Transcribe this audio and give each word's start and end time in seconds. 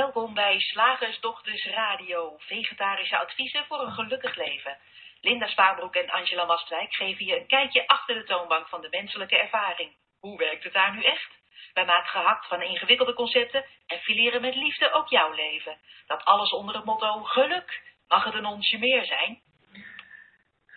Welkom 0.00 0.34
bij 0.34 0.58
Slagersdochters 0.58 1.66
Radio, 1.66 2.34
vegetarische 2.38 3.18
adviezen 3.18 3.64
voor 3.68 3.80
een 3.80 3.92
gelukkig 3.92 4.36
leven. 4.36 4.76
Linda 5.20 5.46
Spaanbroek 5.46 5.94
en 5.94 6.10
Angela 6.10 6.46
Wastwijk 6.46 6.94
geven 6.94 7.26
je 7.26 7.40
een 7.40 7.46
kijkje 7.46 7.86
achter 7.86 8.14
de 8.14 8.24
toonbank 8.24 8.68
van 8.68 8.80
de 8.80 8.88
menselijke 8.90 9.38
ervaring. 9.38 9.90
Hoe 10.20 10.38
werkt 10.38 10.64
het 10.64 10.72
daar 10.72 10.94
nu 10.94 11.02
echt? 11.02 11.30
Wij 11.74 11.84
maken 11.84 12.08
gehakt 12.08 12.48
van 12.48 12.62
ingewikkelde 12.62 13.14
concepten 13.14 13.64
en 13.86 13.98
fileren 13.98 14.40
met 14.40 14.54
liefde 14.54 14.92
ook 14.92 15.08
jouw 15.08 15.32
leven. 15.32 15.76
Dat 16.06 16.24
alles 16.24 16.50
onder 16.50 16.74
het 16.74 16.84
motto 16.84 17.22
geluk. 17.22 17.82
Mag 18.08 18.24
het 18.24 18.34
een 18.34 18.46
onsje 18.46 18.78
meer 18.78 19.04
zijn? 19.04 19.38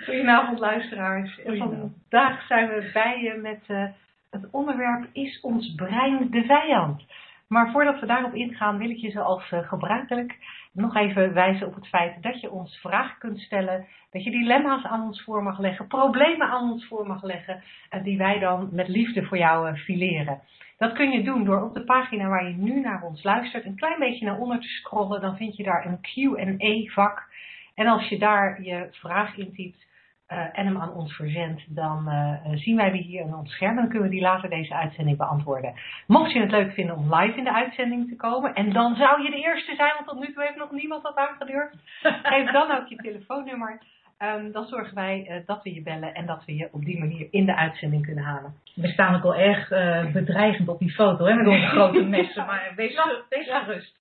Goedenavond 0.05 0.59
luisteraars. 0.59 1.39
Vandaag 1.43 2.47
zijn 2.47 2.67
we 2.69 2.89
bij 2.93 3.19
je 3.21 3.33
met 3.33 3.63
uh, 3.67 3.89
het 4.29 4.47
onderwerp 4.51 5.09
Is 5.13 5.39
ons 5.41 5.75
brein 5.75 6.29
de 6.31 6.43
vijand? 6.43 7.03
Maar 7.47 7.71
voordat 7.71 7.99
we 7.99 8.05
daarop 8.05 8.33
ingaan 8.33 8.77
wil 8.77 8.89
ik 8.89 8.97
je 8.97 9.11
zoals 9.11 9.51
uh, 9.51 9.67
gebruikelijk 9.67 10.37
nog 10.71 10.95
even 10.95 11.33
wijzen 11.33 11.67
op 11.67 11.75
het 11.75 11.87
feit 11.87 12.23
dat 12.23 12.41
je 12.41 12.51
ons 12.51 12.77
vragen 12.77 13.17
kunt 13.19 13.39
stellen, 13.39 13.85
dat 14.11 14.23
je 14.23 14.31
dilemma's 14.31 14.83
aan 14.83 15.03
ons 15.03 15.23
voor 15.23 15.43
mag 15.43 15.59
leggen, 15.59 15.87
problemen 15.87 16.47
aan 16.47 16.71
ons 16.71 16.87
voor 16.87 17.07
mag 17.07 17.23
leggen 17.23 17.63
en 17.89 18.03
die 18.03 18.17
wij 18.17 18.39
dan 18.39 18.69
met 18.71 18.87
liefde 18.87 19.25
voor 19.25 19.37
jou 19.37 19.69
uh, 19.69 19.77
fileren. 19.77 20.41
Dat 20.77 20.93
kun 20.93 21.11
je 21.11 21.23
doen 21.23 21.43
door 21.43 21.61
op 21.61 21.73
de 21.73 21.83
pagina 21.83 22.27
waar 22.27 22.47
je 22.47 22.55
nu 22.55 22.79
naar 22.79 23.03
ons 23.03 23.23
luistert 23.23 23.65
een 23.65 23.75
klein 23.75 23.99
beetje 23.99 24.25
naar 24.25 24.37
onder 24.37 24.59
te 24.59 24.67
scrollen. 24.67 25.21
Dan 25.21 25.37
vind 25.37 25.55
je 25.55 25.63
daar 25.63 25.85
een 25.85 26.01
Q&A 26.01 26.91
vak. 26.93 27.29
En 27.75 27.87
als 27.87 28.07
je 28.09 28.17
daar 28.17 28.61
je 28.61 28.87
vraag 28.91 29.37
intypt, 29.37 29.85
en 30.27 30.65
hem 30.65 30.77
aan 30.77 30.93
ons 30.93 31.15
verzendt, 31.15 31.75
dan 31.75 32.05
uh, 32.07 32.57
zien 32.57 32.75
wij 32.75 32.91
die 32.91 33.01
hier 33.01 33.23
aan 33.23 33.37
ons 33.37 33.51
scherm 33.51 33.71
en 33.71 33.81
dan 33.81 33.89
kunnen 33.89 34.09
we 34.09 34.15
die 34.15 34.23
later 34.23 34.49
deze 34.49 34.73
uitzending 34.73 35.17
beantwoorden. 35.17 35.73
Mocht 36.07 36.31
je 36.31 36.39
het 36.39 36.51
leuk 36.51 36.73
vinden 36.73 36.95
om 36.95 37.15
live 37.15 37.37
in 37.37 37.43
de 37.43 37.53
uitzending 37.53 38.09
te 38.09 38.15
komen, 38.15 38.53
en 38.53 38.73
dan 38.73 38.95
zou 38.95 39.21
je 39.23 39.29
de 39.29 39.41
eerste 39.41 39.75
zijn, 39.75 39.93
want 39.93 40.07
tot 40.07 40.19
nu 40.19 40.33
toe 40.33 40.43
heeft 40.43 40.57
nog 40.57 40.71
niemand 40.71 41.03
dat 41.03 41.15
aangedurfd, 41.15 41.75
geef 42.31 42.51
dan 42.51 42.71
ook 42.71 42.87
je 42.87 42.95
telefoonnummer. 42.95 43.81
Um, 44.19 44.51
dan 44.51 44.65
zorgen 44.65 44.95
wij 44.95 45.27
uh, 45.29 45.45
dat 45.45 45.63
we 45.63 45.73
je 45.73 45.81
bellen 45.81 46.13
en 46.13 46.25
dat 46.25 46.45
we 46.45 46.55
je 46.55 46.69
op 46.71 46.85
die 46.85 46.99
manier 46.99 47.27
in 47.31 47.45
de 47.45 47.55
uitzending 47.55 48.05
kunnen 48.05 48.23
halen. 48.23 48.53
We 48.75 48.87
staan 48.87 49.15
ook 49.15 49.23
al 49.23 49.35
erg 49.35 49.69
bedreigend 50.13 50.67
op 50.67 50.79
die 50.79 50.91
foto, 50.91 51.25
hè, 51.25 51.33
met 51.33 51.47
onze 51.47 51.67
grote 51.67 52.03
messen, 52.15 52.45
maar 52.45 52.73
wees, 52.75 52.93
ja, 52.93 53.21
wees 53.29 53.47
gerust. 53.49 53.99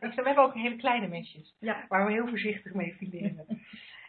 We 0.00 0.10
hebben 0.14 0.44
ook 0.44 0.54
hele 0.54 0.76
kleine 0.76 1.08
mesjes, 1.08 1.54
ja. 1.60 1.76
waar 1.88 2.06
we 2.06 2.12
heel 2.12 2.28
voorzichtig 2.28 2.74
mee 2.74 2.94
fileren. 2.98 3.44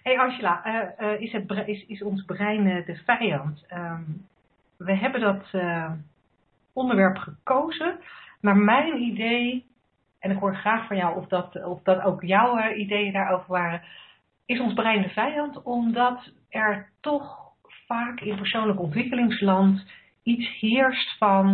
Hey 0.10 0.18
Angela, 0.18 0.62
uh, 0.66 1.08
uh, 1.08 1.22
is, 1.22 1.32
het, 1.32 1.68
is, 1.88 2.04
ons 2.04 2.26
brein 2.26 2.66
uh, 2.66 2.86
de 2.86 2.96
vijand? 2.96 3.66
Um, 3.74 4.28
we 4.78 4.96
hebben 4.96 5.22
dat 5.22 5.62
onderwerp 6.74 7.18
gekozen. 7.18 8.00
Naar 8.42 8.58
mijn 8.58 9.02
idee, 9.02 9.66
en 10.20 10.32
ik 10.32 10.38
hoor 10.38 10.56
graag 10.56 10.88
van 10.88 10.98
jou 10.98 11.18
of 11.18 11.28
dat, 11.28 11.66
of 11.66 11.82
dat 11.82 12.02
ook 12.02 12.22
jouw 12.22 12.74
ideeën 12.74 13.14
daarover 13.14 13.48
waren. 13.48 13.82
Is 14.46 14.60
ons 14.60 14.74
brein 14.74 15.02
de 15.02 15.10
vijand 15.10 15.62
omdat 15.64 16.32
er 16.50 16.90
toch 17.00 17.38
vaak 17.88 18.20
in 18.20 18.36
persoonlijk 18.36 18.80
ontwikkelingsland 18.80 19.86
iets 20.24 20.60
heerst 20.60 21.18
van, 21.18 21.48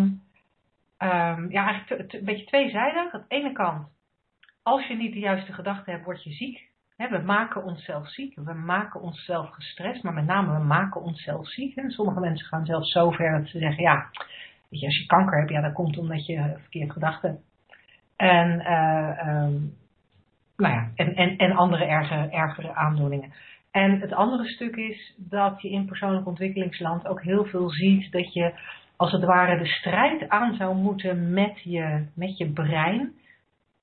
um, 0.99 1.51
ja 1.51 1.65
eigenlijk 1.67 2.13
een 2.13 2.25
beetje 2.25 2.45
tweezijdig. 2.45 3.13
Aan 3.13 3.25
de 3.27 3.35
ene 3.35 3.51
kant, 3.51 3.87
als 4.63 4.87
je 4.87 4.95
niet 4.95 5.13
de 5.13 5.19
juiste 5.19 5.53
gedachten 5.53 5.91
hebt, 5.91 6.05
word 6.05 6.23
je 6.23 6.31
ziek. 6.31 6.73
We 6.97 7.21
maken 7.25 7.63
onszelf 7.63 8.09
ziek, 8.09 8.35
we 8.35 8.53
maken 8.53 9.01
onszelf 9.01 9.49
gestrest, 9.49 10.03
maar 10.03 10.13
met 10.13 10.25
name 10.25 10.57
we 10.57 10.63
maken 10.63 11.01
onszelf 11.01 11.49
ziek. 11.49 11.75
En 11.75 11.91
sommige 11.91 12.19
mensen 12.19 12.47
gaan 12.47 12.65
zelfs 12.65 12.91
zo 12.91 13.11
ver 13.11 13.39
dat 13.39 13.47
ze 13.47 13.59
zeggen, 13.59 13.83
ja, 13.83 14.09
weet 14.69 14.79
je, 14.79 14.85
als 14.85 14.97
je 14.97 15.05
kanker 15.05 15.37
hebt, 15.37 15.51
ja, 15.51 15.61
dat 15.61 15.73
komt 15.73 15.97
omdat 15.97 16.25
je 16.25 16.55
verkeerd 16.59 16.91
gedachten 16.91 17.29
hebt. 17.29 17.43
En, 18.15 18.59
uh, 18.59 19.27
um, 19.27 19.73
nou 20.57 20.73
ja, 20.73 20.89
en, 20.95 21.15
en, 21.15 21.37
en 21.37 21.51
andere 21.51 21.85
ergere, 21.85 22.29
ergere 22.29 22.73
aandoeningen. 22.73 23.33
En 23.71 23.99
het 23.99 24.13
andere 24.13 24.45
stuk 24.45 24.75
is 24.75 25.15
dat 25.17 25.61
je 25.61 25.69
in 25.69 25.85
persoonlijk 25.85 26.27
ontwikkelingsland 26.27 27.07
ook 27.07 27.21
heel 27.21 27.45
veel 27.45 27.69
ziet 27.69 28.11
dat 28.11 28.33
je 28.33 28.53
als 28.95 29.11
het 29.11 29.23
ware 29.23 29.57
de 29.57 29.65
strijd 29.65 30.29
aan 30.29 30.55
zou 30.55 30.75
moeten 30.75 31.33
met 31.33 31.61
je, 31.63 32.05
met 32.13 32.37
je 32.37 32.51
brein 32.51 33.13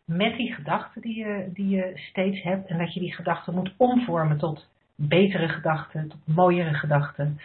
met 0.04 0.36
die 0.36 0.52
gedachten 0.54 1.00
die 1.02 1.16
je, 1.16 1.50
die 1.52 1.68
je 1.68 1.92
steeds 1.94 2.42
hebt 2.42 2.68
en 2.68 2.78
dat 2.78 2.94
je 2.94 3.00
die 3.00 3.14
gedachten 3.14 3.54
moet 3.54 3.74
omvormen 3.76 4.38
tot 4.38 4.68
betere 4.94 5.48
gedachten, 5.48 6.08
tot 6.08 6.36
mooiere 6.36 6.74
gedachten. 6.74 7.40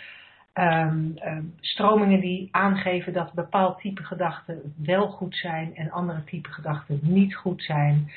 Um, 0.54 1.14
um, 1.26 1.54
stromingen 1.60 2.20
die 2.20 2.48
aangeven 2.52 3.14
dat 3.14 3.34
bepaald 3.34 3.80
type 3.80 4.04
gedachten 4.04 4.74
wel 4.78 5.08
goed 5.08 5.36
zijn 5.36 5.76
en 5.76 5.92
andere 5.92 6.24
type 6.24 6.50
gedachten 6.50 7.00
niet 7.02 7.36
goed 7.36 7.64
zijn. 7.64 8.12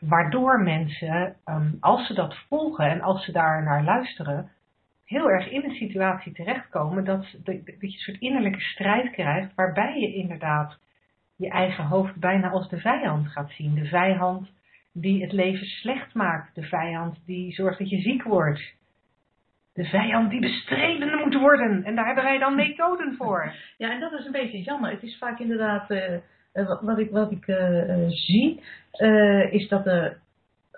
Waardoor 0.00 0.62
mensen, 0.62 1.36
um, 1.44 1.76
als 1.80 2.06
ze 2.06 2.14
dat 2.14 2.36
volgen 2.48 2.90
en 2.90 3.00
als 3.00 3.24
ze 3.24 3.32
daar 3.32 3.62
naar 3.62 3.84
luisteren, 3.84 4.50
heel 5.04 5.30
erg 5.30 5.50
in 5.50 5.64
een 5.64 5.76
situatie 5.76 6.32
terechtkomen 6.32 7.04
dat, 7.04 7.26
dat 7.44 7.54
je 7.64 7.76
een 7.78 7.90
soort 7.90 8.20
innerlijke 8.20 8.60
strijd 8.60 9.10
krijgt 9.10 9.54
waarbij 9.54 10.00
je 10.00 10.14
inderdaad 10.14 10.78
je 11.42 11.50
eigen 11.50 11.84
hoofd 11.84 12.16
bijna 12.16 12.50
als 12.50 12.68
de 12.68 12.80
vijand 12.80 13.28
gaat 13.28 13.50
zien. 13.50 13.74
De 13.74 13.84
vijand 13.84 14.50
die 14.92 15.22
het 15.22 15.32
leven 15.32 15.66
slecht 15.66 16.14
maakt. 16.14 16.54
De 16.54 16.62
vijand 16.62 17.18
die 17.26 17.52
zorgt 17.52 17.78
dat 17.78 17.90
je 17.90 18.00
ziek 18.00 18.22
wordt. 18.22 18.74
De 19.74 19.84
vijand 19.84 20.30
die 20.30 20.40
bestreden 20.40 21.18
moet 21.18 21.34
worden. 21.34 21.84
En 21.84 21.94
daar 21.94 22.06
hebben 22.06 22.24
wij 22.24 22.38
dan 22.38 22.54
methoden 22.54 23.14
voor. 23.16 23.54
Ja, 23.78 23.90
en 23.90 24.00
dat 24.00 24.12
is 24.12 24.26
een 24.26 24.32
beetje 24.32 24.62
jammer. 24.62 24.90
Het 24.90 25.02
is 25.02 25.18
vaak 25.18 25.38
inderdaad, 25.38 25.90
uh, 25.90 26.18
wat 26.80 26.98
ik, 26.98 27.10
wat 27.10 27.30
ik 27.30 27.46
uh, 27.46 28.08
zie, 28.08 28.62
is 29.50 29.68
dat 29.68 29.86
er 29.86 30.21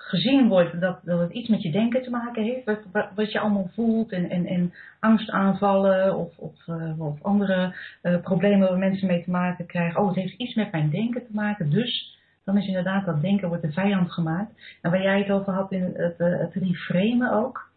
gezien 0.07 0.49
wordt 0.49 0.81
dat, 0.81 0.99
dat 1.03 1.21
het 1.21 1.33
iets 1.33 1.49
met 1.49 1.63
je 1.63 1.71
denken 1.71 2.03
te 2.03 2.11
maken 2.11 2.43
heeft. 2.43 2.65
Wat, 2.65 3.09
wat 3.15 3.33
je 3.33 3.39
allemaal 3.39 3.71
voelt 3.75 4.13
en, 4.13 4.31
en, 4.31 4.47
en 4.47 4.73
angstaanvallen 5.01 6.17
of, 6.17 6.39
of, 6.39 6.67
uh, 6.67 7.01
of 7.01 7.23
andere 7.23 7.75
uh, 8.03 8.21
problemen 8.21 8.69
waar 8.69 8.79
mensen 8.79 9.07
mee 9.07 9.25
te 9.25 9.31
maken 9.31 9.67
krijgen. 9.67 10.01
Oh, 10.01 10.07
het 10.07 10.17
heeft 10.17 10.37
iets 10.37 10.55
met 10.55 10.73
mijn 10.73 10.91
denken 10.91 11.27
te 11.27 11.35
maken. 11.35 11.71
Dus 11.71 12.19
dan 12.45 12.57
is 12.57 12.67
inderdaad 12.67 13.07
dat 13.07 13.21
denken 13.23 13.49
wordt 13.49 13.63
de 13.63 13.73
vijand 13.73 14.13
gemaakt. 14.13 14.79
En 14.83 14.91
waar 14.91 15.03
jij 15.03 15.19
het 15.19 15.31
over 15.31 15.53
had 15.53 15.73
in 15.73 15.95
het, 15.97 16.21
uh, 16.21 16.39
het 16.39 17.33
ook. 17.33 17.69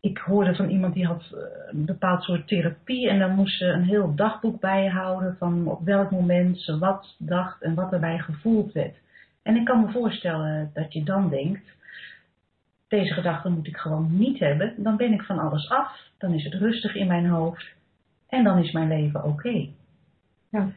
ik 0.00 0.18
hoorde 0.18 0.54
van 0.54 0.68
iemand 0.68 0.94
die 0.94 1.06
had 1.06 1.22
een 1.70 1.84
bepaald 1.84 2.22
soort 2.22 2.48
therapie 2.48 3.08
en 3.08 3.18
dan 3.18 3.34
moest 3.34 3.58
ze 3.58 3.64
een 3.64 3.84
heel 3.84 4.14
dagboek 4.14 4.60
bijhouden 4.60 5.36
van 5.38 5.66
op 5.66 5.84
welk 5.84 6.10
moment 6.10 6.58
ze 6.58 6.78
wat 6.78 7.14
dacht 7.18 7.62
en 7.62 7.74
wat 7.74 7.92
erbij 7.92 8.18
gevoeld 8.18 8.72
werd. 8.72 9.02
En 9.44 9.56
ik 9.56 9.64
kan 9.64 9.80
me 9.80 9.90
voorstellen 9.90 10.70
dat 10.74 10.92
je 10.92 11.02
dan 11.02 11.28
denkt, 11.30 11.72
deze 12.88 13.14
gedachte 13.14 13.48
moet 13.48 13.66
ik 13.66 13.76
gewoon 13.76 14.18
niet 14.18 14.38
hebben, 14.38 14.74
dan 14.76 14.96
ben 14.96 15.12
ik 15.12 15.22
van 15.22 15.38
alles 15.38 15.70
af, 15.70 16.00
dan 16.18 16.32
is 16.32 16.44
het 16.44 16.54
rustig 16.54 16.94
in 16.94 17.06
mijn 17.06 17.26
hoofd 17.26 17.74
en 18.28 18.44
dan 18.44 18.58
is 18.58 18.72
mijn 18.72 18.88
leven 18.88 19.24
oké. 19.24 19.28
Okay. 19.28 19.74
Ja. 20.50 20.68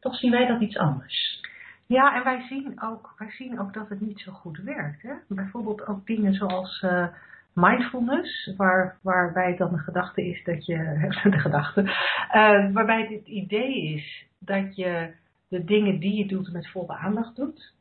Toch 0.00 0.16
zien 0.16 0.30
wij 0.30 0.46
dat 0.46 0.60
iets 0.60 0.76
anders. 0.76 1.40
Ja, 1.86 2.16
en 2.16 2.24
wij 2.24 2.40
zien 2.48 2.82
ook, 2.82 3.14
wij 3.18 3.30
zien 3.30 3.60
ook 3.60 3.74
dat 3.74 3.88
het 3.88 4.00
niet 4.00 4.20
zo 4.20 4.32
goed 4.32 4.58
werkt. 4.58 5.02
Hè? 5.02 5.14
Bijvoorbeeld 5.28 5.86
ook 5.86 6.06
dingen 6.06 6.34
zoals 6.34 6.82
uh, 6.82 7.06
mindfulness, 7.52 8.54
waar, 8.56 8.98
waarbij 9.02 9.48
het 9.48 9.58
dan 9.58 9.72
een 9.72 9.78
gedachte 9.78 10.26
is 10.26 10.44
dat 10.44 10.66
je, 10.66 10.76
de 11.30 11.38
gedachte, 11.38 11.82
uh, 11.82 12.72
waarbij 12.72 13.06
het 13.10 13.26
idee 13.26 13.94
is 13.94 14.26
dat 14.38 14.76
je 14.76 15.20
de 15.52 15.64
dingen 15.64 15.98
die 15.98 16.16
je 16.16 16.26
doet 16.26 16.52
met 16.52 16.70
volle 16.70 16.96
aandacht 16.96 17.36
doet. 17.36 17.74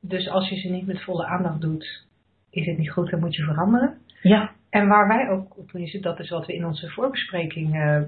Dus 0.00 0.28
als 0.28 0.48
je 0.48 0.56
ze 0.56 0.68
niet 0.68 0.86
met 0.86 1.02
volle 1.02 1.26
aandacht 1.26 1.60
doet, 1.60 2.06
is 2.50 2.66
het 2.66 2.78
niet 2.78 2.90
goed, 2.90 3.10
dan 3.10 3.20
moet 3.20 3.34
je 3.34 3.42
veranderen. 3.42 3.98
Ja. 4.22 4.50
En 4.70 4.88
waar 4.88 5.08
wij 5.08 5.30
ook, 5.30 5.56
tenminste 5.66 6.00
dat 6.00 6.18
is 6.18 6.30
wat 6.30 6.46
we 6.46 6.54
in 6.54 6.66
onze 6.66 6.88
voorbespreking 6.88 7.74
uh, 7.74 8.02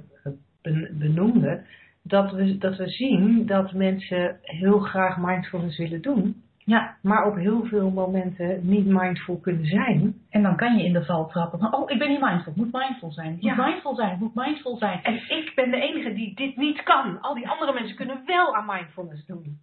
benoemden, 0.93 1.65
dat 2.03 2.33
we, 2.33 2.59
dat 2.59 2.77
we 2.77 2.89
zien 2.89 3.47
dat 3.47 3.73
mensen 3.73 4.39
heel 4.43 4.79
graag 4.79 5.19
mindfulness 5.19 5.79
willen 5.79 6.03
doen. 6.03 6.43
Ja. 6.65 6.97
Maar 7.03 7.27
op 7.27 7.37
heel 7.37 7.65
veel 7.65 7.91
momenten 7.91 8.61
niet 8.63 8.87
mindful 8.87 9.39
kunnen 9.41 9.67
zijn. 9.67 10.15
En 10.31 10.43
dan 10.43 10.57
kan 10.57 10.77
je 10.77 10.85
in 10.85 10.93
de 10.93 11.05
val 11.05 11.29
trappen 11.29 11.59
van, 11.59 11.75
oh, 11.75 11.91
ik 11.91 11.99
ben 11.99 12.09
niet 12.09 12.21
mindful, 12.21 12.53
moet 12.57 12.73
mindful 12.73 13.13
zijn, 13.13 13.33
moet 13.33 13.43
Ja. 13.43 13.65
mindful 13.67 13.95
zijn, 13.95 14.19
moet 14.19 14.35
mindful 14.35 14.77
zijn. 14.77 15.03
En 15.03 15.15
ik 15.15 15.53
ben 15.55 15.71
de 15.71 15.81
enige 15.81 16.13
die 16.13 16.35
dit 16.35 16.57
niet 16.57 16.83
kan. 16.83 17.21
Al 17.21 17.35
die 17.35 17.49
andere 17.49 17.73
mensen 17.73 17.97
kunnen 17.97 18.23
wel 18.27 18.55
aan 18.57 18.67
mindfulness 18.67 19.27
doen. 19.27 19.59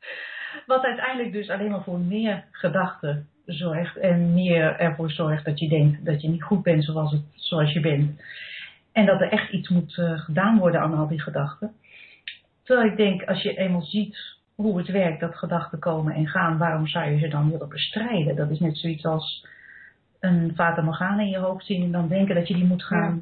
Wat 0.66 0.84
uiteindelijk 0.84 1.32
dus 1.32 1.50
alleen 1.50 1.70
maar 1.70 1.82
voor 1.82 1.98
meer 1.98 2.44
gedachten 2.50 3.28
zorgt 3.44 3.96
en 3.96 4.34
meer 4.34 4.76
ervoor 4.76 5.10
zorgt 5.10 5.44
dat 5.44 5.58
je 5.58 5.68
denkt 5.68 6.04
dat 6.04 6.22
je 6.22 6.28
niet 6.28 6.42
goed 6.42 6.62
bent 6.62 6.84
zoals, 6.84 7.12
het, 7.12 7.22
zoals 7.34 7.72
je 7.72 7.80
bent. 7.80 8.22
En 8.92 9.06
dat 9.06 9.20
er 9.20 9.30
echt 9.30 9.52
iets 9.52 9.68
moet 9.68 9.96
uh, 9.96 10.18
gedaan 10.18 10.58
worden 10.58 10.80
aan 10.80 10.94
al 10.94 11.08
die 11.08 11.20
gedachten. 11.20 11.72
Terwijl 12.64 12.90
ik 12.90 12.96
denk, 12.96 13.22
als 13.22 13.42
je 13.42 13.56
eenmaal 13.56 13.82
ziet 13.82 14.35
hoe 14.56 14.78
het 14.78 14.88
werkt, 14.88 15.20
dat 15.20 15.36
gedachten 15.36 15.78
komen 15.78 16.14
en 16.14 16.26
gaan, 16.26 16.58
waarom 16.58 16.86
zou 16.86 17.10
je 17.10 17.18
ze 17.18 17.28
dan 17.28 17.50
willen 17.50 17.68
bestrijden? 17.68 18.36
Dat 18.36 18.50
is 18.50 18.58
net 18.60 18.76
zoiets 18.78 19.04
als 19.04 19.46
een 20.20 20.52
Fata 20.54 20.82
Morgana 20.82 21.20
in 21.22 21.28
je 21.28 21.38
hoofd 21.38 21.64
zien 21.66 21.82
en 21.82 21.92
dan 21.92 22.08
denken 22.08 22.34
dat 22.34 22.48
je 22.48 22.54
die 22.54 22.64
moet 22.66 22.84
gaan 22.84 23.14
Ja. 23.14 23.20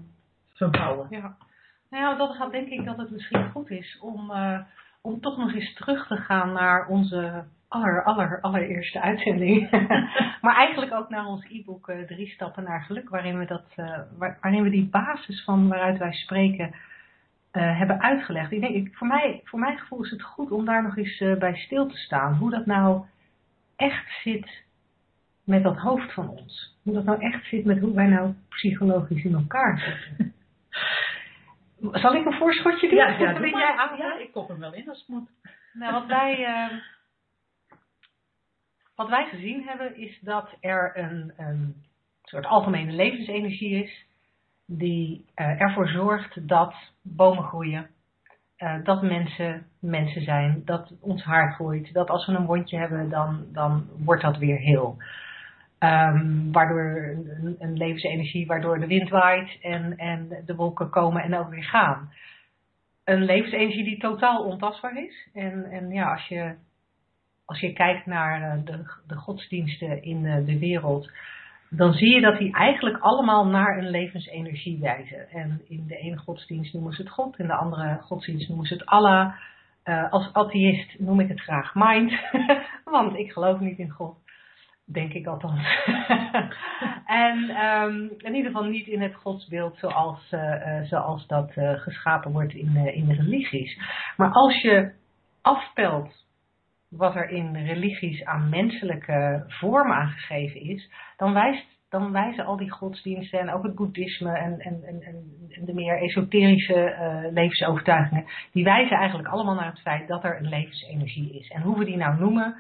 verbouwen. 0.55 1.07
Ja. 1.11 1.37
Nou 1.91 2.03
ja, 2.05 2.15
dat 2.17 2.37
gaat 2.37 2.51
denk 2.53 2.69
ik 2.69 2.85
dat 2.85 2.97
het 2.97 3.11
misschien 3.11 3.51
goed 3.51 3.71
is 3.71 3.99
om, 4.01 4.31
uh, 4.31 4.59
om 5.03 5.21
toch 5.21 5.37
nog 5.37 5.55
eens 5.55 5.75
terug 5.75 6.07
te 6.07 6.17
gaan 6.17 6.53
naar 6.53 6.87
onze 6.87 7.45
aller, 7.69 8.03
aller, 8.05 8.41
allereerste 8.41 9.01
uitzending. 9.01 9.71
maar 10.43 10.57
eigenlijk 10.57 10.93
ook 10.95 11.09
naar 11.09 11.27
ons 11.27 11.45
e-book 11.51 11.89
uh, 11.89 12.03
Drie 12.07 12.29
Stappen 12.29 12.65
naar 12.65 12.83
Geluk, 12.83 13.09
waarin 13.09 13.39
we, 13.39 13.45
dat, 13.47 13.65
uh, 13.77 13.99
waarin 14.19 14.63
we 14.63 14.71
die 14.71 14.89
basis 14.89 15.45
van 15.45 15.69
waaruit 15.69 15.99
wij 15.99 16.13
spreken 16.13 16.75
uh, 17.55 17.79
hebben 17.79 18.01
uitgelegd. 18.01 18.53
Ik 18.53 18.61
denk, 18.61 18.75
ik, 18.75 18.95
voor, 18.95 19.07
mij, 19.07 19.41
voor 19.45 19.59
mijn 19.59 19.79
gevoel 19.79 20.05
is 20.05 20.11
het 20.11 20.23
goed 20.23 20.51
om 20.51 20.65
daar 20.65 20.83
nog 20.83 20.97
eens 20.97 21.19
bij 21.39 21.57
stil 21.57 21.87
te 21.87 21.97
staan. 21.97 22.35
Hoe 22.35 22.51
dat 22.51 22.67
nou 22.67 23.05
echt 23.77 24.21
zit 24.23 24.63
met 25.45 25.63
dat 25.63 25.77
hoofd 25.77 26.13
van 26.13 26.29
ons. 26.29 26.79
Hoe 26.83 26.95
dat 26.95 27.05
nou 27.05 27.21
echt 27.21 27.47
zit 27.47 27.65
met 27.65 27.79
hoe 27.79 27.95
wij 27.95 28.07
nou 28.07 28.35
psychologisch 28.49 29.25
in 29.25 29.35
elkaar 29.35 29.79
zitten. 29.79 30.35
Zal 31.93 32.15
ik 32.15 32.27
een 32.27 32.39
voorschotje 32.39 32.89
doen? 32.89 32.99
Ja, 32.99 33.09
ja, 33.09 33.33
doe 33.33 33.49
jij 33.49 33.75
ja, 33.97 34.19
ik 34.19 34.33
kop 34.33 34.49
hem 34.49 34.59
wel 34.59 34.75
in 34.75 34.89
als 34.89 34.99
het 34.99 35.09
moet. 35.09 35.31
Nou, 35.73 35.93
wat 35.93 36.07
wij, 36.07 36.39
uh, 36.39 36.79
wat 38.95 39.09
wij 39.09 39.27
gezien 39.27 39.63
hebben 39.63 39.97
is 39.97 40.19
dat 40.21 40.57
er 40.61 40.93
een, 40.95 41.33
een 41.37 41.75
soort 42.23 42.47
algemene 42.47 42.93
levensenergie 42.93 43.83
is 43.85 44.07
die 44.67 45.25
uh, 45.37 45.61
ervoor 45.61 45.89
zorgt 45.89 46.49
dat 46.49 46.75
bomen 47.03 47.45
groeien, 47.45 47.91
uh, 48.59 48.85
dat 48.85 49.03
mensen 49.03 49.67
mensen 49.85 50.23
zijn, 50.23 50.63
dat 50.65 50.93
ons 51.01 51.25
haar 51.25 51.53
groeit, 51.53 51.93
dat 51.93 52.11
als 52.11 52.27
we 52.27 52.33
een 52.33 52.47
wondje 52.47 52.79
hebben, 52.79 53.09
dan, 53.11 53.47
dan 53.53 53.89
wordt 53.99 54.23
dat 54.23 54.37
weer 54.37 54.59
heel. 54.59 54.97
Um, 55.79 56.53
waardoor 56.53 57.17
een, 57.59 57.77
levensenergie, 57.77 58.47
waardoor 58.47 58.79
de 58.81 58.87
wind 58.87 59.09
waait 59.09 59.59
en, 59.61 59.97
en 59.97 60.43
de 60.47 60.55
wolken 60.55 60.91
komen 60.91 61.23
en 61.23 61.37
ook 61.37 61.51
weer 61.51 61.65
gaan. 61.65 62.13
Een 63.05 63.25
levensenergie 63.25 63.85
die 63.85 63.99
totaal 63.99 64.45
ontastbaar 64.45 65.05
is. 65.05 65.29
En, 65.33 65.65
en 65.71 65.91
ja, 65.91 66.13
als 66.13 66.27
je, 66.27 66.55
als 67.45 67.61
je 67.61 67.73
kijkt 67.73 68.07
naar 68.07 68.43
eh, 68.43 68.65
de, 68.65 68.95
de 69.07 69.15
godsdiensten 69.15 70.03
in 70.03 70.27
eh, 70.27 70.47
de 70.47 70.59
wereld, 70.59 71.11
dan 71.71 71.93
zie 71.93 72.15
je 72.15 72.21
dat 72.21 72.39
die 72.39 72.53
eigenlijk 72.53 72.99
allemaal 72.99 73.47
naar 73.47 73.79
een 73.79 73.91
levensenergie 73.91 74.79
wijzen. 74.81 75.31
En 75.31 75.61
in 75.69 75.85
de 75.87 75.97
ene 75.97 76.17
godsdienst 76.17 76.73
noemen 76.73 76.93
ze 76.93 77.03
het 77.03 77.11
God, 77.11 77.39
in 77.39 77.47
de 77.47 77.55
andere 77.55 77.99
godsdienst 78.01 78.49
noemen 78.49 78.67
ze 78.67 78.75
het 78.75 78.87
Allah. 78.87 79.35
Uh, 79.85 80.13
als 80.13 80.33
atheïst 80.33 80.99
noem 80.99 81.21
ik 81.21 81.29
het 81.29 81.41
graag 81.41 81.75
mind, 81.75 82.13
want 82.85 83.17
ik 83.17 83.33
geloof 83.33 83.61
niet 83.61 83.79
in 83.79 83.91
God. 83.91 84.17
Denk 84.87 85.13
ik 85.13 85.27
althans. 85.27 85.85
en 87.07 87.65
um, 87.67 88.11
in 88.19 88.35
ieder 88.35 88.51
geval 88.51 88.69
niet 88.69 88.87
in 88.87 89.03
het 89.03 89.15
godsbeeld 89.15 89.77
zoals, 89.79 90.33
uh, 90.33 90.83
zoals 90.83 91.27
dat 91.27 91.53
geschapen 91.57 92.33
wordt 92.33 92.55
in, 92.55 92.77
in 92.77 93.07
de 93.07 93.15
religies. 93.15 93.79
Maar 94.17 94.31
als 94.31 94.61
je 94.61 94.93
afpelt 95.43 96.24
wat 96.97 97.15
er 97.15 97.29
in 97.29 97.57
religies 97.57 98.25
aan 98.25 98.49
menselijke 98.49 99.45
vorm 99.47 99.93
aangegeven 99.93 100.61
is, 100.61 100.91
dan, 101.17 101.33
wijst, 101.33 101.67
dan 101.89 102.13
wijzen 102.13 102.45
al 102.45 102.57
die 102.57 102.71
godsdiensten 102.71 103.41
en 103.41 103.51
ook 103.51 103.63
het 103.63 103.75
boeddhisme 103.75 104.39
en, 104.39 104.59
en, 104.59 104.83
en, 104.85 105.03
en 105.03 105.65
de 105.65 105.75
meer 105.75 106.03
esoterische 106.03 106.75
uh, 106.75 107.33
levensovertuigingen, 107.33 108.25
die 108.53 108.65
wijzen 108.65 108.97
eigenlijk 108.97 109.29
allemaal 109.29 109.55
naar 109.55 109.71
het 109.71 109.81
feit 109.81 110.09
dat 110.09 110.25
er 110.25 110.39
een 110.39 110.49
levensenergie 110.49 111.39
is. 111.39 111.49
En 111.49 111.63
hoe 111.63 111.79
we 111.79 111.85
die 111.85 111.97
nou 111.97 112.19
noemen, 112.19 112.57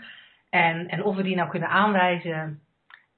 en, 0.50 0.88
en 0.88 1.04
of 1.04 1.16
we 1.16 1.22
die 1.22 1.36
nou 1.36 1.48
kunnen 1.48 1.68
aanwijzen, 1.68 2.60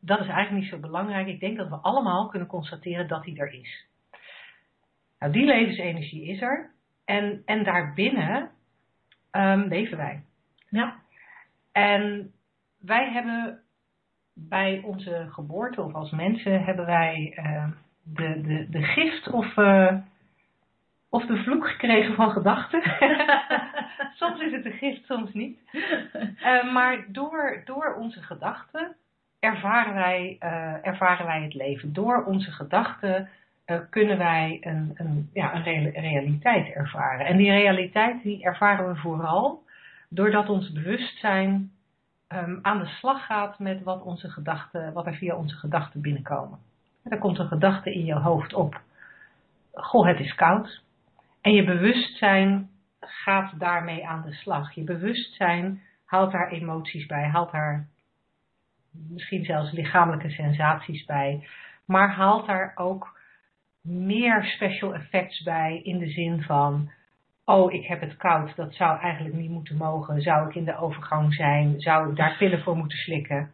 dat 0.00 0.20
is 0.20 0.26
eigenlijk 0.26 0.62
niet 0.62 0.70
zo 0.70 0.78
belangrijk. 0.78 1.26
Ik 1.26 1.40
denk 1.40 1.56
dat 1.56 1.68
we 1.68 1.76
allemaal 1.76 2.28
kunnen 2.28 2.48
constateren 2.48 3.08
dat 3.08 3.24
die 3.24 3.38
er 3.38 3.52
is. 3.52 3.86
Nou, 5.18 5.32
die 5.32 5.44
levensenergie 5.44 6.26
is 6.26 6.40
er. 6.40 6.70
En, 7.04 7.42
en 7.44 7.64
daarbinnen 7.64 8.50
um, 9.32 9.68
leven 9.68 9.96
wij. 9.96 10.22
Ja. 10.68 10.96
En 11.76 12.32
wij 12.78 13.10
hebben 13.12 13.60
bij 14.34 14.80
onze 14.84 15.26
geboorte 15.30 15.82
of 15.82 15.94
als 15.94 16.10
mensen 16.10 16.64
hebben 16.64 16.86
wij 16.86 17.38
uh, 17.38 17.64
de, 18.02 18.40
de, 18.40 18.66
de 18.70 18.82
gift 18.82 19.30
of, 19.30 19.56
uh, 19.56 19.94
of 21.08 21.26
de 21.26 21.42
vloek 21.42 21.68
gekregen 21.68 22.14
van 22.14 22.30
gedachten. 22.30 22.82
soms 24.20 24.40
is 24.40 24.52
het 24.52 24.64
een 24.64 24.72
gift, 24.72 25.04
soms 25.04 25.32
niet. 25.32 25.58
Uh, 26.12 26.72
maar 26.72 27.04
door, 27.08 27.62
door 27.64 27.94
onze 27.94 28.22
gedachten 28.22 28.96
ervaren 29.40 29.94
wij, 29.94 30.36
uh, 30.40 30.86
ervaren 30.86 31.26
wij 31.26 31.42
het 31.42 31.54
leven. 31.54 31.92
Door 31.92 32.24
onze 32.24 32.50
gedachten 32.50 33.28
kunnen 33.90 34.18
wij 34.18 34.58
een, 34.60 34.92
een, 34.94 35.30
ja, 35.32 35.54
een 35.54 35.90
realiteit 35.90 36.68
ervaren. 36.74 37.26
En 37.26 37.36
die 37.36 37.50
realiteit 37.50 38.22
die 38.22 38.44
ervaren 38.44 38.88
we 38.88 38.96
vooral 38.96 39.64
doordat 40.08 40.48
ons 40.48 40.72
bewustzijn 40.72 41.70
um, 42.28 42.58
aan 42.62 42.78
de 42.78 42.86
slag 42.86 43.26
gaat 43.26 43.58
met 43.58 43.82
wat, 43.82 44.02
onze 44.02 44.30
gedachten, 44.30 44.92
wat 44.92 45.06
er 45.06 45.14
via 45.14 45.36
onze 45.36 45.56
gedachten 45.56 46.00
binnenkomen. 46.00 46.58
En 47.02 47.18
komt 47.18 47.38
een 47.38 47.48
gedachte 47.48 47.94
in 47.94 48.04
je 48.04 48.14
hoofd 48.14 48.54
op. 48.54 48.80
Goh, 49.72 50.06
het 50.06 50.20
is 50.20 50.34
koud. 50.34 50.82
En 51.40 51.52
je 51.52 51.64
bewustzijn 51.64 52.70
gaat 53.00 53.58
daarmee 53.58 54.06
aan 54.06 54.22
de 54.22 54.32
slag. 54.32 54.72
Je 54.72 54.84
bewustzijn 54.84 55.82
haalt 56.04 56.32
daar 56.32 56.50
emoties 56.50 57.06
bij, 57.06 57.28
haalt 57.28 57.50
daar 57.50 57.86
misschien 59.08 59.44
zelfs 59.44 59.72
lichamelijke 59.72 60.30
sensaties 60.30 61.04
bij, 61.04 61.48
maar 61.84 62.10
haalt 62.10 62.46
daar 62.46 62.72
ook 62.74 63.20
meer 63.82 64.44
special 64.44 64.94
effects 64.94 65.42
bij 65.42 65.80
in 65.82 65.98
de 65.98 66.08
zin 66.08 66.42
van, 66.42 66.90
oh 67.46 67.72
ik 67.72 67.86
heb 67.86 68.00
het 68.00 68.16
koud, 68.16 68.56
dat 68.56 68.74
zou 68.74 69.00
eigenlijk 69.00 69.36
niet 69.36 69.50
moeten 69.50 69.76
mogen, 69.76 70.22
zou 70.22 70.48
ik 70.48 70.54
in 70.54 70.64
de 70.64 70.76
overgang 70.76 71.34
zijn, 71.34 71.80
zou 71.80 72.10
ik 72.10 72.16
daar 72.16 72.36
pillen 72.38 72.62
voor 72.62 72.76
moeten 72.76 72.98
slikken. 72.98 73.52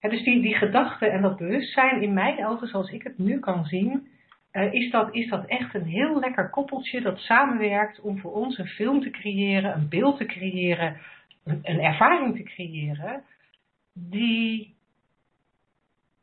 dus 0.00 0.24
die, 0.24 0.42
die 0.42 0.54
gedachte 0.54 1.06
en 1.06 1.22
dat 1.22 1.36
bewustzijn 1.36 2.02
in 2.02 2.12
mijn 2.12 2.46
ogen, 2.46 2.68
zoals 2.68 2.90
ik 2.90 3.02
het 3.02 3.18
nu 3.18 3.38
kan 3.38 3.64
zien, 3.64 4.08
uh, 4.52 4.72
is, 4.72 4.90
dat, 4.90 5.14
is 5.14 5.28
dat 5.28 5.46
echt 5.46 5.74
een 5.74 5.86
heel 5.86 6.20
lekker 6.20 6.50
koppeltje 6.50 7.00
dat 7.00 7.18
samenwerkt 7.18 8.00
om 8.00 8.18
voor 8.18 8.32
ons 8.32 8.58
een 8.58 8.66
film 8.66 9.00
te 9.00 9.10
creëren, 9.10 9.74
een 9.74 9.88
beeld 9.88 10.18
te 10.18 10.26
creëren, 10.26 10.96
een, 11.44 11.60
een 11.62 11.80
ervaring 11.80 12.36
te 12.36 12.42
creëren, 12.42 13.22
die 13.92 14.74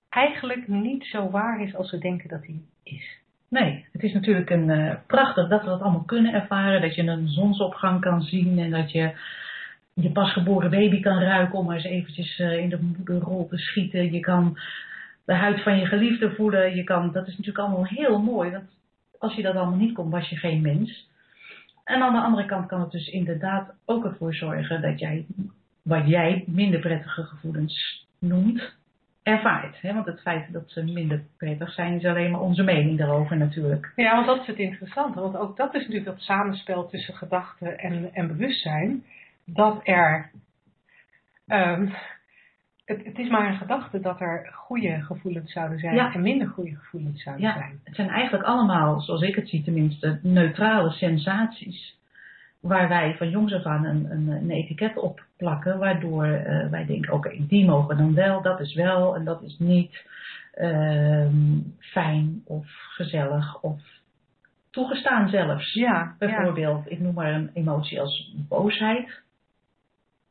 eigenlijk 0.10 0.68
niet 0.68 1.06
zo 1.06 1.30
waar 1.30 1.62
is 1.62 1.76
als 1.76 1.92
we 1.92 1.98
denken 1.98 2.30
dat 2.30 2.42
die 2.42 2.66
is. 2.84 3.24
Nee, 3.62 3.86
het 3.92 4.04
is 4.04 4.14
natuurlijk 4.14 4.50
een 4.50 4.70
uh, 4.70 4.94
prachtig 5.08 5.48
dat 5.48 5.62
we 5.62 5.68
dat 5.68 5.82
allemaal 5.82 6.04
kunnen 6.04 6.34
ervaren. 6.34 6.82
Dat 6.82 6.96
je 6.96 7.04
een 7.04 7.28
zonsopgang 7.28 8.02
kan 8.02 8.22
zien 8.22 8.60
en 8.60 8.72
dat 8.72 8.92
je 8.92 9.12
je 9.94 10.12
pasgeboren 10.12 10.70
baby 10.70 11.00
kan 11.00 11.20
ruiken 11.20 11.60
om 11.60 11.66
maar 11.66 11.76
eens 11.76 11.86
eventjes 11.86 12.40
uh, 12.40 12.58
in 12.58 12.70
de 12.70 12.80
moederrol 12.82 13.48
te 13.48 13.58
schieten. 13.58 14.12
Je 14.12 14.20
kan 14.20 14.58
de 15.26 15.34
huid 15.34 15.64
van 15.64 15.78
je 15.78 15.86
geliefde 15.86 16.32
voelen. 16.32 16.76
Je 16.76 16.84
kan, 16.84 17.12
dat 17.12 17.28
is 17.28 17.38
natuurlijk 17.38 17.66
allemaal 17.66 17.86
heel 17.86 18.22
mooi. 18.22 18.52
Want 18.52 18.64
als 19.20 19.36
je 19.36 19.42
dat 19.42 19.56
allemaal 19.56 19.78
niet 19.78 19.94
kon, 19.94 20.10
was 20.10 20.30
je 20.30 20.36
geen 20.36 20.62
mens. 20.62 21.10
En 21.84 22.02
aan 22.02 22.14
de 22.14 22.22
andere 22.22 22.46
kant 22.46 22.68
kan 22.68 22.82
het 22.82 22.92
dus 22.92 23.08
inderdaad 23.08 23.74
ook 23.86 24.06
ervoor 24.06 24.34
zorgen 24.34 24.82
dat 24.82 25.00
jij, 25.00 25.26
wat 25.82 26.08
jij 26.08 26.44
minder 26.48 26.80
prettige 26.80 27.24
gevoelens 27.24 28.06
noemt, 28.20 28.74
ervaart. 29.26 29.82
Hè? 29.82 29.94
Want 29.94 30.06
het 30.06 30.22
feit 30.22 30.54
dat 30.54 30.64
ze 30.66 30.84
minder 30.84 31.24
prettig 31.38 31.72
zijn, 31.72 31.94
is 31.94 32.06
alleen 32.06 32.32
maar 32.32 32.42
onze 32.42 32.64
mening 32.64 32.98
daarover 32.98 33.38
natuurlijk. 33.38 33.92
Ja, 33.96 34.16
want 34.16 34.28
dat 34.28 34.40
is 34.42 34.48
het 34.48 34.58
interessante. 34.58 35.20
Want 35.20 35.38
ook 35.38 35.58
dat 35.58 35.74
is 35.74 35.80
natuurlijk 35.80 36.06
dat 36.06 36.22
samenspel 36.22 36.88
tussen 36.88 37.14
gedachten 37.14 37.78
en, 37.80 38.14
en 38.14 38.28
bewustzijn. 38.28 39.04
Dat 39.46 39.80
er 39.84 40.32
um, 41.48 41.94
het, 42.86 43.06
het, 43.06 43.18
is 43.18 43.30
maar 43.30 43.48
een 43.48 43.58
gedachte 43.58 44.00
dat 44.00 44.22
er 44.22 44.50
goede 44.54 45.02
gevoelens 45.02 45.52
zouden 45.52 45.80
zijn 45.80 45.98
en 45.98 46.22
minder 46.22 46.48
goede 46.48 46.76
gevoelens 46.76 47.24
zouden 47.24 47.46
ja. 47.46 47.54
zijn. 47.54 47.80
Het 47.84 47.96
zijn 47.96 48.10
eigenlijk 48.10 48.44
allemaal, 48.44 49.02
zoals 49.02 49.22
ik 49.22 49.36
het 49.36 49.50
zie 49.50 49.64
tenminste, 49.64 50.20
neutrale 50.22 50.92
sensaties. 50.92 51.98
Waar 52.68 52.90
wij 52.90 53.16
van 53.18 53.30
jongs 53.30 53.54
af 53.54 53.64
aan 53.64 53.86
een, 53.86 54.12
een, 54.12 54.28
een 54.28 54.52
etiket 54.52 54.98
op 54.98 55.24
plakken, 55.38 55.78
waardoor 55.78 56.28
uh, 56.28 56.70
wij 56.70 56.86
denken: 56.86 57.14
oké, 57.14 57.28
okay, 57.28 57.46
die 57.48 57.66
mogen 57.66 57.98
dan 57.98 58.14
wel, 58.14 58.42
dat 58.42 58.60
is 58.60 58.74
wel 58.74 59.16
en 59.16 59.26
dat 59.26 59.42
is 59.42 59.58
niet 59.60 60.06
uh, 60.58 61.28
fijn 61.80 62.42
of 62.46 62.66
gezellig 62.90 63.62
of 63.62 63.82
toegestaan 64.70 65.30
zelfs. 65.30 65.74
Ja, 65.74 66.16
Bijvoorbeeld, 66.20 66.92
ik 66.92 67.00
noem 67.00 67.14
maar 67.14 67.34
een 67.34 67.50
emotie 67.54 68.02
als 68.02 68.34
boosheid 68.50 69.24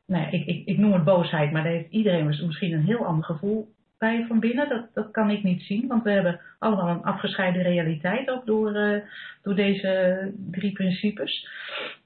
nou, 0.05 0.29
ik, 0.31 0.45
ik, 0.45 0.65
ik 0.65 0.77
noem 0.77 0.93
het 0.93 1.03
boosheid, 1.03 1.51
maar 1.51 1.63
daar 1.63 1.71
heeft 1.71 1.91
iedereen 1.91 2.25
misschien 2.25 2.73
een 2.73 2.85
heel 2.85 3.05
ander 3.05 3.25
gevoel 3.25 3.73
bij 3.97 4.25
van 4.27 4.39
binnen. 4.39 4.69
Dat, 4.69 4.85
dat 4.93 5.11
kan 5.11 5.29
ik 5.29 5.43
niet 5.43 5.61
zien, 5.61 5.87
want 5.87 6.03
we 6.03 6.09
hebben 6.09 6.39
allemaal 6.59 6.89
een 6.89 7.03
afgescheiden 7.03 7.61
realiteit 7.61 8.29
ook 8.29 8.45
door, 8.45 8.75
uh, 8.75 9.01
door 9.41 9.55
deze 9.55 10.31
drie 10.51 10.71
principes. 10.71 11.47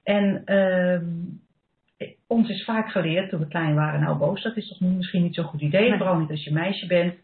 En 0.02 0.42
uh, 0.46 1.00
ons 2.26 2.48
is 2.48 2.64
vaak 2.64 2.90
geleerd, 2.90 3.30
toen 3.30 3.40
we 3.40 3.48
klein 3.48 3.74
waren, 3.74 4.00
nou 4.00 4.18
boos, 4.18 4.42
dat 4.42 4.56
is 4.56 4.68
toch 4.68 4.80
misschien 4.80 5.22
niet 5.22 5.34
zo'n 5.34 5.44
goed 5.44 5.60
idee, 5.60 5.88
nee. 5.88 5.98
vooral 5.98 6.18
niet 6.18 6.30
als 6.30 6.44
je 6.44 6.52
meisje 6.52 6.86
bent. 6.86 7.14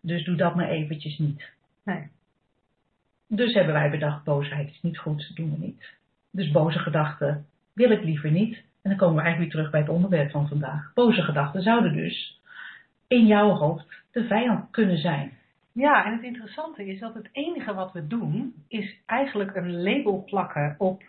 Dus 0.00 0.24
doe 0.24 0.36
dat 0.36 0.54
maar 0.54 0.68
eventjes 0.68 1.18
niet. 1.18 1.50
Nee. 1.84 2.08
Dus 3.26 3.54
hebben 3.54 3.74
wij 3.74 3.90
bedacht, 3.90 4.24
boosheid 4.24 4.70
is 4.70 4.82
niet 4.82 4.98
goed, 4.98 5.36
doen 5.36 5.50
we 5.50 5.66
niet. 5.66 5.96
Dus 6.30 6.50
boze 6.50 6.78
gedachten 6.78 7.46
wil 7.72 7.90
ik 7.90 8.02
liever 8.02 8.30
niet. 8.30 8.54
En 8.82 8.90
dan 8.90 8.96
komen 8.96 9.16
we 9.16 9.22
eigenlijk 9.22 9.52
weer 9.52 9.62
terug 9.62 9.70
bij 9.70 9.80
het 9.80 9.96
onderwerp 9.96 10.30
van 10.30 10.48
vandaag. 10.48 10.90
Boze 10.94 11.22
gedachten 11.22 11.62
zouden 11.62 11.92
dus 11.92 12.40
in 13.06 13.26
jouw 13.26 13.50
hoofd 13.50 13.86
de 14.10 14.24
vijand 14.24 14.70
kunnen 14.70 14.98
zijn. 14.98 15.32
Ja, 15.72 16.04
en 16.04 16.12
het 16.12 16.22
interessante 16.22 16.86
is 16.86 17.00
dat 17.00 17.14
het 17.14 17.28
enige 17.32 17.74
wat 17.74 17.92
we 17.92 18.06
doen, 18.06 18.54
is 18.68 18.96
eigenlijk 19.06 19.56
een 19.56 19.82
label 19.82 20.24
plakken 20.24 20.74
op 20.78 21.02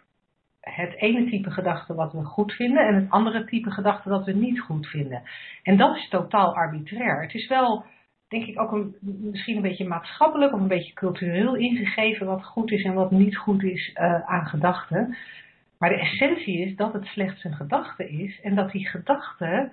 het 0.76 0.94
ene 0.96 1.30
type 1.30 1.52
gedachte 1.52 1.94
wat 1.94 2.14
we 2.14 2.24
goed 2.24 2.54
vinden 2.54 2.88
en 2.88 2.96
het 2.96 3.10
andere 3.10 3.46
type 3.46 3.72
gedachte 3.72 4.10
wat 4.10 4.26
we 4.26 4.32
niet 4.32 4.60
goed 4.60 4.88
vinden. 4.88 5.22
En 5.64 5.78
dat 5.78 5.96
is 5.96 6.10
totaal 6.10 6.56
arbitrair. 6.56 7.22
Het 7.22 7.34
is 7.34 7.48
wel, 7.48 7.86
denk 8.28 8.46
ik, 8.46 8.62
ook 8.62 8.72
een, 8.72 8.96
misschien 9.02 9.56
een 9.56 9.62
beetje 9.62 9.88
maatschappelijk 9.88 10.54
of 10.54 10.60
een 10.60 10.68
beetje 10.68 10.94
cultureel 10.94 11.56
ingegeven 11.56 12.26
wat 12.26 12.46
goed 12.46 12.72
is 12.72 12.84
en 12.84 12.94
wat 12.94 13.12
niet 13.12 13.38
goed 13.38 13.64
is 13.64 13.96
uh, 13.96 14.30
aan 14.30 14.46
gedachten. 14.46 15.18
Maar 15.78 15.90
de 15.90 16.00
essentie 16.00 16.60
is 16.66 16.76
dat 16.76 16.94
het 16.94 17.06
slechts 17.06 17.44
een 17.44 17.56
gedachte 17.56 18.10
is 18.10 18.42
en 18.42 18.56
dat 18.56 18.72
die 18.72 18.88
gedachte 18.88 19.72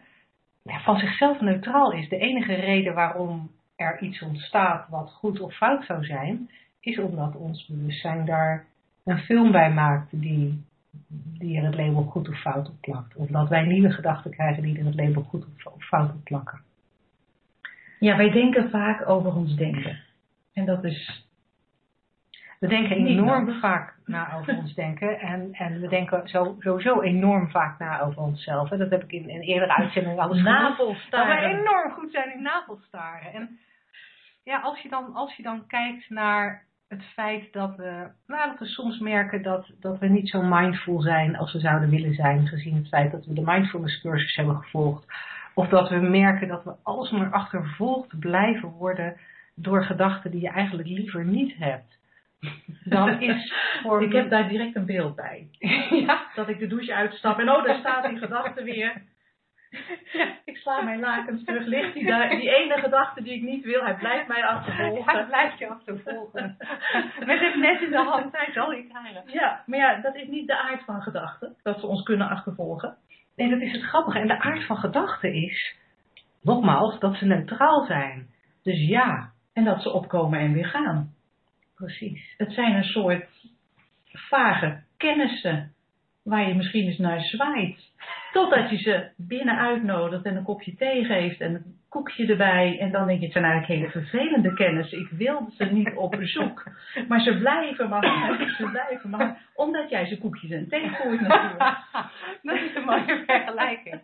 van 0.64 0.98
zichzelf 0.98 1.40
neutraal 1.40 1.92
is. 1.92 2.08
De 2.08 2.18
enige 2.18 2.54
reden 2.54 2.94
waarom 2.94 3.50
er 3.76 4.00
iets 4.00 4.22
ontstaat 4.22 4.88
wat 4.88 5.12
goed 5.12 5.40
of 5.40 5.56
fout 5.56 5.84
zou 5.84 6.04
zijn, 6.04 6.50
is 6.80 6.98
omdat 6.98 7.36
ons 7.36 7.66
bewustzijn 7.66 8.24
daar 8.24 8.66
een 9.04 9.18
film 9.18 9.52
bij 9.52 9.72
maakt 9.72 10.20
die, 10.20 10.64
die 11.08 11.58
er 11.58 11.64
het 11.64 11.76
label 11.76 12.02
goed 12.02 12.28
of 12.28 12.40
fout 12.40 12.68
op 12.68 12.80
plakt. 12.80 13.16
Of 13.16 13.28
dat 13.28 13.48
wij 13.48 13.64
nieuwe 13.64 13.90
gedachten 13.90 14.30
krijgen 14.30 14.62
die 14.62 14.78
er 14.78 14.84
het 14.84 14.94
label 14.94 15.22
goed 15.22 15.46
of 15.64 15.84
fout 15.84 16.10
op 16.10 16.24
plakken. 16.24 16.60
Ja, 17.98 18.16
wij 18.16 18.30
denken 18.30 18.70
vaak 18.70 19.08
over 19.08 19.34
ons 19.34 19.56
denken. 19.56 20.00
En 20.52 20.64
dat 20.64 20.84
is. 20.84 21.24
We 22.60 22.68
denken 22.68 22.96
enorm 22.96 23.60
vaak 23.60 23.94
na 24.04 24.34
over 24.34 24.56
ons 24.56 24.74
denken. 24.74 25.20
En, 25.20 25.52
en 25.52 25.80
we 25.80 25.88
denken 25.88 26.28
zo, 26.28 26.56
sowieso 26.58 27.00
enorm 27.00 27.50
vaak 27.50 27.78
na 27.78 28.00
over 28.00 28.22
onszelf. 28.22 28.70
En 28.70 28.78
dat 28.78 28.90
heb 28.90 29.02
ik 29.02 29.12
in 29.12 29.30
een 29.30 29.42
eerdere 29.42 29.76
uitzending 29.76 30.18
al 30.18 30.34
eens 30.34 30.42
Navelstaren. 30.42 31.28
Dat 31.28 31.40
wij 31.40 31.58
enorm 31.58 31.90
goed 31.90 32.10
zijn 32.10 32.32
in 32.32 32.42
navelstaren. 32.42 33.32
En 33.32 33.58
ja, 34.44 34.60
als 34.60 34.80
je 34.80 34.88
dan, 34.88 35.14
als 35.14 35.36
je 35.36 35.42
dan 35.42 35.66
kijkt 35.66 36.10
naar 36.10 36.64
het 36.88 37.04
feit 37.04 37.52
dat 37.52 37.76
we, 37.76 38.06
nou, 38.26 38.50
dat 38.50 38.58
we 38.58 38.66
soms 38.66 38.98
merken 38.98 39.42
dat, 39.42 39.70
dat 39.80 39.98
we 39.98 40.06
niet 40.06 40.28
zo 40.28 40.42
mindful 40.42 41.00
zijn 41.00 41.36
als 41.36 41.52
we 41.52 41.58
zouden 41.58 41.90
willen 41.90 42.14
zijn, 42.14 42.46
gezien 42.46 42.76
het 42.76 42.88
feit 42.88 43.12
dat 43.12 43.26
we 43.26 43.34
de 43.34 43.42
mindfulness 43.44 44.00
cursus 44.00 44.36
hebben 44.36 44.56
gevolgd. 44.56 45.04
Of 45.54 45.68
dat 45.68 45.88
we 45.88 45.96
merken 45.96 46.48
dat 46.48 46.64
we 46.64 46.74
alsmaar 46.82 47.30
achtervolgd 47.32 48.18
blijven 48.18 48.68
worden 48.68 49.16
door 49.54 49.84
gedachten 49.84 50.30
die 50.30 50.40
je 50.40 50.48
eigenlijk 50.48 50.88
liever 50.88 51.24
niet 51.24 51.56
hebt. 51.58 51.98
Dan 52.84 53.20
is 53.30 53.52
voor 53.82 54.02
Ik 54.02 54.12
heb 54.12 54.30
daar 54.30 54.48
direct 54.48 54.76
een 54.76 54.86
beeld 54.86 55.14
bij. 55.14 55.48
ja. 56.06 56.26
Dat 56.34 56.48
ik 56.48 56.58
de 56.58 56.66
douche 56.66 56.94
uitstap 56.94 57.38
en 57.38 57.50
oh, 57.50 57.64
daar 57.64 57.78
staat 57.78 58.08
die 58.08 58.18
gedachte 58.18 58.62
weer. 58.62 59.02
Ja, 60.12 60.36
ik 60.44 60.56
sla 60.56 60.82
mijn 60.82 61.00
lakens 61.00 61.44
terug. 61.44 61.66
Ligt 61.66 61.94
die, 61.94 62.06
daar, 62.06 62.28
die 62.28 62.56
ene 62.58 62.78
gedachte 62.78 63.22
die 63.22 63.34
ik 63.34 63.42
niet 63.42 63.64
wil, 63.64 63.82
hij 63.82 63.94
blijft 63.94 64.28
mij 64.28 64.44
achtervolgen. 64.44 65.14
Hij 65.14 65.26
blijft 65.26 65.58
je 65.58 65.68
achtervolgen. 65.68 66.56
Met 67.30 67.40
het 67.40 67.56
net 67.56 67.80
in 67.80 67.90
de 67.90 68.04
hand, 68.04 68.36
hij 68.36 68.52
zal. 68.52 68.72
Ja, 69.26 69.62
maar 69.66 69.78
ja, 69.78 70.00
dat 70.00 70.14
is 70.14 70.28
niet 70.28 70.46
de 70.46 70.58
aard 70.58 70.84
van 70.84 71.02
gedachten, 71.02 71.56
dat 71.62 71.80
ze 71.80 71.86
ons 71.86 72.02
kunnen 72.02 72.28
achtervolgen. 72.28 72.96
Nee, 73.36 73.50
dat 73.50 73.60
is 73.60 73.72
het 73.72 73.82
grappige. 73.82 74.18
En 74.18 74.26
de 74.26 74.40
aard 74.40 74.66
van 74.66 74.76
gedachten 74.76 75.32
is, 75.32 75.76
nogmaals, 76.42 76.98
dat 76.98 77.16
ze 77.16 77.24
neutraal 77.24 77.84
zijn. 77.84 78.28
Dus 78.62 78.88
ja. 78.88 79.34
En 79.52 79.64
dat 79.64 79.82
ze 79.82 79.92
opkomen 79.92 80.38
en 80.38 80.52
weer 80.52 80.66
gaan. 80.66 81.14
Precies. 81.74 82.34
Het 82.36 82.52
zijn 82.52 82.74
een 82.74 82.84
soort 82.84 83.28
vage 84.12 84.82
kennissen 84.96 85.74
waar 86.24 86.48
je 86.48 86.54
misschien 86.54 86.86
eens 86.86 86.98
naar 86.98 87.20
zwaait. 87.20 87.92
Totdat 88.32 88.70
je 88.70 88.76
ze 88.76 89.08
binnen 89.16 89.58
uitnodigt 89.58 90.24
en 90.24 90.36
een 90.36 90.42
kopje 90.42 90.74
thee 90.74 91.04
geeft 91.04 91.40
en 91.40 91.54
een 91.54 91.76
koekje 91.88 92.26
erbij. 92.26 92.78
En 92.80 92.90
dan 92.90 93.06
denk 93.06 93.18
je, 93.18 93.24
het 93.24 93.32
zijn 93.32 93.44
eigenlijk 93.44 93.80
hele 93.80 93.90
vervelende 93.90 94.54
kennis. 94.54 94.92
Ik 94.92 95.08
wilde 95.08 95.50
ze 95.56 95.64
niet 95.64 95.94
op 95.94 96.10
bezoek. 96.10 96.64
Maar 97.08 97.20
ze 97.20 97.38
blijven 97.38 97.88
maar, 97.88 98.02
ze 98.56 98.68
blijven 98.70 99.10
maar. 99.10 99.38
Omdat 99.54 99.90
jij 99.90 100.06
ze 100.06 100.18
koekjes 100.18 100.50
en 100.50 100.68
thee 100.68 100.90
voert 100.90 101.20
natuurlijk. 101.20 101.76
Dat 102.42 102.56
is 102.56 102.74
een 102.74 102.84
mooie 102.84 103.22
vergelijking. 103.26 104.00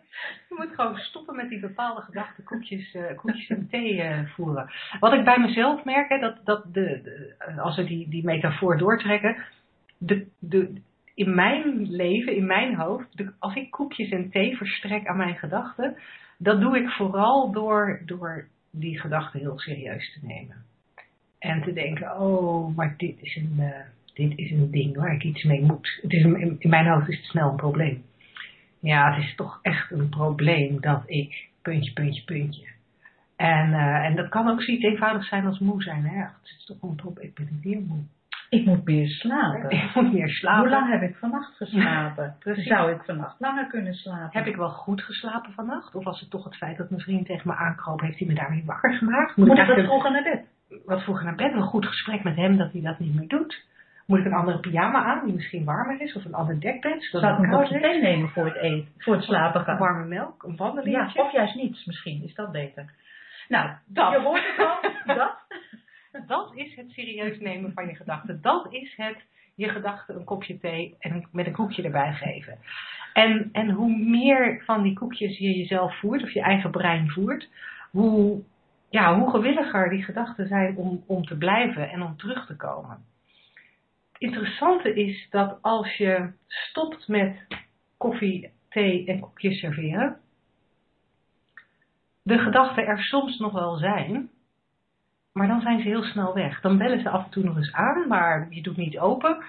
Je 0.49 0.55
moet 0.57 0.75
gewoon 0.75 0.97
stoppen 0.97 1.35
met 1.35 1.49
die 1.49 1.59
bepaalde 1.59 2.01
gedachten 2.01 2.43
koekjes, 2.43 2.93
uh, 2.93 3.03
koekjes 3.15 3.47
en 3.47 3.67
thee 3.69 3.95
uh, 3.95 4.19
voeren. 4.35 4.71
Wat 4.99 5.13
ik 5.13 5.23
bij 5.23 5.39
mezelf 5.39 5.83
merk, 5.83 6.09
hè, 6.09 6.19
dat, 6.19 6.35
dat 6.43 6.73
de, 6.73 7.01
de, 7.03 7.35
als 7.61 7.75
we 7.75 7.83
die, 7.83 8.09
die 8.09 8.23
metafoor 8.23 8.77
doortrekken. 8.77 9.35
De, 9.97 10.27
de, 10.39 10.81
in 11.13 11.35
mijn 11.35 11.91
leven, 11.91 12.35
in 12.35 12.45
mijn 12.45 12.75
hoofd, 12.75 13.23
als 13.39 13.55
ik 13.55 13.71
koekjes 13.71 14.09
en 14.09 14.29
thee 14.29 14.57
verstrek 14.57 15.07
aan 15.07 15.17
mijn 15.17 15.35
gedachten, 15.35 15.95
dat 16.37 16.61
doe 16.61 16.77
ik 16.77 16.89
vooral 16.89 17.51
door, 17.51 18.01
door 18.05 18.47
die 18.71 18.99
gedachten 18.99 19.39
heel 19.39 19.59
serieus 19.59 20.13
te 20.13 20.25
nemen. 20.25 20.55
En 21.39 21.61
te 21.61 21.73
denken, 21.73 22.19
oh, 22.19 22.75
maar 22.75 22.93
dit 22.97 23.21
is 23.21 23.35
een, 23.35 23.55
uh, 23.59 23.69
dit 24.13 24.37
is 24.37 24.51
een 24.51 24.71
ding 24.71 24.95
waar 24.95 25.13
ik 25.13 25.23
iets 25.23 25.43
mee 25.43 25.61
moet. 25.61 25.99
Het 26.01 26.13
is 26.13 26.23
in 26.23 26.69
mijn 26.69 26.87
hoofd 26.87 27.09
is 27.09 27.17
het 27.17 27.25
snel 27.25 27.49
een 27.49 27.55
probleem. 27.55 28.03
Ja, 28.79 29.13
het 29.13 29.23
is 29.23 29.35
toch 29.35 29.59
echt 29.61 29.91
een 29.91 30.09
probleem 30.09 30.81
dat 30.81 31.03
ik, 31.05 31.47
puntje, 31.61 31.93
puntje, 31.93 32.23
puntje. 32.23 32.67
En, 33.35 33.69
uh, 33.69 34.05
en 34.05 34.15
dat 34.15 34.29
kan 34.29 34.49
ook 34.49 34.61
zoiets 34.61 34.83
eenvoudig 34.83 35.25
zijn 35.25 35.45
als 35.45 35.59
moe 35.59 35.83
zijn. 35.83 36.05
Hè? 36.05 36.17
Het 36.17 36.53
is 36.57 36.65
toch 36.65 36.77
een 36.81 37.17
ik 37.19 37.33
ben 37.33 37.59
weer 37.63 37.81
moe. 37.81 38.03
Ik 38.53 38.65
moet 38.65 38.85
meer 38.85 39.07
slapen. 39.07 39.69
Ik 39.77 39.95
moet 39.95 40.13
meer 40.13 40.29
slapen. 40.29 40.59
Hoe 40.59 40.69
lang 40.69 40.91
heb 40.91 41.09
ik 41.09 41.15
vannacht 41.15 41.55
geslapen? 41.55 42.35
Zou 42.71 42.91
ik 42.91 43.01
vannacht 43.05 43.39
langer 43.39 43.67
kunnen 43.67 43.93
slapen? 43.93 44.29
Heb 44.31 44.45
ik 44.45 44.55
wel 44.55 44.69
goed 44.69 45.01
geslapen 45.01 45.53
vannacht? 45.53 45.95
Of 45.95 46.03
was 46.03 46.19
het 46.19 46.29
toch 46.29 46.43
het 46.43 46.55
feit 46.55 46.77
dat 46.77 46.89
mijn 46.89 47.01
vriend 47.01 47.25
tegen 47.25 47.47
me 47.47 47.55
aankroop, 47.55 48.01
heeft 48.01 48.19
hij 48.19 48.27
me 48.27 48.33
daarmee 48.33 48.63
wakker 48.65 48.93
gemaakt? 48.93 49.35
Moet, 49.35 49.47
moet 49.47 49.57
ik 49.57 49.67
wat 49.67 49.85
vroeger 49.85 50.11
naar 50.11 50.23
bed? 50.23 50.41
Wat 50.85 51.03
vroeger 51.03 51.25
naar 51.25 51.35
bed? 51.35 51.53
Een 51.53 51.61
goed 51.61 51.85
gesprek 51.85 52.23
met 52.23 52.35
hem 52.35 52.57
dat 52.57 52.71
hij 52.71 52.81
dat 52.81 52.99
niet 52.99 53.15
meer 53.15 53.27
doet. 53.27 53.65
Moet 54.05 54.19
ik 54.19 54.25
een 54.25 54.33
andere 54.33 54.59
pyjama 54.59 55.03
aan 55.03 55.25
die 55.25 55.33
misschien 55.33 55.65
warmer 55.65 56.01
is? 56.01 56.15
Of 56.15 56.25
een 56.25 56.33
ander 56.33 56.59
dekbed? 56.59 57.03
Zou 57.03 57.33
ik 57.33 57.39
een 57.39 57.49
kopje 57.49 57.79
thee 57.79 58.01
nemen 58.01 58.29
voor 58.29 58.45
het 58.45 58.55
eten? 58.55 58.87
Voor 58.97 59.13
het 59.13 59.23
slapen 59.23 59.61
gaan? 59.61 59.77
Warme 59.77 60.05
melk? 60.05 60.43
Een 60.43 60.55
wandeling? 60.55 60.95
Ja, 60.95 61.23
of 61.23 61.31
juist 61.31 61.55
niets 61.55 61.85
misschien. 61.85 62.23
Is 62.23 62.35
dat 62.35 62.51
beter? 62.51 62.85
Nou, 63.47 63.69
dat. 63.85 64.11
je 64.11 64.19
hoort 64.19 64.43
het 64.55 64.67
al. 64.67 64.91
dat. 65.15 65.42
Dat 66.21 66.51
is 66.55 66.75
het 66.75 66.91
serieus 66.91 67.39
nemen 67.39 67.73
van 67.73 67.87
je 67.87 67.95
gedachten. 67.95 68.41
Dat 68.41 68.73
is 68.73 68.93
het 68.95 69.17
je 69.55 69.69
gedachten 69.69 70.15
een 70.15 70.23
kopje 70.23 70.59
thee 70.59 70.95
en 70.99 71.27
met 71.31 71.47
een 71.47 71.53
koekje 71.53 71.83
erbij 71.83 72.13
geven. 72.13 72.57
En, 73.13 73.49
en 73.51 73.69
hoe 73.69 73.97
meer 73.97 74.63
van 74.65 74.83
die 74.83 74.93
koekjes 74.93 75.37
je 75.37 75.57
jezelf 75.57 75.99
voert, 75.99 76.23
of 76.23 76.31
je 76.31 76.41
eigen 76.41 76.71
brein 76.71 77.09
voert, 77.09 77.49
hoe, 77.91 78.43
ja, 78.89 79.19
hoe 79.19 79.29
gewilliger 79.29 79.89
die 79.89 80.03
gedachten 80.03 80.47
zijn 80.47 80.77
om, 80.77 81.03
om 81.07 81.25
te 81.25 81.37
blijven 81.37 81.89
en 81.89 82.01
om 82.01 82.17
terug 82.17 82.45
te 82.45 82.55
komen. 82.55 83.05
Het 84.11 84.21
interessante 84.21 84.93
is 84.93 85.27
dat 85.29 85.57
als 85.61 85.95
je 85.95 86.31
stopt 86.47 87.07
met 87.07 87.47
koffie, 87.97 88.51
thee 88.69 89.05
en 89.05 89.19
koekjes 89.19 89.59
serveren, 89.59 90.17
de 92.23 92.37
gedachten 92.37 92.85
er 92.85 93.03
soms 93.03 93.39
nog 93.39 93.51
wel 93.51 93.75
zijn, 93.75 94.29
maar 95.33 95.47
dan 95.47 95.61
zijn 95.61 95.81
ze 95.81 95.87
heel 95.87 96.03
snel 96.03 96.33
weg. 96.33 96.61
Dan 96.61 96.77
bellen 96.77 97.01
ze 97.01 97.09
af 97.09 97.23
en 97.23 97.29
toe 97.29 97.43
nog 97.43 97.57
eens 97.57 97.73
aan, 97.73 98.07
maar 98.07 98.47
je 98.49 98.61
doet 98.61 98.77
niet 98.77 98.99
open. 98.99 99.43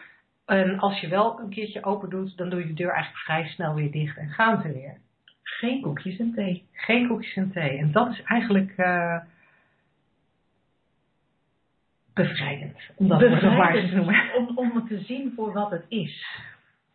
En 0.47 0.79
als 0.79 1.01
je 1.01 1.09
wel 1.09 1.41
een 1.41 1.51
keertje 1.51 1.85
open 1.85 2.11
doet, 2.11 2.37
dan 2.37 2.51
doe 2.51 2.61
je 2.61 2.67
de 2.67 2.75
deur 2.75 2.93
eigenlijk 2.93 3.25
vrij 3.25 3.47
snel 3.49 3.75
weer 3.75 3.91
dicht 3.91 4.17
en 4.17 4.29
gaan 4.29 4.63
ze 4.63 4.73
weer. 4.73 4.97
Geen 5.43 5.81
koekjes 5.81 6.19
en 6.19 6.33
thee. 6.35 6.65
Geen 6.73 7.09
koekjes 7.09 7.37
en 7.37 7.53
thee. 7.53 7.79
En 7.79 7.93
dat 7.93 8.11
is 8.11 8.23
eigenlijk 8.23 8.73
uh, 8.77 9.19
bevrijdend. 12.15 12.77
Om 12.97 13.09
dat 13.09 13.19
bevrijdend, 13.19 13.57
maar 13.57 13.73
te 13.73 13.95
noemen. 13.95 14.35
Om, 14.37 14.59
om 14.59 14.75
het 14.75 14.87
te 14.87 14.99
zien 14.99 15.33
voor 15.37 15.53
wat 15.53 15.71
het 15.71 15.85
is. 15.89 16.27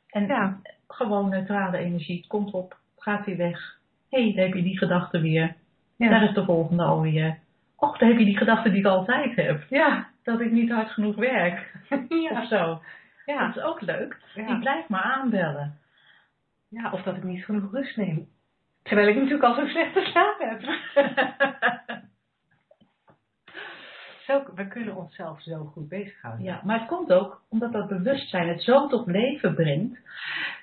En 0.09 0.27
ja. 0.27 0.61
gewoon 0.87 1.29
neutrale 1.29 1.77
energie. 1.77 2.25
Komt 2.27 2.51
op, 2.51 2.77
gaat 2.97 3.25
weer 3.25 3.37
weg. 3.37 3.77
Hé, 4.09 4.23
hey, 4.23 4.33
daar 4.33 4.45
heb 4.45 4.53
je 4.53 4.63
die 4.63 4.77
gedachte 4.77 5.19
weer. 5.19 5.55
Ja. 5.95 6.09
Daar 6.09 6.23
is 6.23 6.33
de 6.33 6.45
volgende 6.45 6.83
alweer 6.83 7.39
och, 7.79 7.97
dan 7.97 8.07
heb 8.07 8.17
je 8.17 8.25
die 8.25 8.37
gedachte 8.37 8.69
die 8.69 8.79
ik 8.79 8.85
altijd 8.85 9.35
heb. 9.35 9.63
Ja. 9.69 10.07
Dat 10.23 10.41
ik 10.41 10.51
niet 10.51 10.71
hard 10.71 10.89
genoeg 10.89 11.15
werk. 11.15 11.75
ja. 12.09 12.31
Of 12.31 12.47
zo. 12.47 12.81
Ja. 13.25 13.47
Dat 13.47 13.55
is 13.55 13.61
ook 13.61 13.81
leuk. 13.81 14.17
Ja. 14.35 14.45
Die 14.45 14.59
blijft 14.59 14.89
maar 14.89 15.01
aanbellen. 15.03 15.77
Ja, 16.69 16.91
of 16.91 17.01
dat 17.01 17.17
ik 17.17 17.23
niet 17.23 17.45
genoeg 17.45 17.71
rust 17.71 17.97
neem. 17.97 18.27
Terwijl 18.83 19.07
ik 19.07 19.15
natuurlijk 19.15 19.43
al 19.43 19.53
zo 19.53 19.67
slecht 19.67 19.93
geslapen 19.93 20.49
heb. 20.49 20.61
zo, 24.29 24.43
we 24.55 24.67
kunnen 24.67 24.95
onszelf 24.95 25.41
zo 25.41 25.63
goed 25.73 25.89
bezighouden. 25.89 26.45
Ja, 26.45 26.61
maar 26.63 26.79
het 26.79 26.87
komt 26.87 27.11
ook 27.11 27.41
omdat 27.49 27.71
dat 27.71 27.87
bewustzijn 27.87 28.47
het 28.47 28.61
zo 28.61 28.87
tot 28.87 29.07
leven 29.07 29.55
brengt. 29.55 29.99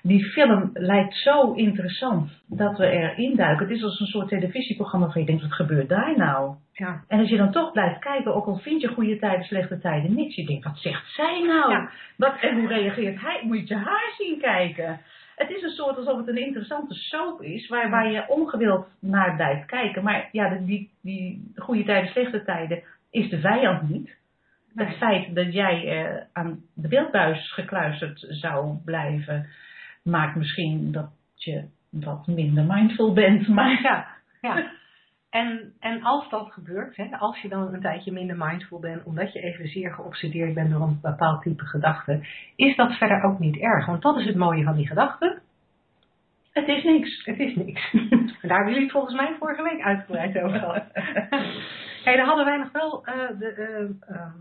Die 0.01 0.23
film 0.23 0.69
lijkt 0.73 1.15
zo 1.15 1.53
interessant 1.53 2.31
dat 2.45 2.77
we 2.77 2.89
erin 2.89 3.35
duiken. 3.35 3.67
Het 3.67 3.75
is 3.75 3.83
als 3.83 3.99
een 3.99 4.05
soort 4.05 4.27
televisieprogramma 4.27 5.07
waar 5.07 5.19
je 5.19 5.25
denkt, 5.25 5.41
wat 5.41 5.53
gebeurt 5.53 5.89
daar 5.89 6.17
nou? 6.17 6.55
Ja. 6.71 7.03
En 7.07 7.19
als 7.19 7.29
je 7.29 7.37
dan 7.37 7.51
toch 7.51 7.71
blijft 7.71 7.99
kijken, 7.99 8.35
ook 8.35 8.45
al 8.45 8.57
vind 8.57 8.81
je 8.81 8.87
goede 8.87 9.19
tijden, 9.19 9.45
slechte 9.45 9.79
tijden 9.79 10.15
niks. 10.15 10.35
Je 10.35 10.45
denkt, 10.45 10.63
wat 10.63 10.77
zegt 10.77 11.13
zij 11.13 11.43
nou? 11.47 11.71
Ja. 11.71 11.89
Wat, 12.15 12.35
en 12.41 12.59
hoe 12.59 12.67
reageert 12.67 13.21
hij? 13.21 13.41
Moet 13.43 13.67
je 13.67 13.75
haar 13.75 14.13
zien 14.17 14.39
kijken. 14.39 14.99
het 15.35 15.49
is 15.49 15.61
een 15.61 15.69
soort 15.69 15.97
alsof 15.97 16.17
het 16.17 16.27
een 16.27 16.45
interessante 16.45 16.93
soap 16.93 17.41
is, 17.41 17.67
waar, 17.67 17.89
waar 17.89 18.11
je 18.11 18.25
ongewild 18.27 18.87
naar 18.99 19.35
blijft 19.35 19.65
kijken. 19.65 20.03
Maar 20.03 20.29
ja, 20.31 20.57
die, 20.65 20.89
die 21.01 21.51
goede 21.55 21.83
tijden, 21.83 22.09
slechte 22.09 22.43
tijden 22.43 22.83
is 23.09 23.29
de 23.29 23.39
vijand 23.39 23.89
niet. 23.89 24.15
Het 24.75 24.97
feit 24.97 25.35
dat 25.35 25.53
jij 25.53 26.05
eh, 26.05 26.23
aan 26.33 26.61
de 26.73 26.87
beeldbuis 26.87 27.53
gekluisterd 27.53 28.25
zou 28.29 28.77
blijven, 28.85 29.47
maakt 30.03 30.35
misschien 30.35 30.91
dat 30.91 31.11
je 31.33 31.63
wat 31.89 32.27
minder 32.27 32.63
mindful 32.65 33.13
bent. 33.13 33.47
Maar 33.47 33.81
Ja, 33.81 34.07
ja. 34.41 34.71
En, 35.29 35.73
en 35.79 36.03
als 36.03 36.29
dat 36.29 36.51
gebeurt, 36.51 36.95
hè, 36.95 37.17
als 37.17 37.41
je 37.41 37.49
dan 37.49 37.73
een 37.73 37.81
tijdje 37.81 38.11
minder 38.11 38.37
mindful 38.37 38.79
bent, 38.79 39.03
omdat 39.03 39.33
je 39.33 39.39
even 39.39 39.67
zeer 39.67 39.93
geobsedeerd 39.93 40.53
bent 40.53 40.71
door 40.71 40.81
een 40.81 40.99
bepaald 41.01 41.41
type 41.41 41.65
gedachte, 41.65 42.25
is 42.55 42.75
dat 42.75 42.91
verder 42.91 43.23
ook 43.23 43.39
niet 43.39 43.57
erg. 43.57 43.85
Want 43.85 44.01
dat 44.01 44.17
is 44.17 44.25
het 44.25 44.35
mooie 44.35 44.63
van 44.63 44.75
die 44.75 44.87
gedachten. 44.87 45.41
Het 46.57 46.67
is 46.67 46.83
niks. 46.83 47.25
Het 47.25 47.39
is 47.39 47.55
niks. 47.55 47.91
Daar 48.41 48.57
hebben 48.57 48.67
jullie 48.67 48.81
het 48.81 48.91
volgens 48.91 49.15
mij 49.15 49.35
vorige 49.39 49.63
week 49.63 49.81
uitgebreid 49.81 50.37
over 50.37 50.59
gehad. 50.59 50.83
hey, 52.05 52.15
dan 52.15 52.25
hadden 52.25 52.45
wij 52.45 52.57
nog 52.57 52.71
wel 52.71 53.05
eh, 53.05 53.39
de, 53.39 53.51
eh, 53.51 54.15
ehm, 54.15 54.37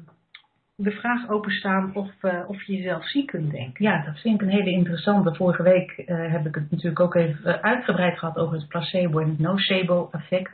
de 0.77 0.91
vraag 0.91 1.29
openstaan 1.29 1.95
of, 1.95 2.11
eh, 2.21 2.49
of 2.49 2.63
je 2.63 2.77
jezelf 2.77 3.09
ziek 3.09 3.27
kunt 3.27 3.51
denken. 3.51 3.85
Ja, 3.85 4.05
dat 4.05 4.21
vind 4.21 4.35
ik 4.35 4.47
een 4.47 4.55
hele 4.55 4.71
interessante. 4.71 5.35
Vorige 5.35 5.63
week 5.63 6.03
heb 6.07 6.47
ik 6.47 6.55
het 6.55 6.71
natuurlijk 6.71 7.01
ook 7.01 7.15
even 7.15 7.63
uitgebreid 7.63 8.19
gehad 8.19 8.37
over 8.37 8.57
het 8.57 8.69
placebo 8.69 9.19
en 9.19 9.29
het 9.29 9.39
nocebo 9.39 10.09
effect. 10.13 10.53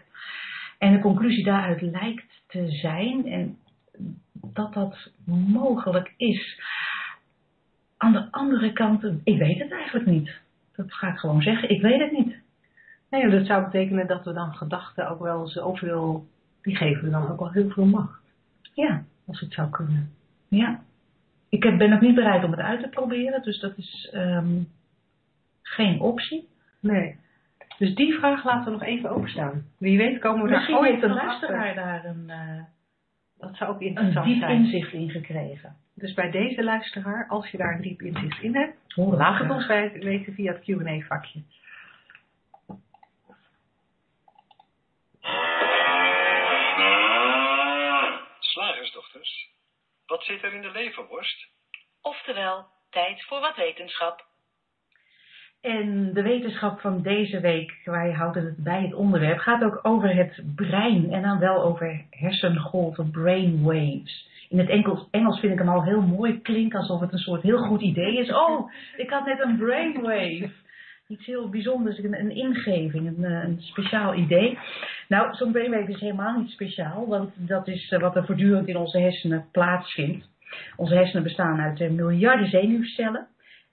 En 0.78 0.92
de 0.92 0.98
conclusie 0.98 1.44
daaruit 1.44 1.80
lijkt 1.80 2.42
te 2.46 2.66
zijn 2.68 3.26
en 3.26 3.56
dat 4.32 4.74
dat 4.74 5.10
mogelijk 5.26 6.14
is. 6.16 6.60
Aan 7.96 8.12
de 8.12 8.28
andere 8.30 8.72
kant, 8.72 9.04
ik 9.24 9.38
weet 9.38 9.58
het 9.58 9.72
eigenlijk 9.72 10.06
niet. 10.06 10.41
Dat 10.76 10.92
ga 10.92 11.08
ik 11.08 11.16
gewoon 11.18 11.42
zeggen, 11.42 11.70
ik 11.70 11.82
weet 11.82 12.00
het 12.00 12.12
niet. 12.12 12.36
Nee, 13.10 13.28
dat 13.28 13.46
zou 13.46 13.64
betekenen 13.64 14.06
dat 14.06 14.24
we 14.24 14.32
dan 14.32 14.54
gedachten 14.54 15.08
ook 15.10 15.20
wel 15.20 15.48
zoveel, 15.48 16.26
die 16.62 16.76
geven 16.76 17.04
we 17.04 17.10
dan 17.10 17.30
ook 17.30 17.38
wel 17.38 17.50
heel 17.50 17.70
veel 17.70 17.84
macht. 17.84 18.20
Ja, 18.74 19.04
Als 19.26 19.40
het 19.40 19.52
zou 19.52 19.70
kunnen. 19.70 20.10
ja. 20.48 20.82
Ik 21.48 21.62
heb- 21.62 21.78
ben 21.78 21.90
nog 21.90 22.00
niet 22.00 22.14
bereid 22.14 22.44
om 22.44 22.50
het 22.50 22.60
uit 22.60 22.80
te 22.82 22.88
proberen, 22.88 23.42
dus 23.42 23.60
dat 23.60 23.76
is 23.76 24.08
ehm, 24.12 24.60
geen 25.62 26.00
optie. 26.00 26.48
Nee. 26.80 27.16
Dus 27.78 27.94
die 27.94 28.14
vraag 28.14 28.44
laten 28.44 28.64
we 28.64 28.70
nog 28.70 28.82
even 28.82 29.10
openstaan. 29.10 29.64
Wie 29.78 29.98
weet 29.98 30.18
komen 30.18 30.44
we 30.44 30.50
Misschien 30.50 30.74
daar 30.74 30.82
ooit 30.82 30.90
heeft 30.92 31.02
een 31.02 31.12
luisteraar 31.14 31.74
daar 31.74 32.04
een, 32.04 32.30
eh, 32.30 32.62
Dat 33.42 33.56
zou 33.56 33.70
ook 33.70 33.80
een 33.80 33.86
interessant 33.86 34.26
diep 34.26 34.38
zijn. 34.38 34.56
inzicht 34.56 34.92
in 34.92 35.10
gekregen. 35.10 35.76
Dus 35.94 36.14
bij 36.14 36.30
deze 36.30 36.64
luisteraar, 36.64 37.28
als 37.28 37.50
je 37.50 37.58
daar 37.58 37.74
een 37.74 37.82
diep 37.82 38.02
inzicht 38.02 38.42
in 38.42 38.54
hebt, 38.54 38.76
Hoor 38.94 39.16
laat 39.16 39.38
het 39.38 39.50
ons 39.50 39.66
weten 39.66 40.34
via 40.34 40.52
het 40.52 40.62
Q&A 40.62 41.06
vakje. 41.06 41.42
Slagersdochters, 48.38 49.48
wat 50.06 50.24
zit 50.24 50.42
er 50.42 50.52
in 50.54 50.62
de 50.62 50.70
leverworst? 50.70 51.48
Oftewel, 52.00 52.66
tijd 52.90 53.24
voor 53.24 53.40
wat 53.40 53.56
wetenschap. 53.56 54.26
En 55.62 56.12
de 56.14 56.22
wetenschap 56.22 56.80
van 56.80 57.02
deze 57.02 57.40
week, 57.40 57.80
wij 57.84 58.12
houden 58.12 58.44
het 58.44 58.56
bij 58.56 58.82
het 58.82 58.94
onderwerp, 58.94 59.38
gaat 59.38 59.64
ook 59.64 59.78
over 59.82 60.16
het 60.16 60.42
brein 60.56 61.12
en 61.12 61.22
dan 61.22 61.38
wel 61.38 61.62
over 61.62 62.04
hersengolven, 62.10 63.10
brainwaves. 63.10 64.30
In 64.48 64.58
het 64.58 64.68
Engels, 65.10 65.40
vind 65.40 65.52
ik 65.52 65.58
hem 65.58 65.68
al 65.68 65.84
heel 65.84 66.00
mooi 66.00 66.40
klinken, 66.40 66.78
alsof 66.78 67.00
het 67.00 67.12
een 67.12 67.18
soort 67.18 67.42
heel 67.42 67.58
goed 67.58 67.80
idee 67.80 68.18
is. 68.18 68.32
Oh, 68.32 68.72
ik 68.96 69.10
had 69.10 69.26
net 69.26 69.40
een 69.40 69.56
brainwave. 69.56 70.50
Iets 71.08 71.26
heel 71.26 71.48
bijzonders, 71.48 71.98
een, 71.98 72.20
een 72.20 72.36
ingeving, 72.36 73.06
een, 73.06 73.24
eh, 73.24 73.44
een 73.44 73.60
speciaal 73.60 74.14
idee. 74.14 74.58
Nou, 75.08 75.34
zo'n 75.34 75.52
brainwave 75.52 75.92
is 75.92 76.00
helemaal 76.00 76.38
niet 76.38 76.50
speciaal, 76.50 77.06
want 77.06 77.32
dat 77.36 77.68
is 77.68 77.90
eh, 77.90 78.00
wat 78.00 78.16
er 78.16 78.26
voortdurend 78.26 78.68
in 78.68 78.76
onze 78.76 78.98
hersenen 78.98 79.46
plaatsvindt. 79.52 80.28
Onze 80.76 80.94
hersenen 80.94 81.22
bestaan 81.22 81.60
uit 81.60 81.80
eh, 81.80 81.90
miljarden 81.90 82.48
zenuwcellen. 82.48 83.26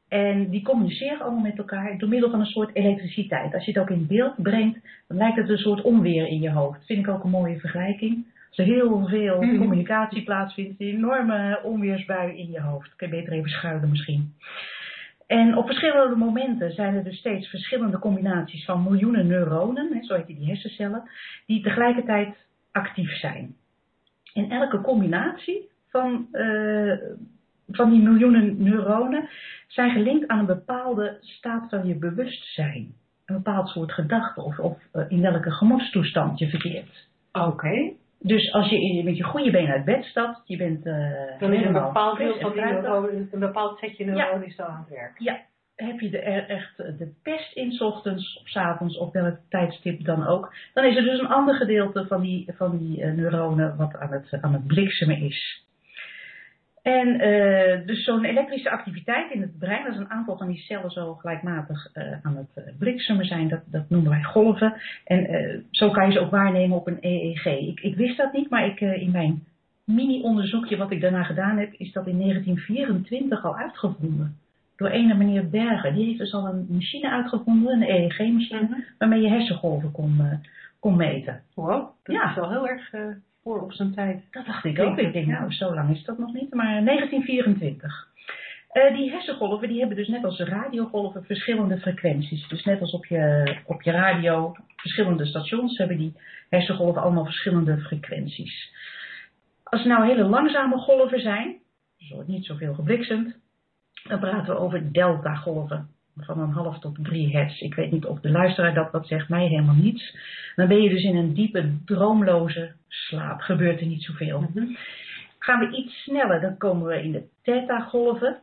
En 0.10 0.50
die 0.50 0.62
communiceren 0.63 1.22
allemaal 1.22 1.41
met 1.41 1.58
elkaar 1.58 1.98
door 1.98 2.10
middel 2.10 2.30
van 2.30 2.39
een 2.39 2.45
soort 2.45 2.76
elektriciteit. 2.76 3.54
Als 3.54 3.65
je 3.65 3.72
het 3.72 3.82
ook 3.82 3.89
in 3.89 4.08
beeld 4.08 4.34
brengt, 4.38 4.80
dan 5.08 5.17
lijkt 5.17 5.38
het 5.38 5.50
een 5.50 5.58
soort 5.58 5.82
onweer 5.82 6.28
in 6.28 6.41
je 6.41 6.52
hoofd. 6.52 6.86
Vind 6.86 7.00
ik 7.00 7.08
ook 7.08 7.24
een 7.24 7.30
mooie 7.30 7.60
vergelijking. 7.60 8.26
Als 8.50 8.58
er 8.58 8.65
heel 8.65 9.08
veel 9.08 9.41
Mhm. 9.41 9.58
communicatie 9.58 10.24
plaatsvindt, 10.24 10.82
een 10.82 10.88
enorme 10.88 11.60
onweersbui 11.63 12.38
in 12.38 12.52
je 12.52 12.62
hoofd. 12.62 12.95
Kun 12.95 13.08
je 13.10 13.15
beter 13.15 13.34
even 13.34 13.50
schuilen 13.50 13.89
misschien. 13.89 14.34
En 15.28 15.58
op 15.58 15.65
verschillende 15.65 16.15
momenten 16.15 16.72
zijn 16.72 16.95
er 16.95 17.04
dus 17.04 17.17
steeds 17.17 17.48
verschillende 17.50 18.00
combinaties 18.00 18.65
van 18.65 18.84
miljoenen 18.84 19.28
neuronen, 19.28 20.04
zo 20.04 20.15
heet 20.15 20.28
die 20.28 20.45
hersencellen, 20.45 21.04
die 21.45 21.62
tegelijkertijd 21.63 22.36
actief 22.72 23.12
zijn. 23.12 23.56
En 24.34 24.50
elke 24.50 24.82
combinatie 24.82 25.69
van, 25.89 26.28
eh, 26.32 26.93
van 27.71 27.89
die 27.89 28.01
miljoenen 28.01 28.63
neuronen 28.63 29.29
zijn 29.67 29.91
gelinkt 29.91 30.27
aan 30.27 30.39
een 30.39 30.45
bepaalde 30.45 31.17
staat 31.21 31.69
van 31.69 31.88
je 31.88 31.95
bewustzijn. 31.95 32.93
Een 33.25 33.36
bepaald 33.36 33.67
soort 33.67 33.91
gedachte 33.91 34.41
of, 34.41 34.60
of 34.60 34.77
eh, 34.91 35.05
in 35.08 35.21
welke 35.21 35.51
gemoedstoestand 35.51 36.39
je 36.39 36.49
verkeert. 36.49 37.08
Oké. 37.32 37.91
Dus 38.21 38.53
als 38.53 38.69
je 38.69 39.03
met 39.03 39.17
je 39.17 39.23
goede 39.23 39.51
been 39.51 39.71
uit 39.71 39.86
bed 39.86 40.03
stapt, 40.03 40.41
je 40.45 40.58
bent 40.58 40.86
eh 40.86 41.39
Dan 41.39 41.53
is 41.53 41.65
een 41.65 41.73
bepaald 41.73 42.17
deel 42.17 42.39
van 42.39 42.51
die 42.51 42.62
fruitig. 42.62 42.82
neuronen, 42.82 43.29
een 43.32 43.39
bepaald 43.39 43.79
setje 43.79 44.05
neuronen 44.05 44.47
is 44.47 44.55
dan 44.55 44.67
aan 44.67 44.86
het 44.88 44.97
werk. 44.97 45.19
Ja, 45.19 45.39
heb 45.75 45.99
je 45.99 46.19
er 46.19 46.49
echt 46.49 46.77
de 46.77 47.13
pest 47.23 47.55
in, 47.55 47.71
's 47.71 47.82
ochtends 47.82 48.39
of 48.41 48.47
's 48.47 48.55
avonds, 48.55 48.97
op 48.97 49.13
welk 49.13 49.38
tijdstip 49.49 50.05
dan 50.05 50.27
ook. 50.27 50.53
Dan 50.73 50.86
is 50.86 50.95
er 50.95 51.03
dus 51.03 51.19
een 51.19 51.27
ander 51.27 51.55
gedeelte 51.55 52.05
van 52.08 52.21
die, 52.21 52.53
van 52.55 52.77
die 52.77 53.01
eh, 53.01 53.12
neuronen 53.12 53.77
wat 53.77 53.95
aan 53.97 54.12
het, 54.12 54.38
aan 54.41 54.53
het 54.53 54.67
bliksemen 54.67 55.17
is. 55.21 55.67
En 56.82 57.20
eh, 57.20 57.86
dus 57.86 58.04
zo'n 58.04 58.26
elektrische 58.26 58.70
activiteit 58.70 59.32
in 59.32 59.42
het 59.42 59.58
brein, 59.60 59.88
als 59.88 59.98
een 59.98 60.10
aantal 60.10 60.38
van 60.38 60.48
die 60.48 60.58
cellen 60.58 60.89
zo 60.92 61.13
gelijkmatig 61.13 61.89
eh, 61.94 62.12
aan 62.22 62.36
het 62.36 62.65
eh, 62.65 62.74
bliksemen 62.78 63.26
zijn, 63.26 63.48
dat, 63.48 63.62
dat 63.65 63.89
noemen 63.89 64.10
wij 64.12 64.24
golven. 64.24 64.74
En 65.06 65.65
zo 65.72 65.89
kan 65.89 66.06
je 66.06 66.12
ze 66.12 66.20
ook 66.20 66.32
waarnemen 66.32 66.78
op 66.78 66.88
een 66.88 66.98
EEG. 67.02 67.46
Ik, 67.46 67.80
ik 67.80 67.96
wist 67.96 68.18
dat 68.18 68.34
niet, 68.34 68.50
maar 68.50 68.65
ik, 68.65 68.82
in 68.82 69.12
mijn 69.12 69.44
mini-onderzoekje 69.84 70.78
wat 70.78 70.92
ik 70.92 71.02
daarna 71.02 71.24
gedaan 71.24 71.58
heb, 71.58 71.74
is 71.74 71.92
dat 71.92 72.08
in 72.08 72.20
1924 72.20 73.46
al 73.46 73.56
uitgevonden 73.58 74.38
door 74.76 74.89
ene 74.89 75.13
meneer 75.13 75.50
Berger. 75.50 75.94
Die 75.94 76.06
heeft 76.06 76.18
dus 76.20 76.34
al 76.34 76.48
een 76.48 76.68
machine 76.70 77.10
uitgevonden, 77.10 77.74
een 77.82 77.89
EEG-machine, 77.89 78.86
waarmee 78.98 79.22
je 79.22 79.30
hersengolven 79.30 79.92
kon, 79.92 80.20
kon 80.80 80.96
meten. 80.96 81.42
Wow, 81.56 81.89
dat 82.04 82.15
Ja. 82.15 82.30
is 82.30 82.36
wel 82.36 82.50
heel 82.50 82.68
erg 82.68 82.92
voor 83.50 83.62
op 83.62 83.74
zijn 83.74 83.94
tijd. 83.94 84.24
Dat 84.32 84.46
dacht 84.46 84.66
ik 84.66 84.80
ook. 84.80 84.98
Ik 84.98 85.14
denk, 85.14 85.28
nou, 85.28 85.52
zo 85.52 85.74
lang 85.74 85.96
is 85.96 86.04
dat 86.04 86.18
nog 86.18 86.34
niet, 86.34 86.54
maar 86.54 86.86
1924. 86.86 88.08
Eh, 88.70 88.96
die 88.96 89.12
hersengolven 89.12 89.68
die 89.68 89.80
hebben 89.80 89.98
dus 89.98 90.08
net 90.08 90.24
als 90.24 90.38
de 90.38 90.46
radiogolven 90.46 91.24
verschillende 91.24 91.80
frequenties. 91.80 92.48
Dus 92.48 92.64
net 92.64 92.82
als 92.82 92.92
op 92.92 93.06
je, 93.06 93.56
op 93.66 93.82
je 93.82 93.92
radio 93.92 94.56
verschillende 94.76 95.26
stations 95.26 95.78
hebben 95.78 95.98
die 95.98 96.14
hersengolven 96.50 97.02
allemaal 97.02 97.26
verschillende 97.26 97.78
frequenties. 97.78 98.74
Als 99.64 99.82
het 99.84 99.92
nou 99.92 100.08
hele 100.08 100.24
langzame 100.24 100.78
golven 100.78 101.20
zijn, 101.20 101.58
dus 101.98 102.10
wordt 102.10 102.28
niet 102.28 102.46
zoveel 102.46 102.74
gebliksemd, 102.74 103.36
dan 104.08 104.20
praten 104.20 104.54
we 104.54 104.60
over 104.60 104.92
delta-golven 104.92 105.90
van 106.25 106.39
een 106.39 106.51
half 106.51 106.79
tot 106.79 106.97
drie 107.03 107.32
hertz. 107.32 107.62
Ik 107.62 107.75
weet 107.75 107.91
niet 107.91 108.05
of 108.05 108.19
de 108.19 108.32
luisteraar 108.32 108.73
dat 108.73 108.91
wat 108.91 109.08
zegt, 109.08 109.29
mij 109.29 109.47
helemaal 109.47 109.75
niets. 109.75 110.17
Dan 110.55 110.67
ben 110.67 110.82
je 110.82 110.89
dus 110.89 111.03
in 111.03 111.15
een 111.15 111.34
diepe, 111.34 111.73
droomloze 111.86 112.73
slaap. 112.88 113.39
Gebeurt 113.39 113.79
er 113.79 113.88
niet 113.88 114.03
zoveel. 114.03 114.39
Mhm. 114.39 114.65
Gaan 115.39 115.60
we 115.60 115.77
iets 115.77 116.03
sneller, 116.03 116.41
dan 116.41 116.58
komen 116.58 116.88
we 116.88 117.03
in 117.03 117.12
de 117.12 117.23
theta-golven. 117.41 118.41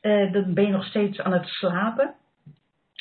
Eh, 0.00 0.32
dan 0.32 0.54
ben 0.54 0.64
je 0.64 0.72
nog 0.72 0.84
steeds 0.84 1.20
aan 1.20 1.32
het 1.32 1.46
slapen. 1.46 2.14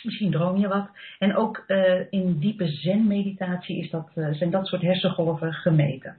Misschien 0.03 0.31
droom 0.31 0.57
je 0.57 0.67
wat. 0.67 0.89
En 1.19 1.35
ook 1.35 1.63
eh, 1.67 2.11
in 2.11 2.39
diepe 2.39 2.67
zen-meditatie 2.67 3.77
is 3.77 3.89
dat, 3.89 4.11
eh, 4.15 4.31
zijn 4.31 4.49
dat 4.49 4.67
soort 4.67 4.81
hersengolven 4.81 5.53
gemeten. 5.53 6.15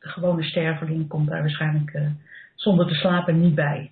De 0.00 0.08
gewone 0.08 0.42
sterveling 0.42 1.08
komt 1.08 1.28
daar 1.28 1.40
waarschijnlijk 1.40 2.00
zonder 2.54 2.86
te 2.86 2.94
slapen 2.94 3.40
niet 3.40 3.54
bij. 3.54 3.90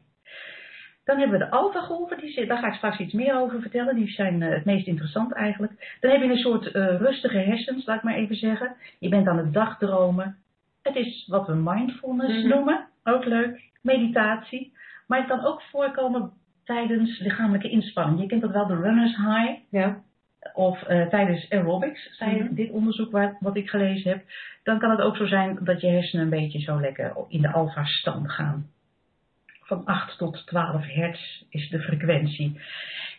Dan 1.07 1.19
hebben 1.19 1.39
we 1.39 1.45
de 1.45 1.51
alfagolven, 1.51 2.19
die 2.19 2.31
zit- 2.31 2.49
daar 2.49 2.59
ga 2.59 2.67
ik 2.67 2.75
straks 2.75 2.99
iets 2.99 3.13
meer 3.13 3.37
over 3.39 3.61
vertellen. 3.61 3.95
Die 3.95 4.09
zijn 4.09 4.43
eh, 4.43 4.51
het 4.55 4.65
meest 4.65 4.87
interessant 4.87 5.33
eigenlijk. 5.33 5.97
Dan 6.01 6.11
heb 6.11 6.23
je 6.23 6.29
een 6.31 6.37
soort 6.37 6.67
eh, 6.71 6.97
rustige 6.97 7.39
hersens, 7.39 7.87
laat 7.87 7.97
ik 7.97 8.03
maar 8.03 8.15
even 8.15 8.37
zeggen. 8.37 8.77
Je 8.99 9.09
bent 9.09 9.27
aan 9.29 9.39
het 9.39 9.53
dagdromen. 9.53 10.37
Het 10.83 10.97
is 10.97 11.27
wat 11.31 11.47
we 11.47 11.55
mindfulness 11.55 12.39
Mhm. 12.43 12.49
noemen, 12.49 12.87
ook 13.05 13.25
leuk. 13.25 13.71
Meditatie. 13.83 14.73
Maar 15.07 15.19
het 15.19 15.29
kan 15.29 15.45
ook 15.45 15.63
voorkomen 15.63 16.31
tijdens 16.65 17.19
lichamelijke 17.21 17.69
inspanning. 17.71 18.21
Je 18.21 18.27
kent 18.27 18.43
dat 18.43 18.51
wel, 18.53 18.67
de 18.67 18.77
runner's 18.81 19.17
high. 19.17 19.53
Ja. 19.71 20.01
Of 20.55 20.83
eh, 20.83 21.07
tijdens 21.09 21.51
aerobics, 21.51 22.17
zei 22.17 22.43
Mhm. 22.43 22.55
dit 22.55 22.71
onderzoek 22.71 23.11
waar, 23.13 23.37
wat 23.41 23.57
ik 23.57 23.69
gelezen 23.71 24.11
heb. 24.11 24.23
Dan 24.63 24.79
kan 24.79 24.91
het 24.91 25.01
ook 25.01 25.17
zo 25.17 25.27
zijn 25.27 25.59
dat 25.63 25.81
je 25.81 25.87
hersenen 25.89 26.25
een 26.25 26.31
beetje 26.31 26.61
zo 26.61 26.81
lekker 26.81 27.13
in 27.29 27.41
de 27.43 27.53
alfa-stand 27.53 28.31
gaan. 28.33 28.67
Van 29.67 29.85
8 29.85 30.19
tot 30.19 30.47
12 30.47 30.85
hertz 30.87 31.43
is 31.51 31.69
de 31.69 31.81
frequentie. 31.81 32.61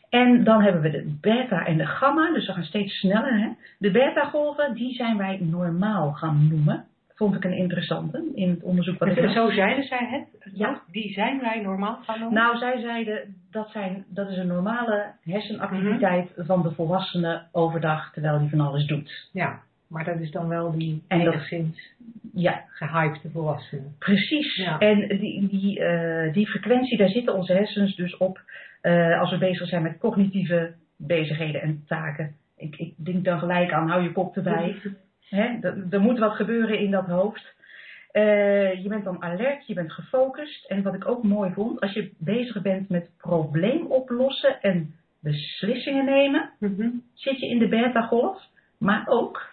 En 0.10 0.44
dan 0.44 0.62
hebben 0.64 0.82
we 0.82 0.90
de 0.90 1.18
beta 1.22 1.66
en 1.66 1.78
de 1.78 1.86
gamma, 1.86 2.34
dus 2.34 2.48
we 2.48 2.54
gaan 2.54 2.64
steeds 2.64 2.94
sneller. 3.00 3.40
Hè? 3.40 3.50
De 3.78 3.92
beta-golven, 3.92 4.74
die 4.74 4.94
zijn 4.94 5.18
wij 5.18 5.38
normaal 5.42 6.12
gaan 6.12 6.48
noemen. 6.50 6.86
Vond 7.16 7.36
ik 7.36 7.44
een 7.44 7.58
interessante 7.58 8.32
in 8.36 8.50
het 8.50 8.64
onderzoek 8.64 9.00
wat 9.00 9.08
ik 9.18 9.30
zo 9.30 9.50
zeiden 9.52 9.84
zij 9.84 10.08
het? 10.12 10.52
Ja. 10.54 10.82
Die 10.92 11.12
zijn 11.14 11.40
wij 11.40 11.62
normaal 11.62 12.00
gaan 12.04 12.20
noemen? 12.20 12.38
Nou, 12.42 12.58
zij 12.58 12.80
zeiden 12.80 13.36
dat, 13.52 13.70
zijn, 13.70 14.06
dat 14.10 14.30
is 14.30 14.38
een 14.38 14.48
normale 14.48 15.12
hersenactiviteit 15.24 16.38
Mhm. 16.38 16.46
van 16.46 16.62
de 16.62 16.72
volwassene 16.72 17.44
overdag 17.52 18.12
terwijl 18.14 18.40
die 18.40 18.50
van 18.50 18.60
alles 18.62 18.86
doet. 18.86 19.30
Ja, 19.32 19.60
maar 19.88 20.04
dat 20.06 20.20
is 20.20 20.32
dan 20.32 20.48
wel 20.48 20.72
die 20.78 21.04
enigszins 21.08 21.94
Ja, 22.34 22.64
gehypte 22.70 23.30
volwassenen. 23.30 23.96
precies. 24.00 24.56
Ja. 24.56 24.80
En 24.80 25.08
die, 25.08 25.48
die, 25.48 25.80
eh, 25.84 26.34
die 26.34 26.48
frequentie, 26.48 26.98
daar 26.98 27.10
zitten 27.10 27.34
onze 27.36 27.54
hersens 27.54 27.96
dus 27.96 28.18
op 28.18 28.42
eh, 28.82 29.20
als 29.20 29.32
we 29.32 29.38
bezig 29.38 29.68
zijn 29.68 29.82
met 29.82 29.98
cognitieve 29.98 30.74
bezigheden 30.98 31.62
en 31.62 31.84
taken. 31.88 32.36
Ik, 32.58 32.76
ik 32.76 32.94
denk 32.98 33.24
dan 33.26 33.40
gelijk 33.40 33.72
aan 33.72 33.90
hou 33.90 34.04
je 34.04 34.12
kop 34.12 34.36
erbij. 34.38 34.76
Hè? 35.30 35.58
Er, 35.62 35.84
er 35.90 36.02
moet 36.02 36.20
wat 36.20 36.36
gebeuren 36.36 36.80
in 36.80 36.92
dat 36.92 37.06
hoofd. 37.06 37.56
Eh, 38.12 38.84
je 38.84 38.90
bent 38.90 39.04
dan 39.04 39.24
alert, 39.24 39.68
je 39.68 39.74
bent 39.74 39.92
gefocust. 39.92 40.66
En 40.66 40.84
wat 40.84 40.94
ik 40.94 41.08
ook 41.08 41.24
mooi 41.24 41.52
vond, 41.54 41.80
als 41.80 41.94
je 41.94 42.12
bezig 42.18 42.62
bent 42.62 42.90
met 42.90 43.10
probleem 43.18 43.86
oplossen 43.86 44.62
en 44.62 44.94
beslissingen 45.20 46.06
nemen, 46.06 46.50
Mhm. 46.60 46.90
zit 47.14 47.40
je 47.40 47.48
in 47.48 47.60
de 47.60 47.68
beta-golf. 47.68 48.44
Maar 48.78 49.04
ook 49.08 49.50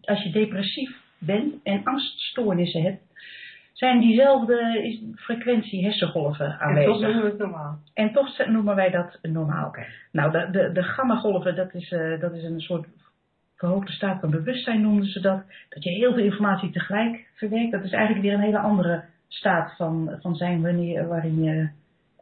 als 0.00 0.22
je 0.22 0.30
depressief 0.30 0.90
bent 1.18 1.54
en 1.62 1.84
angststoornissen 1.84 2.82
hebt, 2.82 3.02
zijn 3.72 4.00
diezelfde 4.00 4.98
frequentie 5.16 5.84
hersengolven 5.84 6.46
En 6.46 6.52
toch 6.52 6.60
aanwezig. 6.60 7.00
noemen 7.00 7.22
we 7.22 7.28
het 7.28 7.38
normaal. 7.38 7.78
En 7.94 8.12
toch 8.12 8.46
noemen 8.46 8.74
wij 8.74 8.90
dat 8.90 9.18
normaal. 9.22 9.76
Nou, 10.12 10.32
de, 10.32 10.48
de, 10.50 10.72
de 10.72 10.82
gamma-golven, 10.82 11.56
dat 11.56 11.74
is, 11.74 11.92
eh, 11.92 12.20
dat 12.20 12.32
is 12.32 12.42
een 12.42 12.60
soort 12.60 12.86
verhoogde 13.56 13.92
staat 13.92 14.20
van 14.20 14.30
bewustzijn, 14.30 14.80
noemden 14.80 15.06
ze 15.06 15.20
dat. 15.20 15.42
Dat 15.68 15.84
je 15.84 15.90
heel 15.90 16.14
veel 16.14 16.24
informatie 16.24 16.70
tegelijk 16.70 17.26
verwerkt. 17.34 17.72
Dat 17.72 17.84
is 17.84 17.92
eigenlijk 17.92 18.24
weer 18.24 18.34
een 18.34 18.40
hele 18.40 18.58
andere 18.58 19.04
staat 19.28 19.76
van, 19.76 20.18
van 20.20 20.34
zijn 20.34 20.62
wanneer, 20.62 21.08
waarin 21.08 21.42
je 21.42 21.68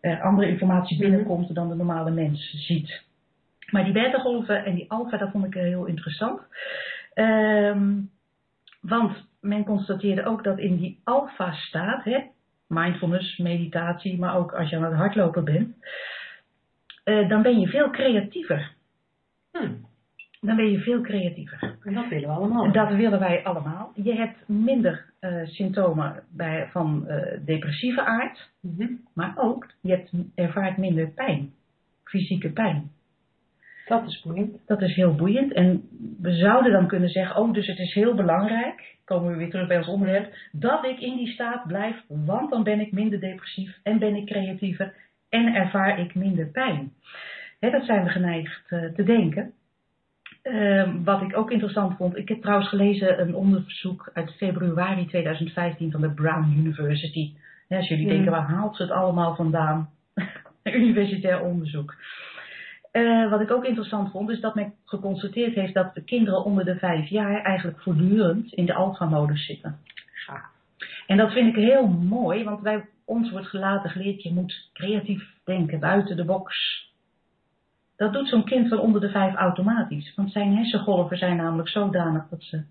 er 0.00 0.22
andere 0.22 0.48
informatie 0.48 0.98
binnenkomt 0.98 1.54
dan 1.54 1.68
de 1.68 1.74
normale 1.74 2.10
mens 2.10 2.66
ziet. 2.66 3.02
Maar 3.70 3.84
die 3.84 3.92
beta-golven 3.92 4.64
en 4.64 4.74
die 4.74 4.90
alfa, 4.90 5.16
dat 5.16 5.30
vond 5.30 5.44
ik 5.44 5.54
heel 5.54 5.84
interessant. 5.84 6.40
Ehm, 7.14 8.00
want 8.80 9.28
men 9.40 9.64
constateerde 9.64 10.24
ook 10.24 10.44
dat 10.44 10.58
in 10.58 10.76
die 10.76 11.00
alfa-staat, 11.04 12.04
mindfulness, 12.66 13.36
meditatie, 13.38 14.18
maar 14.18 14.36
ook 14.36 14.52
als 14.52 14.70
je 14.70 14.76
aan 14.76 14.84
het 14.84 14.94
hardlopen 14.94 15.44
bent, 15.44 15.76
eh, 17.04 17.28
dan 17.28 17.42
ben 17.42 17.60
je 17.60 17.66
veel 17.66 17.90
creatiever. 17.90 18.72
Hm. 19.52 19.72
Dan 20.40 20.56
ben 20.56 20.70
je 20.70 20.78
veel 20.78 21.00
creatiever. 21.00 21.76
En 21.82 21.94
dat 21.94 22.08
willen 22.08 22.28
we 22.28 22.34
allemaal. 22.34 22.72
Dat 22.72 22.88
willen 22.92 23.18
wij 23.18 23.44
allemaal. 23.44 23.92
Je 23.94 24.14
hebt 24.14 24.48
minder 24.48 25.12
eh, 25.20 25.46
symptomen 25.46 26.22
bij, 26.30 26.68
van 26.70 27.06
eh, 27.06 27.40
depressieve 27.44 28.04
aard, 28.04 28.50
Mhm. 28.60 28.92
maar 29.14 29.32
ook 29.36 29.66
je 29.80 29.90
hebt, 29.90 30.12
ervaart 30.34 30.76
minder 30.76 31.08
pijn, 31.08 31.52
fysieke 32.04 32.50
pijn. 32.52 32.90
Dat 33.86 34.06
is 34.06 34.22
boeiend. 34.22 34.56
Dat 34.66 34.82
is 34.82 34.94
heel 34.94 35.14
boeiend. 35.14 35.52
En 35.52 35.88
we 36.20 36.32
zouden 36.32 36.72
dan 36.72 36.86
kunnen 36.86 37.08
zeggen, 37.08 37.36
oh, 37.36 37.52
dus 37.52 37.66
het 37.66 37.78
is 37.78 37.94
heel 37.94 38.14
belangrijk, 38.14 38.96
komen 39.04 39.32
we 39.32 39.38
weer 39.38 39.50
terug 39.50 39.68
bij 39.68 39.76
ons 39.76 39.88
onderwerp, 39.88 40.34
dat 40.52 40.84
ik 40.84 41.00
in 41.00 41.16
die 41.16 41.32
staat 41.32 41.66
blijf, 41.66 42.02
want 42.08 42.50
dan 42.50 42.62
ben 42.62 42.80
ik 42.80 42.92
minder 42.92 43.20
depressief 43.20 43.78
en 43.82 43.98
ben 43.98 44.14
ik 44.14 44.26
creatiever 44.26 44.94
en 45.28 45.54
ervaar 45.54 45.98
ik 45.98 46.14
minder 46.14 46.46
pijn. 46.46 46.92
Hè, 47.60 47.70
dat 47.70 47.84
zijn 47.84 48.04
we 48.04 48.10
geneigd 48.10 48.62
eh, 48.68 48.84
te 48.84 49.02
denken. 49.02 49.52
Ehm, 50.42 51.02
wat 51.04 51.22
ik 51.22 51.36
ook 51.36 51.50
interessant 51.50 51.96
vond, 51.96 52.16
ik 52.16 52.28
heb 52.28 52.40
trouwens 52.40 52.68
gelezen 52.68 53.20
een 53.20 53.34
onderzoek 53.34 54.10
uit 54.12 54.34
februari 54.36 55.06
2015 55.06 55.90
van 55.90 56.00
de 56.00 56.10
Brown 56.10 56.54
University. 56.58 57.32
Als 57.68 57.88
jullie 57.88 58.04
Mm. 58.04 58.10
denken, 58.10 58.30
waar 58.30 58.48
haalt 58.48 58.76
ze 58.76 58.82
het 58.82 58.90
allemaal 58.92 59.34
vandaan? 59.34 59.88
Universitair 60.62 61.40
onderzoek. 61.40 61.94
Eh, 62.94 63.30
wat 63.30 63.40
ik 63.40 63.50
ook 63.50 63.64
interessant 63.64 64.10
vond, 64.10 64.30
is 64.30 64.40
dat 64.40 64.54
men 64.54 64.74
geconstateerd 64.84 65.54
heeft 65.54 65.74
dat 65.74 65.94
de 65.94 66.04
kinderen 66.04 66.44
onder 66.44 66.64
de 66.64 66.76
vijf 66.76 67.08
jaar 67.08 67.42
eigenlijk 67.42 67.80
voortdurend 67.80 68.52
in 68.52 68.66
de 68.66 68.74
alpha-modus 68.74 69.46
zitten. 69.46 69.78
Ja. 70.26 70.44
En 71.06 71.16
dat 71.16 71.32
vind 71.32 71.56
ik 71.56 71.64
heel 71.64 71.86
mooi, 71.86 72.44
want 72.44 72.60
wij, 72.60 72.84
ons 73.04 73.30
wordt 73.30 73.52
later 73.52 73.90
geleerd, 73.90 74.22
je 74.22 74.32
moet 74.32 74.70
creatief 74.72 75.22
denken, 75.44 75.80
buiten 75.80 76.16
de 76.16 76.24
box. 76.24 76.54
Dat 77.96 78.12
doet 78.12 78.28
zo'n 78.28 78.44
kind 78.44 78.68
van 78.68 78.78
onder 78.78 79.00
de 79.00 79.10
vijf 79.10 79.34
automatisch, 79.34 80.14
want 80.14 80.32
zijn 80.32 80.56
hersengolven 80.56 81.18
zijn 81.18 81.36
namelijk 81.36 81.68
zodanig 81.68 82.28
dat 82.28 82.42
ze 82.42 82.62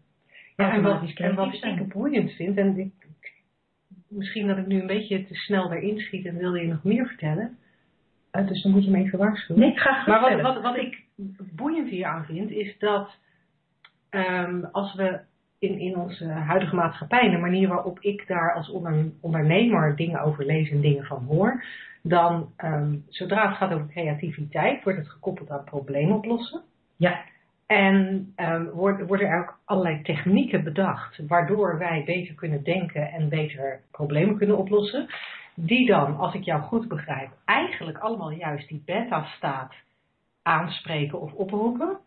Ja, 0.56 0.72
en 0.74 0.82
wat, 0.82 0.92
automatisch 0.92 1.14
en 1.16 1.36
wat 1.36 1.36
creatief 1.36 1.60
zijn. 1.60 1.80
ik 1.80 1.94
boeiend 1.94 2.32
vind, 2.32 2.58
en 2.58 2.78
ik, 2.78 2.92
misschien 4.08 4.48
dat 4.48 4.58
ik 4.58 4.68
nu 4.68 4.82
een 4.82 4.88
beetje 4.88 5.26
te 5.26 5.36
snel 5.36 5.72
erin 5.72 6.00
schiet 6.00 6.26
en 6.26 6.38
wilde 6.38 6.62
je 6.62 6.68
nog 6.68 6.84
meer 6.84 7.08
vertellen. 7.08 7.58
Eh, 8.34 8.48
dus 8.48 8.62
dan 8.62 8.72
moet 8.72 8.84
je 8.84 8.92
me 8.92 8.98
even 8.98 9.20
waarschuwen. 9.20 9.62
Nee, 9.62 9.72
ik 9.72 9.80
ga 9.80 10.04
Maar 10.06 10.22
wat, 10.22 10.42
wat, 10.42 10.62
wat 10.62 10.78
ik 10.78 11.04
boeiend 11.56 11.90
hieraan 11.90 12.26
vind, 12.26 12.52
is 12.52 12.80
dat 12.80 13.18
ehm, 14.10 14.64
als 14.72 14.96
we 14.96 15.20
in, 15.60 15.80
in 15.80 15.98
onze 15.98 16.26
huidige 16.26 16.76
maatschappij, 16.76 17.30
de 17.30 17.38
manier 17.38 17.68
waarop 17.68 18.00
ik 18.00 18.28
daar 18.28 18.54
als 18.54 18.70
onder, 18.70 19.12
ondernemer 19.22 19.96
dingen 19.96 20.22
over 20.22 20.46
lees 20.46 20.70
en 20.70 20.82
dingen 20.82 21.04
van 21.04 21.24
hoor, 21.24 21.64
dan 22.02 22.52
ehm, 22.56 22.96
zodra 23.08 23.48
het 23.48 23.58
gaat 23.58 23.74
over 23.74 23.88
creativiteit, 23.88 24.84
wordt 24.84 25.00
het 25.00 25.10
gekoppeld 25.10 25.50
aan 25.50 25.64
probleem 25.64 26.12
oplossen. 26.12 26.62
Ja, 26.96 27.24
En 27.66 28.32
ehm, 28.36 28.66
worden, 28.66 29.08
worden 29.08 29.28
er 29.28 29.40
ook 29.40 29.60
allerlei 29.66 30.02
technieken 30.02 30.64
bedacht 30.64 31.20
waardoor 31.28 31.78
wij 31.78 32.04
beter 32.06 32.36
kunnen 32.36 32.64
denken 32.64 33.12
en 33.12 33.30
beter 33.30 33.80
problemen 33.92 34.38
kunnen 34.38 34.58
oplossen. 34.58 35.08
Die 35.56 35.88
dan, 35.88 36.18
als 36.18 36.34
ik 36.34 36.44
jou 36.44 36.62
goed 36.62 36.88
begrijp, 36.88 37.30
eigenlijk 37.46 37.98
allemaal 37.98 38.32
juist 38.32 38.68
die 38.68 38.82
beta-staat 38.86 39.74
aanspreken 40.42 41.22
of 41.22 41.34
oproepen. 41.34 41.98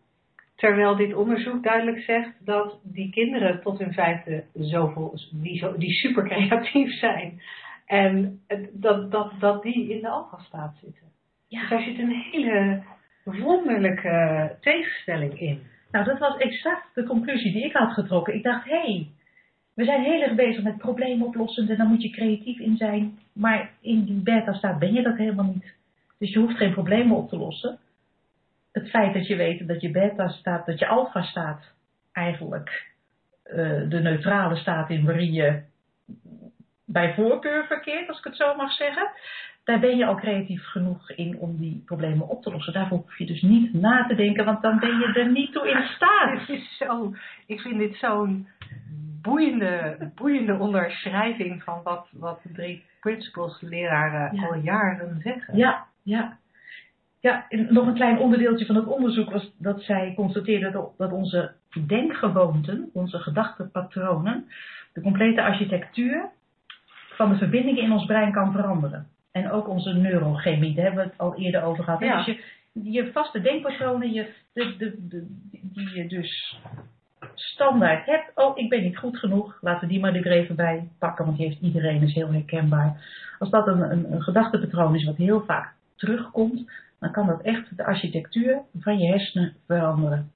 Terwijl 0.55 0.95
dit 0.95 1.13
onderzoek 1.13 1.63
duidelijk 1.63 1.99
zegt 1.99 2.45
dat 2.45 2.79
die 2.83 3.11
kinderen 3.11 3.61
tot 3.61 3.79
hun 3.79 3.93
vijfde 3.93 4.43
zoveel, 4.53 5.19
die, 5.31 5.57
zo, 5.57 5.77
die 5.77 5.91
super 5.91 6.23
creatief 6.29 6.91
zijn. 6.99 7.41
En 7.85 8.41
dat, 8.73 9.11
dat, 9.11 9.31
dat 9.39 9.63
die 9.63 9.89
in 9.89 10.01
de 10.01 10.09
alfa-staat 10.09 10.75
zitten. 10.81 11.07
Dus 11.49 11.61
ja. 11.61 11.69
daar 11.69 11.81
zit 11.81 11.99
een 11.99 12.23
hele 12.31 12.83
wonderlijke 13.23 14.55
tegenstelling 14.61 15.39
in. 15.39 15.61
Nou, 15.91 16.05
dat 16.05 16.19
was 16.19 16.37
exact 16.37 16.95
de 16.95 17.03
conclusie 17.03 17.51
die 17.51 17.65
ik 17.65 17.73
had 17.73 17.93
getrokken. 17.93 18.35
Ik 18.35 18.43
dacht, 18.43 18.65
hé, 18.65 18.81
hey, 18.81 19.07
we 19.77 19.83
zijn 19.83 20.03
heel 20.03 20.21
erg 20.21 20.35
bezig 20.35 20.63
met 20.63 20.77
problemen 20.77 21.27
oplossen 21.27 21.69
en 21.69 21.77
daar 21.77 21.87
moet 21.87 22.01
je 22.01 22.09
creatief 22.09 22.59
in 22.59 22.77
zijn. 22.77 23.19
Maar 23.33 23.71
in 23.81 24.03
die 24.03 24.21
beta-staat 24.21 24.79
ben 24.79 24.93
je 24.93 25.01
dat 25.01 25.17
helemaal 25.17 25.45
niet. 25.45 25.73
Dus 26.17 26.33
je 26.33 26.39
hoeft 26.39 26.57
geen 26.57 26.73
problemen 26.73 27.17
op 27.17 27.29
te 27.29 27.37
lossen. 27.37 27.77
Het 28.71 28.89
feit 28.89 29.13
dat 29.13 29.27
je 29.27 29.35
weet 29.35 29.67
dat 29.67 29.81
je 29.81 29.91
beta-staat, 29.91 30.65
dat 30.65 30.79
je 30.79 30.87
alfa-staat 30.87 31.73
eigenlijk 32.11 32.91
eh, 33.43 33.55
de 33.89 33.99
neutrale 33.99 34.55
staat 34.55 34.89
in 34.89 35.05
waarin 35.05 35.33
je 35.33 35.61
bij 36.87 37.13
voorkeur 37.13 37.65
verkeert, 37.65 38.07
als 38.07 38.17
ik 38.17 38.23
het 38.23 38.35
zo 38.35 38.55
mag 38.55 38.71
zeggen. 38.71 39.09
Daar 39.63 39.79
ben 39.79 39.97
je 39.97 40.05
al 40.05 40.15
creatief 40.15 40.65
genoeg 40.65 41.11
in 41.11 41.37
om 41.39 41.57
die 41.57 41.81
problemen 41.85 42.27
op 42.27 42.41
te 42.43 42.51
lossen. 42.51 42.73
Daarvoor 42.73 42.97
hoef 42.97 43.17
je 43.17 43.25
dus 43.25 43.41
niet 43.41 43.73
na 43.73 44.05
te 44.07 44.15
denken, 44.15 44.45
want 44.45 44.61
dan 44.61 44.79
ben 44.79 44.97
je 44.99 45.13
er 45.13 45.31
niet 45.31 45.51
toe 45.53 45.69
in 45.69 45.83
staat. 45.87 46.31
Dit 46.47 46.49
is 46.49 46.77
zo, 46.77 47.13
ik 47.47 47.59
vind 47.61 47.77
dit 47.77 47.95
zo'n 47.95 48.47
boeiende, 49.21 49.97
boeiende 50.15 50.57
onderschrijving 50.57 51.63
van 51.63 51.79
wat, 51.83 52.07
wat 52.11 52.39
de 52.43 52.51
drie 52.51 52.83
principles 52.99 53.61
leraren 53.61 54.35
Ja. 54.35 54.45
al 54.47 54.55
jaren 54.55 55.19
zeggen. 55.23 55.57
Ja, 55.57 55.85
ja. 56.03 56.37
Ja, 57.19 57.45
en 57.49 57.73
nog 57.73 57.87
een 57.87 57.93
klein 57.93 58.17
onderdeeltje 58.17 58.65
van 58.65 58.75
het 58.75 58.85
onderzoek 58.85 59.31
was 59.31 59.53
dat 59.57 59.81
zij 59.81 60.13
constateerden 60.15 60.71
dat- 60.71 60.93
dat 60.97 61.11
onze 61.11 61.53
denkgewoonten, 61.87 62.89
onze 62.93 63.19
gedachtenpatronen, 63.19 64.45
de 64.93 65.01
complete 65.01 65.41
architectuur 65.41 66.29
van 67.17 67.29
de 67.29 67.37
verbindingen 67.37 67.83
in 67.83 67.91
ons 67.91 68.05
brein 68.05 68.31
kan 68.31 68.51
veranderen. 68.51 69.07
En 69.31 69.51
ook 69.51 69.67
onze 69.67 69.93
neurochemie, 69.93 70.75
daar 70.75 70.85
hebben 70.85 71.03
we 71.03 71.09
het 71.09 71.19
al 71.19 71.35
eerder 71.35 71.63
over 71.63 71.83
gehad. 71.83 71.99
Ja. 71.99 72.15
Dus 72.15 72.25
je, 72.25 72.43
je 72.91 73.11
vaste 73.11 73.41
denkpatronen, 73.41 74.11
je, 74.11 74.33
de, 74.53 74.75
de, 74.77 75.07
de, 75.07 75.27
die 75.51 75.95
je 75.95 76.07
dus 76.07 76.59
standaard 77.33 78.05
hebt. 78.05 78.31
Oh, 78.35 78.57
ik 78.57 78.69
ben 78.69 78.83
niet 78.83 78.97
goed 78.97 79.17
genoeg. 79.17 79.57
Laten 79.61 79.87
we 79.87 79.93
die 79.93 79.99
maar 79.99 80.15
er 80.15 80.31
even 80.31 80.55
bij 80.55 80.89
pakken, 80.99 81.25
want 81.25 81.37
die 81.37 81.47
heeft 81.47 81.61
iedereen, 81.61 82.01
is 82.01 82.13
heel 82.13 82.31
herkenbaar. 82.31 83.05
Als 83.39 83.49
dat 83.49 83.67
een, 83.67 83.91
een, 83.91 84.11
een 84.11 84.21
gedachtepatroon 84.21 84.95
is 84.95 85.05
wat 85.05 85.17
heel 85.17 85.43
vaak 85.45 85.73
terugkomt, 85.95 86.71
dan 86.99 87.11
kan 87.11 87.27
dat 87.27 87.41
echt 87.41 87.77
de 87.77 87.85
architectuur 87.85 88.61
van 88.79 88.97
je 88.97 89.07
hersenen 89.07 89.55
veranderen. 89.65 90.31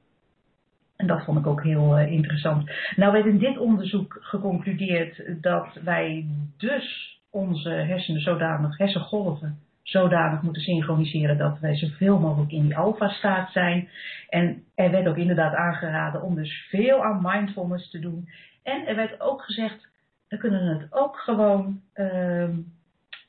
En 1.02 1.08
dat 1.08 1.24
vond 1.24 1.38
ik 1.40 1.48
ook 1.48 1.64
heel 1.64 1.98
eh, 1.98 2.12
interessant. 2.12 2.72
Nou 2.96 3.12
werd 3.12 3.26
in 3.26 3.38
dit 3.38 3.58
onderzoek 3.58 4.18
geconcludeerd 4.22 5.24
dat 5.42 5.68
wij 5.84 6.26
dus 6.58 7.20
onze 7.30 7.70
hersenen 7.70 8.22
zodanig, 8.22 8.78
hersengolven 8.78 9.60
zodanig 9.84 10.42
moeten 10.42 10.62
synchroniseren 10.62 11.38
dat 11.38 11.60
wij 11.60 11.76
zoveel 11.76 12.20
mogelijk 12.20 12.52
in 12.52 12.62
die 12.62 12.78
alpha-staat 12.78 13.52
zijn. 13.52 13.90
En 14.30 14.64
er 14.76 14.92
werd 14.92 15.08
ook 15.08 15.18
inderdaad 15.18 15.54
aangeraden 15.54 16.22
om 16.22 16.36
dus 16.36 16.68
veel 16.70 17.04
aan 17.04 17.22
mindfulness 17.24 17.90
te 17.90 18.00
doen. 18.00 18.30
En 18.64 18.88
er 18.88 18.96
werd 18.96 19.22
ook 19.22 19.42
gezegd, 19.42 19.88
we 20.28 20.38
kunnen 20.38 20.66
het 20.66 20.94
ook 20.94 21.18
gewoon 21.18 21.82
ehm, 21.94 22.56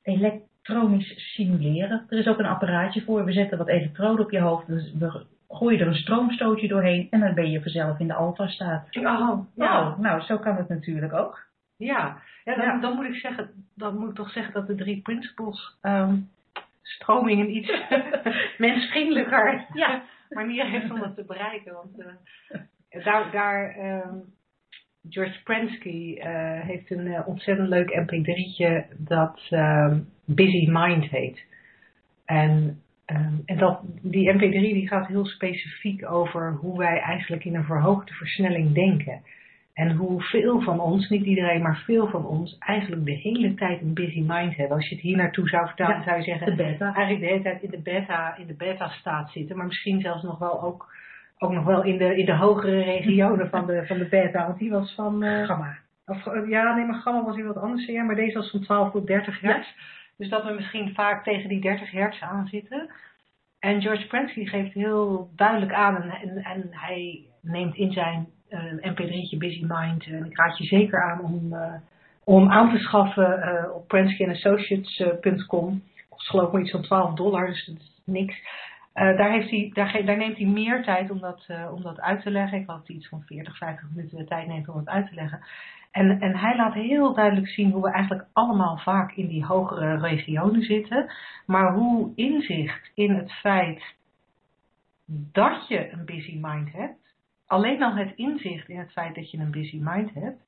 elektronisch 0.02 1.34
simuleren. 1.34 2.06
Er 2.08 2.18
is 2.18 2.26
ook 2.26 2.38
een 2.38 2.46
apparaatje 2.46 3.02
voor. 3.02 3.24
We 3.24 3.32
zetten 3.32 3.58
wat 3.58 3.68
elektroden 3.68 4.24
op 4.24 4.30
je 4.30 4.40
hoofd. 4.40 4.66
Dus 4.66 4.92
we 4.98 5.24
gooien 5.52 5.80
er 5.80 5.86
een 5.86 5.94
stroomstootje 5.94 6.68
doorheen 6.68 7.06
en 7.10 7.20
dan 7.20 7.34
ben 7.34 7.50
je 7.50 7.62
vanzelf 7.62 7.98
in 7.98 8.06
de 8.06 8.14
alpha-staat. 8.14 8.96
Oh. 8.96 9.38
Nou, 9.54 10.00
nou, 10.00 10.20
zo 10.20 10.38
kan 10.38 10.56
het 10.56 10.68
natuurlijk 10.68 11.12
ook. 11.12 11.46
Ja, 11.76 12.22
ja, 12.44 12.54
dan, 12.56 12.64
Ja. 12.64 12.78
dan 12.80 12.94
moet 12.94 13.04
ik 13.04 13.14
zeggen, 13.14 13.50
dan 13.74 13.98
moet 13.98 14.08
ik 14.08 14.14
toch 14.14 14.30
zeggen 14.30 14.52
dat 14.52 14.66
de 14.66 14.74
drie 14.74 15.02
principles 15.02 15.76
ehm, 15.80 16.16
stroming 16.82 17.40
een 17.40 17.56
iets 17.56 17.72
mensvriendelijker 18.58 19.66
Ja. 19.72 20.02
manier 20.28 20.66
heeft 20.66 20.90
om 20.90 21.00
dat 21.00 21.14
te 21.14 21.24
bereiken. 21.24 21.72
Want 21.74 22.00
eh, 22.88 23.04
daar, 23.04 23.30
daar 23.30 23.70
ehm, 23.70 24.16
George 25.08 25.42
Prensky 25.42 26.14
eh, 26.18 26.60
heeft 26.60 26.90
een 26.90 27.06
eh, 27.06 27.28
ontzettend 27.28 27.68
leuk 27.68 27.90
mp3'tje 27.90 28.96
dat 28.98 29.40
ehm, 29.50 30.00
Busy 30.24 30.66
Mind 30.70 31.04
heet. 31.04 31.44
En, 32.24 32.81
ehm, 33.04 33.32
en 33.44 33.56
dat, 33.56 33.80
die 34.02 34.32
mp3 34.34 34.38
die 34.50 34.88
gaat 34.88 35.06
heel 35.06 35.26
specifiek 35.26 36.10
over 36.10 36.52
hoe 36.52 36.78
wij 36.78 36.98
eigenlijk 37.00 37.44
in 37.44 37.54
een 37.54 37.64
verhoogde 37.64 38.12
versnelling 38.14 38.72
denken. 38.74 39.22
En 39.74 39.96
hoe 39.96 40.22
veel 40.22 40.60
van 40.60 40.80
ons, 40.80 41.08
niet 41.08 41.24
iedereen, 41.24 41.62
maar 41.62 41.82
veel 41.84 42.08
van 42.08 42.26
ons, 42.26 42.56
eigenlijk 42.58 43.04
de 43.04 43.12
hele 43.12 43.54
tijd 43.54 43.80
een 43.80 43.94
busy 43.94 44.24
mind 44.26 44.56
hebben. 44.56 44.76
Als 44.76 44.88
je 44.88 44.94
het 44.94 45.04
hier 45.04 45.16
naartoe 45.16 45.48
zou 45.48 45.66
vertalen, 45.66 45.96
Ja, 45.96 46.02
zou 46.02 46.16
je 46.16 46.22
zeggen, 46.22 46.46
De 46.46 46.62
beta. 46.62 46.84
eigenlijk 46.94 47.20
de 47.20 47.26
hele 47.26 47.42
tijd 47.42 47.62
in 47.62 47.70
de 47.70 47.80
beta, 47.82 48.36
in 48.36 48.46
de 48.46 48.54
beta 48.54 48.88
staat 48.88 49.30
zitten, 49.30 49.56
maar 49.56 49.66
misschien 49.66 50.00
zelfs 50.00 50.22
nog 50.22 50.38
wel 50.38 50.62
ook, 50.62 50.94
ook 51.38 51.52
nog 51.52 51.64
wel 51.64 51.84
in 51.84 51.98
de, 51.98 52.16
in 52.16 52.24
de 52.24 52.36
hogere 52.36 52.82
regionen 52.94 53.48
van 53.48 53.66
de, 53.66 53.86
van 53.86 53.98
de 53.98 54.08
beta. 54.08 54.46
Want 54.46 54.58
die 54.58 54.70
was 54.70 54.94
van, 54.94 55.22
eh, 55.22 55.46
Gamma. 55.46 55.76
of, 56.06 56.26
eh, 56.26 56.48
ja, 56.48 56.74
nee, 56.74 56.84
maar 56.86 57.00
gamma 57.00 57.24
was 57.24 57.36
hier 57.36 57.46
wat 57.46 57.56
anders, 57.62 57.86
ja, 57.86 58.02
maar 58.02 58.14
deze 58.16 58.38
was 58.38 58.50
van 58.50 58.60
12 58.60 58.90
tot 58.92 59.06
30 59.06 59.40
hertz. 59.40 59.68
Dus 60.16 60.28
dat 60.28 60.44
we 60.44 60.52
misschien 60.52 60.94
vaak 60.94 61.24
tegen 61.24 61.48
die 61.48 61.60
30 61.60 61.90
hertz 61.90 62.22
aan 62.22 62.46
zitten. 62.46 62.90
En 63.58 63.82
George 63.82 64.06
Prensky 64.06 64.46
geeft 64.46 64.72
heel 64.72 65.30
duidelijk 65.36 65.72
aan, 65.72 66.02
en, 66.02 66.36
en, 66.44 66.68
hij 66.70 67.26
neemt 67.40 67.76
in 67.76 67.92
zijn 67.92 68.26
eh, 68.48 68.62
mp3'tje 68.62 69.38
Busy 69.38 69.64
Mind, 69.66 70.06
en 70.06 70.24
ik 70.24 70.36
raad 70.36 70.58
je 70.58 70.64
zeker 70.64 71.02
aan 71.02 71.20
om, 71.20 71.52
eh, 71.52 71.74
om 72.24 72.50
aan 72.50 72.70
te 72.70 72.78
schaffen 72.78 73.42
eh, 73.42 73.74
op 73.74 73.88
prenskyanassociates.com. 73.88 75.82
Kost 76.08 76.28
geloof 76.28 76.52
ik 76.52 76.60
iets 76.60 76.70
van 76.70 76.82
12 76.82 77.14
dollar, 77.14 77.46
dus 77.46 77.66
dat 77.66 77.76
is 77.76 78.00
niks. 78.04 78.34
Daar, 78.92 79.30
heeft 79.30 79.50
hij, 79.50 79.70
daar, 79.72 80.04
daar 80.04 80.16
neemt 80.16 80.36
hij 80.36 80.46
meer 80.46 80.82
tijd 80.82 81.10
om 81.10 81.20
dat, 81.20 81.46
om 81.74 81.82
dat 81.82 82.00
uit 82.00 82.22
te 82.22 82.30
leggen. 82.30 82.58
Ik 82.58 82.66
had 82.66 82.88
iets 82.88 83.08
van 83.08 83.22
40, 83.26 83.56
50 83.56 83.88
minuten 83.94 84.18
de 84.18 84.24
tijd 84.24 84.46
neemt 84.46 84.68
om 84.68 84.76
het 84.76 84.88
uit 84.88 85.08
te 85.08 85.14
leggen. 85.14 85.40
En, 85.92 86.20
en 86.20 86.36
hij 86.36 86.56
laat 86.56 86.74
heel 86.74 87.14
duidelijk 87.14 87.48
zien 87.48 87.70
hoe 87.70 87.82
we 87.82 87.90
eigenlijk 87.90 88.26
allemaal 88.32 88.78
vaak 88.78 89.12
in 89.12 89.26
die 89.26 89.44
hogere 89.44 89.98
regionen 89.98 90.62
zitten. 90.62 91.12
Maar 91.46 91.72
hoe 91.72 92.12
inzicht 92.14 92.90
in 92.94 93.14
het 93.14 93.32
feit 93.32 93.94
dat 95.32 95.68
je 95.68 95.92
een 95.92 96.04
busy 96.04 96.38
mind 96.40 96.72
hebt, 96.72 97.14
alleen 97.46 97.82
al 97.82 97.94
het 97.94 98.12
inzicht 98.16 98.68
in 98.68 98.78
het 98.78 98.92
feit 98.92 99.14
dat 99.14 99.30
je 99.30 99.38
een 99.38 99.50
busy 99.50 99.78
mind 99.82 100.14
hebt, 100.14 100.42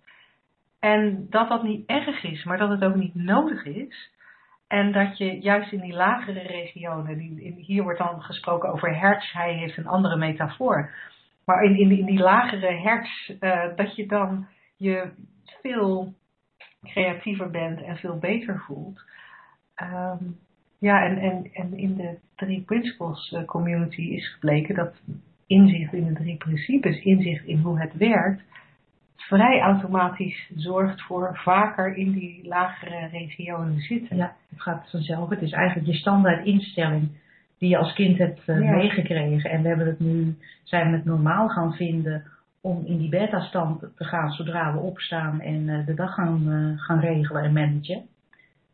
en 0.85 1.27
dat 1.31 1.49
dat 1.49 1.63
niet 1.63 1.87
erg 1.87 2.25
is, 2.25 2.45
maar 2.45 2.59
dat 2.59 2.71
het 2.71 2.85
ook 2.85 2.95
niet 2.95 3.15
nodig 3.15 3.65
is. 3.65 4.13
En 4.67 4.93
dat 4.93 5.19
je 5.19 5.41
juist 5.41 5.73
in 5.73 5.81
die 5.81 5.93
lagere 5.93 6.43
regionen, 6.43 7.19
die, 7.19 7.55
hier 7.57 7.83
wordt 7.83 7.99
dan 7.99 8.23
gesproken 8.23 8.73
over 8.73 8.99
hertz, 8.99 9.33
hij 9.33 9.53
heeft 9.53 9.77
een 9.77 9.87
andere 9.87 10.17
metafoor. 10.17 10.95
Maar 11.45 11.63
in, 11.63 11.91
in 11.91 12.05
die 12.05 12.19
lagere 12.19 12.73
hertz, 12.73 13.31
eh, 13.41 13.77
dat 13.77 13.97
je 13.97 14.07
dan 14.07 14.47
je 14.77 15.11
veel 15.63 16.15
creatiever 16.83 17.51
bent 17.51 17.83
en 17.83 17.97
veel 17.97 18.19
beter 18.19 18.63
voelt. 18.67 19.01
Ehm, 19.75 20.25
ja, 20.79 21.05
en, 21.05 21.19
en, 21.19 21.51
en 21.53 21.79
in 21.79 21.95
de 21.97 22.19
drie 22.37 22.61
principles 22.61 23.33
eh, 23.33 23.45
community 23.45 24.03
is 24.03 24.33
gebleken 24.33 24.75
dat 24.75 24.95
inzicht 25.47 25.93
in 25.93 26.07
de 26.07 26.15
drie 26.15 26.37
principes, 26.37 27.03
inzicht 27.03 27.45
in 27.45 27.59
hoe 27.59 27.81
het 27.81 27.95
werkt, 27.97 28.43
vrij 29.17 29.61
automatisch 29.61 30.51
zorgt 30.57 31.03
voor 31.03 31.31
vaker 31.37 31.97
in 31.97 32.13
die 32.13 32.47
lagere 32.47 33.07
regionen 33.07 33.81
zitten. 33.81 34.17
Ja, 34.17 34.37
het 34.51 34.63
gaat 34.63 34.91
vanzelf. 34.91 35.29
Het 35.29 35.43
is 35.43 35.53
eigenlijk 35.53 35.89
je 35.89 35.95
standaard 35.95 36.47
instelling 36.47 37.09
die 37.59 37.69
je 37.69 37.79
als 37.79 37.95
kind 37.95 38.19
hebt 38.19 38.49
eh, 38.49 38.61
Ja. 38.61 38.71
meegekregen. 38.71 39.51
En 39.51 39.63
we 39.63 39.69
hebben 39.69 39.87
het 39.87 40.01
nu, 40.01 40.37
zijn 40.65 40.91
we 40.91 40.97
het 40.97 41.05
normaal 41.05 41.49
gaan 41.49 41.73
vinden 41.75 42.25
om 42.65 42.85
in 42.87 42.99
die 42.99 43.09
beta-stand 43.09 43.81
te 43.81 44.05
gaan 44.05 44.31
zodra 44.31 44.73
we 44.73 44.79
opstaan 44.79 45.41
en 45.41 45.69
eh, 45.69 45.87
de 45.87 45.95
dag 45.95 46.15
gaan, 46.15 46.51
eh, 46.51 46.83
gaan 46.83 47.01
regelen 47.01 47.43
en 47.43 47.53
managen. 47.53 48.07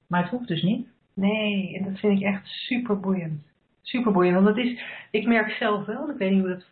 Maar 0.07 0.23
het 0.23 0.31
hoeft 0.31 0.49
dus 0.49 0.63
niet. 0.63 0.89
Nee, 1.15 1.77
en 1.77 1.85
dat 1.85 1.99
vind 1.99 2.21
ik 2.21 2.27
echt 2.27 2.47
super 2.47 3.01
boeiend. 3.01 3.43
Super 3.83 4.13
boeiend, 4.13 4.35
want 4.35 4.47
dat 4.47 4.57
is, 4.57 4.81
ik 5.11 5.27
merk 5.27 5.51
zelf 5.51 5.87
wel, 5.87 6.11
ik 6.11 6.17
weet 6.17 6.31
niet 6.31 6.41
hoe 6.41 6.49
dat, 6.49 6.65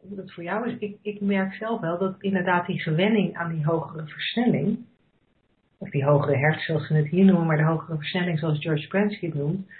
hoe 0.00 0.16
dat 0.16 0.32
voor 0.32 0.42
jou 0.42 0.68
is, 0.68 0.78
ik, 0.78 0.96
ik 1.02 1.20
merk 1.20 1.54
zelf 1.54 1.80
wel 1.80 1.98
dat 1.98 2.14
inderdaad 2.18 2.66
die 2.66 2.80
gewenning 2.80 3.36
aan 3.36 3.52
die 3.54 3.64
hogere 3.64 4.06
versnelling, 4.06 4.78
of 5.78 5.90
die 5.90 6.04
hogere 6.04 6.36
hertz 6.36 6.64
zoals 6.64 6.86
ze 6.86 6.94
het 6.94 7.08
hier 7.08 7.24
noemen, 7.24 7.46
maar 7.46 7.56
de 7.56 7.62
hogere 7.62 7.96
versnelling 7.96 8.38
zoals 8.38 8.62
George 8.62 8.86
Prensky 8.86 9.26
het 9.26 9.34
noemt, 9.34 9.70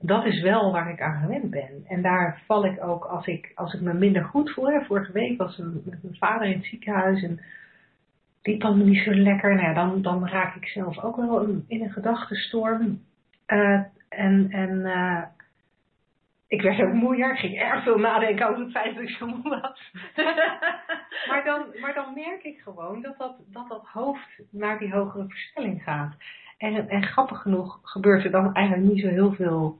dat 0.00 0.24
is 0.24 0.40
wel 0.40 0.72
waar 0.72 0.90
ik 0.90 1.00
aan 1.00 1.20
gewend 1.20 1.50
ben. 1.50 1.84
En 1.86 2.02
daar 2.02 2.42
val 2.46 2.64
ik 2.64 2.84
ook 2.84 3.04
als 3.04 3.26
ik, 3.26 3.52
als 3.54 3.74
ik 3.74 3.80
me 3.80 3.94
minder 3.94 4.24
goed 4.24 4.50
voel. 4.50 4.70
Hè. 4.70 4.84
Vorige 4.84 5.12
week 5.12 5.38
was 5.38 5.58
een, 5.58 5.82
met 5.84 6.02
mijn 6.02 6.16
vader 6.16 6.46
in 6.46 6.56
het 6.56 6.66
ziekenhuis 6.66 7.22
en 7.22 7.40
liep 8.42 8.60
dan 8.60 8.84
niet 8.84 9.02
zo 9.02 9.14
lekker. 9.14 9.54
Nou 9.54 9.66
ja, 9.66 9.74
dan, 9.74 10.02
dan 10.02 10.28
raak 10.28 10.54
ik 10.54 10.66
zelf 10.66 10.98
ook 10.98 11.16
wel 11.16 11.40
in, 11.40 11.64
in 11.68 11.82
een 11.82 11.92
gedachtenstorm. 11.92 13.00
Eh, 13.46 13.80
en 14.08 14.50
en 14.50 14.86
eh, 14.86 15.22
ik 16.48 16.62
werd 16.62 16.82
ook 16.82 16.92
moeier. 16.92 17.32
Ik 17.32 17.38
ging 17.38 17.58
erg 17.58 17.82
veel 17.82 17.98
nadenken 17.98 18.48
over 18.48 18.62
het 18.62 18.70
feit 18.70 18.94
dat 18.94 19.02
ik 19.02 19.10
zo 19.10 19.26
moe 19.26 19.60
was. 19.60 19.92
maar, 21.28 21.44
dan, 21.44 21.66
maar 21.80 21.94
dan 21.94 22.14
merk 22.14 22.42
ik 22.42 22.60
gewoon 22.60 23.02
dat 23.02 23.18
dat, 23.18 23.36
dat 23.52 23.68
dat 23.68 23.86
hoofd 23.92 24.40
naar 24.50 24.78
die 24.78 24.92
hogere 24.92 25.28
versnelling 25.28 25.82
gaat. 25.82 26.14
En, 26.58 26.88
en 26.88 27.02
grappig 27.02 27.42
genoeg 27.42 27.78
gebeurt 27.82 28.24
er 28.24 28.30
dan 28.30 28.54
eigenlijk 28.54 28.92
niet 28.92 29.02
zo 29.02 29.08
heel 29.08 29.32
veel 29.32 29.78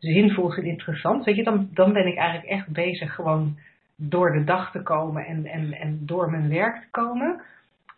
zinvols 0.00 0.56
en 0.56 0.64
interessants. 0.64 1.26
Weet 1.26 1.36
je, 1.36 1.44
dan, 1.44 1.68
dan 1.72 1.92
ben 1.92 2.06
ik 2.06 2.16
eigenlijk 2.16 2.48
echt 2.48 2.68
bezig 2.68 3.14
gewoon 3.14 3.56
door 3.96 4.32
de 4.32 4.44
dag 4.44 4.70
te 4.70 4.82
komen 4.82 5.26
en, 5.26 5.46
en, 5.46 5.72
en 5.72 5.98
door 6.06 6.30
mijn 6.30 6.48
werk 6.48 6.80
te 6.80 6.90
komen. 6.90 7.40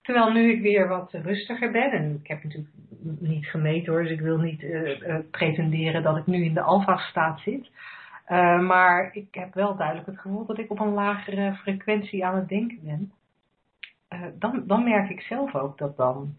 Terwijl 0.02 0.32
nu 0.32 0.52
ik 0.52 0.62
weer 0.62 0.88
wat 0.88 1.12
rustiger 1.12 1.70
ben, 1.70 1.90
en 1.90 2.18
ik 2.22 2.28
heb 2.28 2.42
natuurlijk 2.42 2.70
niet 3.20 3.46
gemeten 3.46 3.92
hoor, 3.92 4.02
dus 4.02 4.12
ik 4.12 4.20
wil 4.20 4.38
niet 4.38 4.62
eh, 4.62 5.08
eh, 5.08 5.24
pretenderen 5.30 6.02
dat 6.02 6.16
ik 6.16 6.26
nu 6.26 6.44
in 6.44 6.54
de 6.54 6.60
alfa-staat 6.62 7.40
zit. 7.40 7.70
Eh, 8.24 8.60
maar 8.60 9.10
ik 9.12 9.26
heb 9.30 9.54
wel 9.54 9.76
duidelijk 9.76 10.06
het 10.06 10.18
gevoel 10.18 10.46
dat 10.46 10.58
ik 10.58 10.70
op 10.70 10.80
een 10.80 10.92
lagere 10.92 11.54
frequentie 11.54 12.26
aan 12.26 12.36
het 12.36 12.48
denken 12.48 12.78
ben. 12.82 13.12
Dan, 14.38 14.62
dan 14.66 14.84
merk 14.84 15.10
ik 15.10 15.20
zelf 15.20 15.54
ook 15.54 15.78
dat 15.78 15.96
dan 15.96 16.34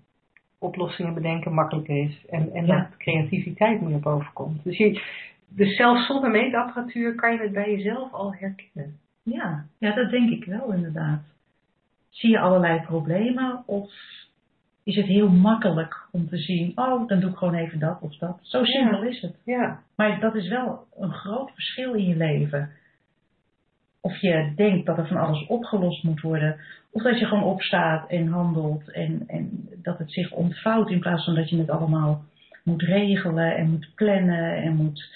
oplossingen 0.60 1.13
bedenken 1.13 1.54
makkelijker 1.54 1.97
is 1.97 2.26
en, 2.30 2.54
en 2.54 2.65
Ja. 2.65 2.78
dat 2.78 2.97
creativiteit 2.97 3.82
meer 3.82 3.99
boven 3.99 4.34
komt. 4.34 4.63
Dus, 4.63 4.78
je, 4.78 5.02
dus 5.56 5.76
zelfs 5.76 6.06
zonder 6.06 6.32
meetapparatuur 6.32 7.16
kan 7.16 7.34
je 7.34 7.39
het 7.39 7.52
bij 7.52 7.72
jezelf 7.72 8.13
al 8.13 8.34
herkennen. 8.34 8.98
Ja, 9.24 9.66
ja, 9.78 9.96
dat 9.96 10.10
denk 10.10 10.30
ik 10.30 10.46
wel 10.46 10.74
inderdaad. 10.74 11.22
Zie 12.10 12.30
je 12.30 12.39
allerlei 12.39 12.82
problemen 12.82 13.63
of 13.66 13.92
is 14.84 14.96
het 14.96 15.06
heel 15.06 15.30
makkelijk 15.30 16.08
om 16.12 16.30
te 16.30 16.38
zien, 16.38 16.72
oh, 16.76 17.08
dan 17.08 17.20
doe 17.20 17.30
ik 17.30 17.38
gewoon 17.38 17.54
even 17.54 17.80
dat 17.80 18.02
of 18.02 18.18
dat. 18.18 18.39
Zo 18.42 18.63
simpel 18.63 19.04
is 19.04 19.22
het. 19.22 19.36
Ja, 19.46 19.80
Maar 19.96 20.20
dat 20.20 20.36
is 20.36 20.48
wel 20.48 20.88
een 20.98 21.13
groot 21.13 21.52
verschil 21.54 21.94
in 21.94 22.08
je 22.08 22.16
leven. 22.16 22.72
Of 24.02 24.18
je 24.18 24.52
denkt 24.56 24.86
dat 24.86 24.98
er 24.98 25.08
van 25.08 25.18
alles 25.18 25.48
opgelost 25.48 26.04
moet 26.04 26.22
worden, 26.22 26.60
of 26.92 27.02
dat 27.02 27.20
je 27.20 27.26
gewoon 27.26 27.44
opstaat 27.44 28.10
en 28.10 28.28
handelt 28.28 28.92
en, 28.92 29.24
en 29.28 29.70
dat 29.82 29.98
het 29.98 30.12
zich 30.12 30.32
ontvouwt 30.32 30.89
in 30.89 31.00
plaats 31.00 31.24
van 31.24 31.36
dat 31.36 31.50
je 31.50 31.58
het 31.58 31.70
allemaal 31.70 32.24
moet 32.63 32.82
regelen 32.82 33.56
en 33.56 33.70
moet 33.70 33.89
plannen 33.96 34.56
en 34.56 34.76
moet 34.76 35.12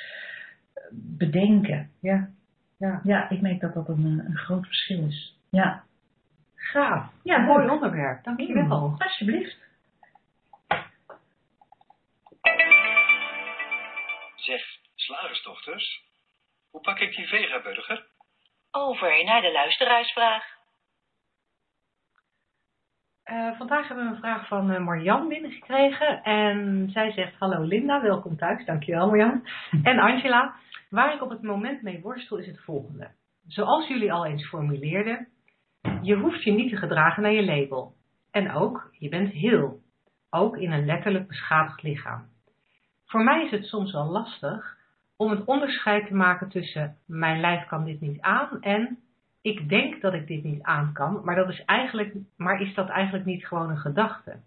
bedenken. 0.91 1.91
ja, 1.99 2.29
ja. 2.77 2.99
Ja, 3.03 3.29
ik 3.29 3.41
merk 3.41 3.59
dat 3.59 3.73
dat 3.73 3.87
een, 3.89 4.23
een 4.25 4.37
groot 4.37 4.65
verschil 4.65 5.07
is. 5.07 5.35
Ja, 5.49 5.83
Gaaf. 6.55 7.11
Ja, 7.23 7.37
mooi 7.37 7.63
leuk. 7.65 7.71
onderwerp. 7.71 8.23
Dankjewel. 8.23 8.95
alsjeblieft. 8.97 9.57
Zeg, 14.35 14.61
slagersdochters, 14.95 16.01
hoe 16.69 16.81
pak 16.81 16.99
ik 16.99 17.15
die 17.15 17.27
vegaburger? 17.27 18.05
Over 18.71 19.23
naar 19.23 19.41
de 19.41 19.51
luisteraarsvraag. 19.51 20.55
Eh, 23.23 23.57
vandaag 23.57 23.87
hebben 23.87 24.05
we 24.05 24.11
een 24.11 24.19
vraag 24.19 24.47
van 24.47 24.71
uh, 24.71 24.79
Marjan 24.79 25.27
binnengekregen. 25.27 26.23
En 26.23 26.89
zij 26.91 27.11
zegt: 27.11 27.33
Hallo 27.39 27.61
Linda, 27.61 28.01
welkom 28.01 28.37
thuis. 28.37 28.65
Dankjewel 28.65 29.07
Marjan. 29.07 29.47
En 29.83 29.99
Angela, 29.99 30.55
waar 30.89 31.13
ik 31.13 31.21
op 31.21 31.29
het 31.29 31.41
moment 31.41 31.81
mee 31.81 32.01
worstel 32.01 32.37
is 32.37 32.47
het 32.47 32.59
volgende. 32.59 33.11
Zoals 33.47 33.87
jullie 33.87 34.13
al 34.13 34.25
eens 34.25 34.47
formuleerden, 34.47 35.27
je 36.01 36.15
hoeft 36.15 36.43
je 36.43 36.51
niet 36.51 36.69
te 36.69 36.77
gedragen 36.77 37.23
naar 37.23 37.31
je 37.31 37.45
label. 37.45 37.93
En 38.31 38.51
ook, 38.51 38.89
je 38.91 39.09
bent 39.09 39.31
heel. 39.31 39.79
Ook 40.29 40.57
in 40.57 40.71
een 40.71 40.85
letterlijk 40.85 41.27
beschadigd 41.27 41.83
lichaam. 41.83 42.27
Voor 43.05 43.23
mij 43.23 43.45
is 43.45 43.51
het 43.51 43.65
soms 43.65 43.91
wel 43.91 44.05
lastig 44.05 44.77
om 45.17 45.29
het 45.29 45.45
onderscheid 45.45 46.07
te 46.07 46.13
maken 46.13 46.49
tussen 46.49 46.97
mijn 47.05 47.39
lijf 47.39 47.67
kan 47.67 47.85
dit 47.85 48.01
niet 48.01 48.21
aan 48.21 48.61
en 48.61 48.99
ik 49.41 49.69
denk 49.69 50.01
dat 50.01 50.13
ik 50.13 50.27
dit 50.27 50.43
niet 50.43 50.63
aan 50.63 50.93
kan, 50.93 51.21
maar, 51.23 51.35
dat 51.35 51.49
is, 51.49 51.65
eigenlijk, 51.65 52.15
maar 52.37 52.61
is 52.61 52.73
dat 52.73 52.89
eigenlijk 52.89 53.25
niet 53.25 53.47
gewoon 53.47 53.69
een 53.69 53.77
gedachte? 53.77 54.39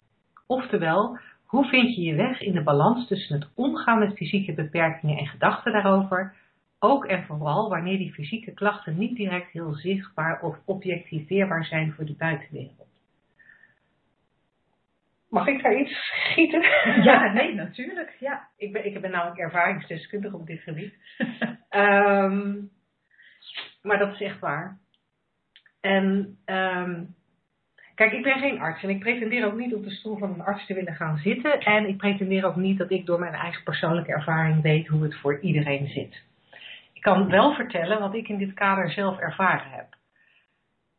Oftewel, 0.47 1.17
hoe 1.51 1.65
vind 1.65 1.95
je 1.95 2.01
je 2.01 2.15
weg 2.15 2.41
in 2.41 2.53
de 2.53 2.63
balans 2.63 3.07
tussen 3.07 3.39
het 3.39 3.49
omgaan 3.55 3.99
met 3.99 4.15
fysieke 4.15 4.53
beperkingen 4.53 5.17
en 5.17 5.27
gedachten 5.27 5.71
daarover, 5.71 6.35
ook 6.79 7.05
en 7.05 7.23
vooral 7.23 7.69
wanneer 7.69 7.97
die 7.97 8.13
fysieke 8.13 8.53
klachten 8.53 8.97
niet 8.97 9.15
direct 9.15 9.51
heel 9.51 9.73
zichtbaar 9.73 10.41
of 10.41 10.57
objectiveerbaar 10.65 11.65
zijn 11.65 11.93
voor 11.93 12.05
de 12.05 12.15
buitenwereld? 12.15 12.87
Mag 15.29 15.47
ik 15.47 15.63
daar 15.63 15.79
iets 15.79 15.93
schieten? 15.93 16.61
Ja, 17.03 17.31
nee, 17.33 17.55
natuurlijk. 17.55 18.15
Ja. 18.19 18.47
Ik 18.57 18.71
ben, 18.71 18.85
ik 18.85 19.01
ben 19.01 19.11
namelijk 19.11 19.39
ervaringsdeskundige 19.39 20.35
op 20.35 20.47
dit 20.47 20.61
gebied. 20.61 20.93
um, 21.69 22.69
maar 23.87 23.97
dat 23.97 24.13
is 24.13 24.21
echt 24.21 24.39
waar. 24.39 24.79
En 25.81 26.37
um, 26.45 27.15
kijk, 28.01 28.13
ik 28.13 28.23
ben 28.23 28.39
geen 28.39 28.59
arts 28.59 28.83
en 28.83 28.89
ik 28.89 28.99
pretendeer 28.99 29.45
ook 29.45 29.57
niet 29.57 29.75
op 29.75 29.83
de 29.83 29.89
stoel 29.89 30.17
van 30.17 30.33
een 30.33 30.41
arts 30.41 30.65
te 30.65 30.73
willen 30.73 30.95
gaan 30.95 31.17
zitten. 31.17 31.59
En 31.59 31.87
ik 31.87 31.97
pretendeer 31.97 32.45
ook 32.45 32.55
niet 32.55 32.77
dat 32.77 32.91
ik 32.91 33.05
door 33.05 33.19
mijn 33.19 33.33
eigen 33.33 33.63
persoonlijke 33.63 34.11
ervaring 34.11 34.61
weet 34.61 34.87
hoe 34.87 35.03
het 35.03 35.15
voor 35.15 35.39
iedereen 35.39 35.87
zit. 35.87 36.23
Ik 36.93 37.01
kan 37.01 37.29
wel 37.29 37.53
vertellen 37.53 37.99
wat 37.99 38.15
ik 38.15 38.27
in 38.27 38.37
dit 38.37 38.53
kader 38.53 38.91
zelf 38.91 39.19
ervaren 39.19 39.71
heb. 39.71 39.87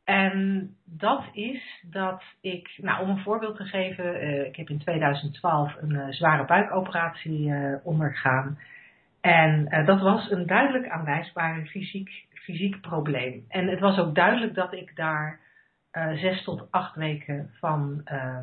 En 0.04 0.70
dat 0.84 1.24
is 1.32 1.82
dat 1.82 2.22
ik, 2.40 2.70
nou 2.76 3.02
om 3.02 3.08
een 3.08 3.22
voorbeeld 3.22 3.56
te 3.56 3.64
geven, 3.64 4.24
uh, 4.24 4.46
ik 4.46 4.56
heb 4.56 4.68
in 4.68 4.78
2012 4.78 5.74
een 5.80 5.90
uh, 5.90 6.06
zware 6.08 6.44
buikoperatie 6.44 7.48
uh, 7.48 7.74
ondergaan. 7.82 8.58
En 9.20 9.84
dat 9.86 10.00
was 10.00 10.30
een 10.30 10.46
duidelijk 10.46 10.88
aanwijsbare 10.88 11.66
fysiek 11.66 12.26
fysiek 12.32 12.80
probleem. 12.80 13.44
En 13.48 13.68
het 13.68 13.80
was 13.80 13.98
ook 13.98 14.14
duidelijk 14.14 14.54
dat 14.54 14.72
ik 14.72 14.96
daar 14.96 15.40
uh, 15.92 16.12
zes 16.12 16.44
tot 16.44 16.70
acht 16.70 16.94
weken 16.94 17.50
van 17.59 18.00
uh, 18.05 18.38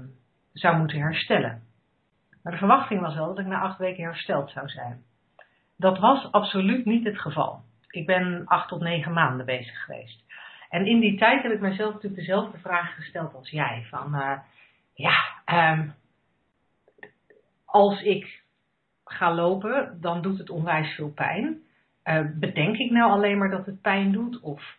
zou 0.54 0.78
moeten 0.78 1.00
herstellen. 1.00 1.62
Maar 2.44 2.52
de 2.54 2.60
verwachting 2.60 3.02
was 3.02 3.16
wel 3.16 3.28
dat 3.28 3.40
ik 3.40 3.46
na 3.46 3.60
acht 3.60 3.78
weken 3.78 4.04
hersteld 4.04 4.52
zou 4.52 4.70
zijn. 4.70 5.04
Dat 5.78 6.00
was 6.00 6.32
absoluut 6.32 6.86
niet 6.86 7.06
het 7.06 7.20
geval. 7.20 7.62
Ik 7.90 8.06
ben 8.06 8.46
acht 8.46 8.68
tot 8.68 8.82
negen 8.82 9.14
maanden 9.14 9.46
bezig 9.46 9.84
geweest. 9.84 10.24
En 10.70 10.86
in 10.86 11.00
die 11.00 11.18
tijd 11.18 11.44
heb 11.44 11.52
ik 11.52 11.60
mezelf 11.60 11.94
natuurlijk 11.94 12.22
dezelfde 12.22 12.58
vraag 12.58 12.96
gesteld 12.96 13.34
als 13.34 13.50
jij. 13.50 13.86
Van 13.90 14.16
uh, 14.16 14.38
ja, 14.94 15.16
um, 15.72 15.94
als 17.66 18.02
ik 18.02 18.44
ga 19.06 19.34
lopen, 19.34 19.98
dan 20.02 20.22
doet 20.22 20.38
het 20.38 20.50
onwijs 20.50 20.96
veel 20.96 21.12
pijn. 21.12 21.62
Uh, 22.04 22.26
bedenk 22.34 22.78
ik 22.78 22.92
nou 22.92 23.12
alleen 23.12 23.38
maar 23.38 23.50
dat 23.50 23.66
het 23.66 23.82
pijn 23.82 24.12
doet? 24.12 24.40
Of, 24.40 24.78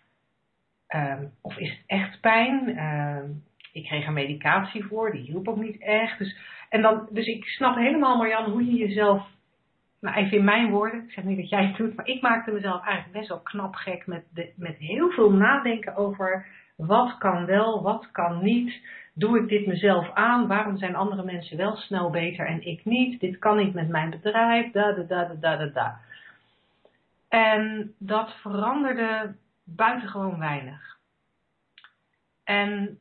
uh, 0.94 1.14
of 1.40 1.56
is 1.56 1.70
het 1.70 1.82
echt 1.86 2.20
pijn? 2.20 2.68
Uh, 2.68 3.36
ik 3.72 3.84
kreeg 3.84 4.06
er 4.06 4.12
medicatie 4.12 4.84
voor, 4.84 5.12
die 5.12 5.22
hielp 5.22 5.48
ook 5.48 5.60
niet 5.60 5.80
echt. 5.80 6.18
Dus, 6.18 6.36
en 6.68 6.82
dan, 6.82 7.08
dus 7.10 7.26
ik 7.26 7.44
snap 7.44 7.76
helemaal, 7.76 8.16
Marjan, 8.16 8.50
hoe 8.50 8.64
je 8.64 8.76
jezelf, 8.76 9.26
nou 10.00 10.16
even 10.16 10.38
in 10.38 10.44
mijn 10.44 10.70
woorden, 10.70 11.04
ik 11.04 11.12
zeg 11.12 11.24
niet 11.24 11.38
dat 11.38 11.48
jij 11.48 11.66
het 11.66 11.76
doet, 11.76 11.96
maar 11.96 12.06
ik 12.06 12.22
maakte 12.22 12.50
mezelf 12.50 12.84
eigenlijk 12.84 13.18
best 13.18 13.28
wel 13.28 13.40
knap 13.40 13.74
gek 13.74 14.06
met, 14.06 14.24
de, 14.34 14.52
met 14.56 14.76
heel 14.76 15.10
veel 15.10 15.32
nadenken 15.32 15.96
over 15.96 16.46
wat 16.76 17.18
kan 17.18 17.46
wel, 17.46 17.82
wat 17.82 18.10
kan 18.10 18.42
niet. 18.42 18.80
Doe 19.14 19.38
ik 19.38 19.48
dit 19.48 19.66
mezelf 19.66 20.10
aan? 20.14 20.46
Waarom 20.46 20.76
zijn 20.76 20.96
andere 20.96 21.24
mensen 21.24 21.56
wel 21.56 21.76
snel 21.76 22.10
beter 22.10 22.46
en 22.46 22.66
ik 22.66 22.84
niet? 22.84 23.20
Dit 23.20 23.38
kan 23.38 23.56
niet 23.56 23.74
met 23.74 23.88
mijn 23.88 24.10
bedrijf, 24.10 24.72
da 24.72 24.92
da 24.92 25.02
da 25.02 25.34
da 25.40 25.56
da 25.56 25.66
da. 25.66 25.98
En 27.28 27.94
dat 27.98 28.34
veranderde 28.40 29.34
buitengewoon 29.76 30.38
weinig. 30.38 30.98
En, 32.44 32.98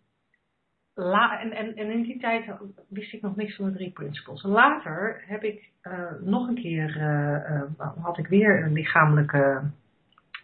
la, 0.93 1.39
en, 1.39 1.51
en, 1.51 1.91
in 1.91 2.01
die 2.01 2.19
tijd 2.19 2.51
wist 2.89 3.13
ik 3.13 3.21
nog 3.21 3.35
niks 3.35 3.55
van 3.55 3.65
de 3.65 3.73
drie 3.73 3.91
principles. 3.91 4.43
Later 4.43 5.23
heb 5.27 5.43
ik 5.43 5.69
uh, 5.83 6.11
nog 6.21 6.47
een 6.47 6.61
keer, 6.61 6.97
uh, 6.97 7.67
uh, 7.79 8.03
had 8.03 8.17
ik 8.17 8.27
weer 8.27 8.69
lichamelijke 8.69 9.71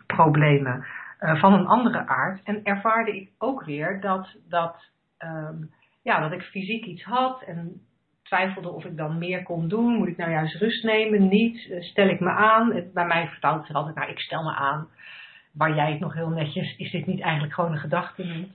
problemen 0.06 0.86
van 1.20 1.54
een 1.54 1.66
andere 1.66 2.08
aard. 2.08 2.44
En 2.44 2.64
ervaarde 2.64 3.16
ik 3.16 3.32
ook 3.38 3.64
weer 3.64 4.02
dat, 4.02 4.36
dat, 4.48 4.90
um, 5.20 5.72
ja, 6.02 6.20
dat 6.20 6.32
ik 6.32 6.42
fysiek 6.42 6.86
iets 6.86 7.04
had 7.04 7.42
en 7.42 7.82
twijfelde 8.26 8.70
of 8.70 8.86
ik 8.86 8.98
dan 8.98 9.18
meer 9.18 9.44
kon 9.44 9.68
doen. 9.68 9.96
Moet 9.96 10.08
ik 10.08 10.18
nou 10.18 10.32
juist 10.32 10.56
rust 10.56 10.84
nemen? 10.84 11.28
Niet? 11.28 11.70
Eh, 11.70 11.82
stel 11.82 12.08
ik 12.08 12.20
me 12.20 12.30
aan? 12.30 12.84
Bij 12.94 13.06
mij 13.06 13.28
vertaalt 13.28 13.68
het 13.68 13.76
altijd, 13.76 13.96
nou 13.96 14.10
ik 14.10 14.20
stel 14.20 14.44
me 14.44 14.54
aan. 14.54 14.88
Waar 15.58 15.76
jij 15.76 15.92
het 15.92 16.00
nog 16.00 16.14
heel 16.14 16.30
netjes, 16.30 16.78
is 16.78 16.92
dit 16.92 17.06
niet 17.06 17.22
eigenlijk 17.22 17.54
gewoon 17.54 17.72
een 17.72 17.78
gedachte 17.78 18.24
noemt. 18.24 18.54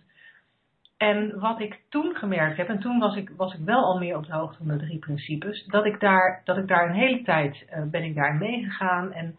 En 0.97 1.39
wat 1.39 1.61
ik 1.61 1.81
toen 1.89 2.15
gemerkt 2.15 2.57
heb, 2.57 2.69
en 2.69 2.79
toen 2.79 2.99
was 2.99 3.17
ik, 3.17 3.31
was 3.37 3.55
ik 3.55 3.61
wel 3.65 3.85
al 3.85 3.99
meer 3.99 4.17
op 4.17 4.27
de 4.27 4.33
hoogte 4.33 4.59
van 4.59 4.69
de 4.69 4.77
drie 4.77 4.99
principes, 4.99 5.67
dat 5.67 5.87
ik 5.87 6.01
daar, 6.01 6.41
dat 6.45 6.57
ik 6.57 6.69
daar 6.69 6.89
een 6.89 6.95
hele 6.95 7.23
tijd 7.23 7.67
uh, 7.71 7.83
ben 7.85 8.03
ik 8.03 8.15
daar 8.15 8.35
meegegaan. 8.35 9.13
En 9.13 9.37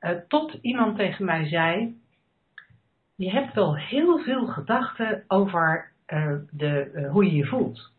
uh, 0.00 0.10
tot 0.28 0.58
iemand 0.60 0.96
tegen 0.96 1.24
mij 1.24 1.48
zei, 1.48 1.96
je 3.16 3.30
hebt 3.30 3.54
wel 3.54 3.76
heel 3.76 4.18
veel 4.18 4.46
gedachten 4.46 5.24
over 5.28 5.90
uh, 6.08 6.34
de, 6.50 7.08
hoe 7.12 7.24
je 7.24 7.34
je 7.34 7.46
voelt. 7.46 7.92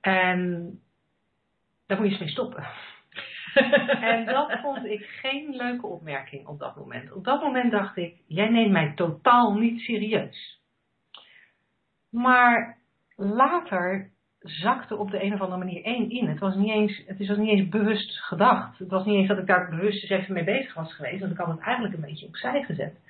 En 0.00 0.70
daar 1.86 1.98
moet 1.98 2.06
je 2.06 2.12
eens 2.12 2.20
mee 2.20 2.30
stoppen. 2.30 2.64
En 4.00 4.24
dat 4.24 4.58
vond 4.62 4.84
ik 4.84 5.04
geen 5.04 5.56
leuke 5.56 5.86
opmerking 5.86 6.46
op 6.46 6.58
dat 6.58 6.76
moment. 6.76 7.12
Op 7.12 7.24
dat 7.24 7.42
moment 7.42 7.70
dacht 7.70 7.96
ik, 7.96 8.14
jij 8.26 8.48
neemt 8.48 8.72
mij 8.72 8.92
totaal 8.94 9.54
niet 9.54 9.80
serieus. 9.80 10.60
Maar 12.10 12.78
later 13.16 14.10
zakte 14.40 14.96
op 14.96 15.10
de 15.10 15.22
een 15.22 15.34
of 15.34 15.40
andere 15.40 15.64
manier 15.64 15.84
één 15.84 16.10
in. 16.10 16.28
Het 16.28 16.38
was 16.38 16.54
niet 16.54 16.70
eens, 16.70 17.02
het 17.06 17.26
was 17.26 17.36
niet 17.36 17.48
eens 17.48 17.68
bewust 17.68 18.18
gedacht. 18.18 18.78
Het 18.78 18.88
was 18.88 19.04
niet 19.04 19.14
eens 19.14 19.28
dat 19.28 19.38
ik 19.38 19.46
daar 19.46 19.68
bewust 19.68 20.02
eens 20.02 20.20
even 20.20 20.34
mee 20.34 20.44
bezig 20.44 20.74
was 20.74 20.94
geweest. 20.94 21.20
Want 21.20 21.32
ik 21.32 21.38
had 21.38 21.48
het 21.48 21.60
eigenlijk 21.60 21.94
een 21.94 22.00
beetje 22.00 22.26
opzij 22.26 22.62
gezet. 22.62 23.00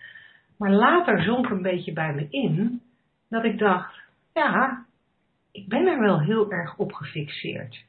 Maar 0.59 0.71
later 0.71 1.23
zonk 1.23 1.49
een 1.49 1.63
beetje 1.63 1.93
bij 1.93 2.15
me 2.15 2.27
in 2.31 2.83
dat 3.29 3.45
ik 3.45 3.59
dacht, 3.59 4.01
ja, 4.35 4.85
ik 5.53 5.69
ben 5.69 5.87
er 5.87 6.01
wel 6.01 6.21
heel 6.21 6.51
erg 6.51 6.77
op 6.77 6.93
gefixeerd. 6.93 7.85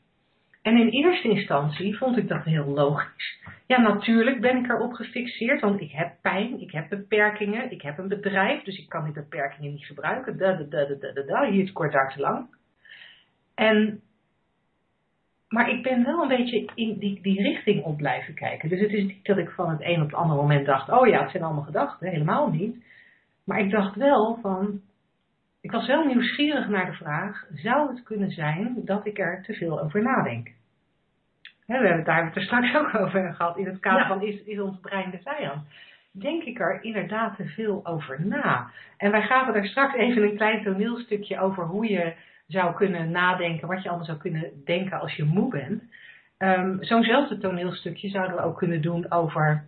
En 0.62 0.78
in 0.78 0.88
eerste 0.88 1.30
instantie 1.30 1.98
vond 1.98 2.18
ik 2.18 2.28
dat 2.28 2.44
heel 2.44 2.66
logisch. 2.66 3.40
Ja, 3.66 3.82
natuurlijk 3.82 4.42
ben 4.42 4.58
ik 4.58 4.70
erop 4.70 4.94
gefixeerd, 4.94 5.62
want 5.62 5.82
ik 5.82 5.92
heb 5.92 6.14
pijn, 6.22 6.62
ik 6.62 6.72
heb 6.72 6.90
beperkingen, 6.90 7.72
ik 7.72 7.82
heb 7.82 7.98
een 7.98 8.08
bedrijf, 8.08 8.64
dus 8.64 8.78
ik 8.78 8.90
kan 8.90 9.04
die 9.04 9.14
beperkingen 9.14 9.72
niet 9.72 9.86
gebruiken. 9.86 10.38
Da, 10.38 10.54
da, 10.54 10.86
da, 11.14 11.22
da, 11.26 11.50
hier 11.50 11.64
is 11.64 11.72
kort, 11.72 11.92
daar 11.92 12.14
te 12.14 12.20
lang. 12.20 12.48
En, 13.56 14.02
maar 15.48 15.70
ik 15.70 15.84
ben 15.84 16.04
wel 16.04 16.22
een 16.22 16.28
beetje 16.28 16.72
in 16.76 16.98
die, 16.98 17.22
die 17.22 17.42
richting 17.42 17.84
op 17.84 17.98
blijven 17.98 18.34
kijken. 18.34 18.70
Dus 18.70 18.80
het 18.80 18.92
is 18.92 19.04
niet 19.04 19.26
dat 19.26 19.38
ik 19.38 19.50
van 19.50 19.70
het 19.70 19.82
een 19.82 20.02
op 20.02 20.10
het 20.10 20.20
andere 20.20 20.42
moment 20.42 20.66
dacht, 20.66 20.90
oh 20.90 21.08
ja, 21.08 21.22
het 21.22 21.32
zijn 21.32 21.44
allemaal 21.44 21.64
gedachten, 21.64 22.10
helemaal 22.10 22.50
niet. 22.50 22.84
Maar 23.44 23.60
ik 23.60 23.72
dacht 23.72 23.96
wel 23.96 24.40
van, 24.42 24.82
ik 25.62 25.72
was 25.72 25.88
wel 25.88 26.06
nieuwsgierig 26.06 26.68
naar 26.68 26.86
de 26.86 26.98
vraag, 26.98 27.46
zou 27.54 27.90
het 27.90 28.04
kunnen 28.04 28.32
zijn 28.32 28.82
dat 28.86 29.06
ik 29.06 29.20
er 29.20 29.44
te 29.44 29.54
veel 29.54 29.82
over 29.82 30.02
nadenk? 30.02 30.52
we 31.66 31.76
hebben 31.76 31.96
het 31.96 32.06
daar 32.06 32.36
er 32.36 32.42
straks 32.42 32.76
ook 32.76 32.96
over 33.02 33.34
gehad 33.34 33.58
in 33.58 33.66
het 33.66 33.80
kader 33.80 34.08
van 34.08 34.22
is, 34.22 34.44
is 34.44 34.60
ons 34.60 34.80
brein 34.80 35.12
de 35.12 35.20
vijand. 35.24 35.68
Denk 36.12 36.44
ik 36.44 36.60
er 36.60 36.84
inderdaad 36.84 37.36
te 37.36 37.46
veel 37.46 37.86
over 37.86 38.26
na? 38.26 38.70
En 38.98 39.12
wij 39.12 39.22
gaven 39.22 39.54
er 39.54 39.68
straks 39.68 39.94
even 39.94 40.24
een 40.24 40.36
klein 40.36 40.64
toneelstukje 40.64 41.40
over 41.40 41.66
hoe 41.66 41.90
je 41.90 42.14
zou 42.48 42.76
kunnen 42.76 43.12
nadenken, 43.12 43.68
wat 43.68 43.84
je 43.84 43.88
allemaal 43.90 44.06
zou 44.06 44.18
kunnen 44.18 44.52
denken 44.66 45.00
als 45.00 45.16
je 45.16 45.24
moe 45.24 45.50
bent. 45.50 45.84
Um, 46.38 46.84
Zo'nzelfde 46.84 47.38
toneelstukje 47.38 48.10
zouden 48.10 48.36
we 48.36 48.44
ook 48.44 48.58
kunnen 48.58 48.82
doen 48.82 49.12
over 49.12 49.64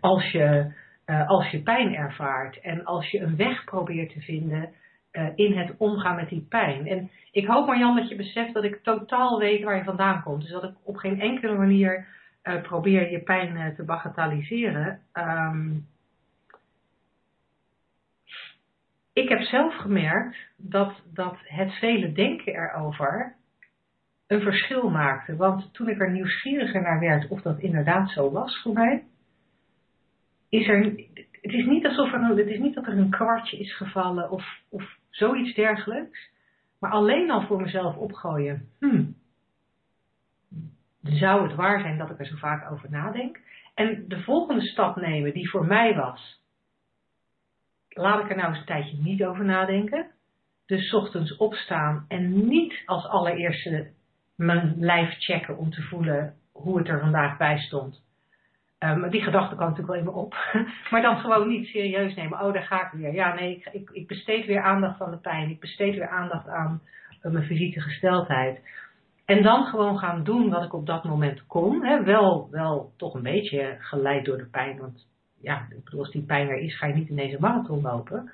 als 0.00 0.30
je, 0.30 0.72
uh, 1.06 1.28
als 1.28 1.50
je 1.50 1.62
pijn 1.62 1.94
ervaart 1.94 2.60
en 2.60 2.84
als 2.84 3.10
je 3.10 3.20
een 3.20 3.36
weg 3.36 3.64
probeert 3.64 4.12
te 4.12 4.20
vinden 4.20 4.68
uh, 5.12 5.28
in 5.34 5.58
het 5.58 5.76
omgaan 5.76 6.16
met 6.16 6.28
die 6.28 6.46
pijn. 6.48 6.86
En 6.86 7.10
ik 7.32 7.46
hoop 7.46 7.66
Marjan 7.66 7.96
dat 7.96 8.08
je 8.08 8.16
beseft 8.16 8.54
dat 8.54 8.64
ik 8.64 8.82
totaal 8.82 9.38
weet 9.38 9.62
waar 9.62 9.76
je 9.76 9.84
vandaan 9.84 10.22
komt. 10.22 10.42
Dus 10.42 10.50
dat 10.50 10.64
ik 10.64 10.74
op 10.82 10.96
geen 10.96 11.20
enkele 11.20 11.56
manier 11.56 12.06
uh, 12.44 12.62
probeer 12.62 13.10
je 13.10 13.22
pijn 13.22 13.56
uh, 13.56 13.66
te 13.66 13.84
bagatelliseren. 13.84 15.00
Um, 15.12 15.86
ik 19.12 19.28
heb 19.28 19.40
zelf 19.40 19.76
gemerkt 19.76 20.36
dat, 20.56 21.02
dat 21.12 21.36
het 21.44 21.72
vele 21.72 22.12
denken 22.12 22.54
erover 22.54 23.34
een 24.26 24.40
verschil 24.40 24.90
maakte. 24.90 25.36
Want 25.36 25.74
toen 25.74 25.88
ik 25.88 26.00
er 26.00 26.10
nieuwsgieriger 26.10 26.82
naar 26.82 27.00
werd 27.00 27.28
of 27.28 27.42
dat 27.42 27.58
inderdaad 27.58 28.10
zo 28.10 28.30
was 28.30 28.62
voor 28.62 28.72
mij, 28.72 29.04
is 30.48 30.68
er. 30.68 30.84
Het 31.40 31.52
is 31.52 31.66
niet 31.66 31.86
alsof 31.86 32.12
er, 32.12 32.20
het 32.20 32.46
is 32.46 32.58
niet 32.58 32.74
dat 32.74 32.86
er 32.86 32.98
een 32.98 33.10
kwartje 33.10 33.58
is 33.58 33.76
gevallen 33.76 34.30
of, 34.30 34.44
of 34.68 34.98
zoiets 35.10 35.54
dergelijks. 35.54 36.30
Maar 36.78 36.90
alleen 36.90 37.30
al 37.30 37.46
voor 37.46 37.60
mezelf 37.60 37.96
opgooien. 37.96 38.68
Hmm, 38.78 39.14
zou 41.02 41.42
het 41.42 41.54
waar 41.54 41.80
zijn 41.80 41.98
dat 41.98 42.10
ik 42.10 42.18
er 42.18 42.26
zo 42.26 42.36
vaak 42.36 42.70
over 42.70 42.90
nadenk? 42.90 43.40
En 43.74 44.04
de 44.08 44.22
volgende 44.22 44.62
stap 44.62 44.96
nemen 44.96 45.32
die 45.32 45.50
voor 45.50 45.66
mij 45.66 45.94
was. 45.94 46.40
Laat 47.88 48.24
ik 48.24 48.30
er 48.30 48.36
nou 48.36 48.48
eens 48.48 48.58
een 48.58 48.64
tijdje 48.64 48.96
niet 48.96 49.24
over 49.24 49.44
nadenken. 49.44 50.10
Dus 50.66 50.94
ochtends 50.94 51.36
opstaan 51.36 52.04
en 52.08 52.48
niet 52.48 52.82
als 52.86 53.06
allereerste 53.06 53.90
mijn 54.34 54.74
lijf 54.78 55.14
checken 55.18 55.58
om 55.58 55.70
te 55.70 55.82
voelen 55.82 56.34
hoe 56.52 56.78
het 56.78 56.88
er 56.88 57.00
vandaag 57.00 57.36
bij 57.36 57.58
stond. 57.58 58.02
Um, 58.84 59.10
die 59.10 59.22
gedachte 59.22 59.56
kan 59.56 59.68
natuurlijk 59.68 60.04
wel 60.04 60.12
me 60.12 60.20
op. 60.20 60.34
maar 60.90 61.02
dan 61.02 61.18
gewoon 61.18 61.48
niet 61.48 61.66
serieus 61.66 62.14
nemen. 62.14 62.40
Oh, 62.40 62.52
daar 62.52 62.62
ga 62.62 62.80
ik 62.86 62.90
weer. 62.92 63.12
Ja, 63.12 63.34
nee, 63.34 63.56
ik, 63.56 63.68
ik, 63.72 63.90
ik 63.90 64.06
besteed 64.06 64.46
weer 64.46 64.62
aandacht 64.62 65.00
aan 65.00 65.10
de 65.10 65.16
pijn. 65.16 65.50
Ik 65.50 65.60
besteed 65.60 65.94
weer 65.94 66.08
aandacht 66.08 66.48
aan 66.48 66.80
uh, 67.22 67.32
mijn 67.32 67.44
fysieke 67.44 67.80
gesteldheid. 67.80 68.60
En 69.24 69.42
dan 69.42 69.64
gewoon 69.64 69.98
gaan 69.98 70.24
doen 70.24 70.50
wat 70.50 70.64
ik 70.64 70.72
op 70.72 70.86
dat 70.86 71.04
moment 71.04 71.46
kon. 71.46 71.84
Hè. 71.84 72.02
Wel, 72.02 72.48
wel 72.50 72.92
toch 72.96 73.14
een 73.14 73.22
beetje 73.22 73.76
geleid 73.78 74.24
door 74.24 74.36
de 74.36 74.48
pijn. 74.50 74.78
Want 74.78 75.06
ja, 75.40 75.66
ik 75.70 75.84
bedoel, 75.84 76.00
als 76.00 76.10
die 76.10 76.24
pijn 76.24 76.48
er 76.48 76.58
is, 76.58 76.78
ga 76.78 76.86
je 76.86 76.94
niet 76.94 77.08
in 77.08 77.16
deze 77.16 77.40
marathon 77.40 77.82
lopen. 77.82 78.32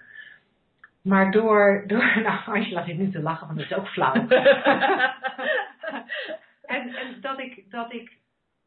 Maar 1.02 1.30
door, 1.30 1.84
door 1.86 2.20
nou, 2.22 2.38
Angela 2.46 2.84
zit 2.84 2.98
nu 2.98 3.10
te 3.10 3.22
lachen, 3.22 3.46
want 3.46 3.58
dat 3.58 3.70
is 3.70 3.76
ook 3.76 3.88
flauw. 3.88 4.14
en, 6.74 6.94
en 6.94 7.20
dat, 7.20 7.38
ik, 7.38 7.64
dat, 7.70 7.92
ik, 7.92 8.18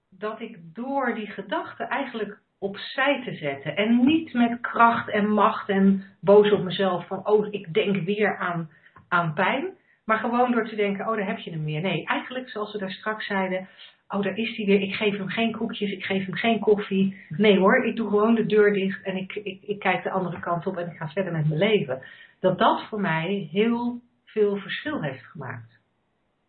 dat 0.10 0.42
ik 0.42 0.58
door 0.74 1.16
die 1.16 1.28
gedachten 1.28 1.88
eigenlijk 1.88 2.40
opzij 2.60 3.22
te 3.24 3.36
zetten. 3.36 3.76
En 3.76 4.06
niet 4.06 4.34
met 4.34 4.62
kracht 4.62 5.10
en 5.10 5.30
macht 5.30 5.70
en 5.70 6.04
boos 6.20 6.52
op 6.52 6.64
mezelf 6.64 7.08
van, 7.08 7.28
oh, 7.28 7.48
ik 7.54 7.74
denk 7.74 7.96
weer 7.96 8.38
aan, 8.38 8.70
aan 9.08 9.34
pijn. 9.34 9.78
Maar 10.06 10.18
gewoon 10.18 10.52
door 10.52 10.68
te 10.68 10.76
denken, 10.76 11.08
oh, 11.08 11.16
daar 11.16 11.28
heb 11.28 11.38
je 11.38 11.52
hem 11.52 11.66
weer. 11.66 11.82
Nee, 11.82 12.06
eigenlijk 12.06 12.50
zoals 12.50 12.72
we 12.72 12.78
daar 12.78 12.92
straks 12.92 13.26
zeiden, 13.26 13.68
oh, 14.08 14.22
daar 14.22 14.38
is 14.38 14.58
hij 14.58 14.66
weer. 14.66 14.82
Ik 14.82 14.94
geef 14.94 15.18
hem 15.18 15.30
geen 15.30 15.52
koekjes, 15.52 15.92
ik 15.92 16.04
geef 16.04 16.26
hem 16.26 16.36
geen 16.36 16.60
koffie. 16.60 17.18
Nee 17.30 17.60
hoor, 17.60 17.86
ik 17.86 17.96
doe 17.96 18.10
gewoon 18.10 18.36
de 18.36 18.46
deur 18.46 18.74
dicht 18.74 19.04
en 19.04 19.16
ik, 19.16 19.36
ik, 19.36 19.62
ik 19.62 19.80
kijk 19.80 20.04
de 20.04 20.12
andere 20.12 20.40
kant 20.40 20.68
op 20.68 20.78
en 20.78 20.92
ik 20.92 20.98
ga 20.98 21.10
verder 21.10 21.32
met 21.32 21.48
mijn 21.48 21.60
leven. 21.60 22.02
Dat 22.40 22.58
dat 22.58 22.84
voor 22.90 23.02
mij 23.02 23.50
heel 23.52 24.02
veel 24.26 24.58
verschil 24.58 25.02
heeft 25.02 25.24
gemaakt. 25.24 25.80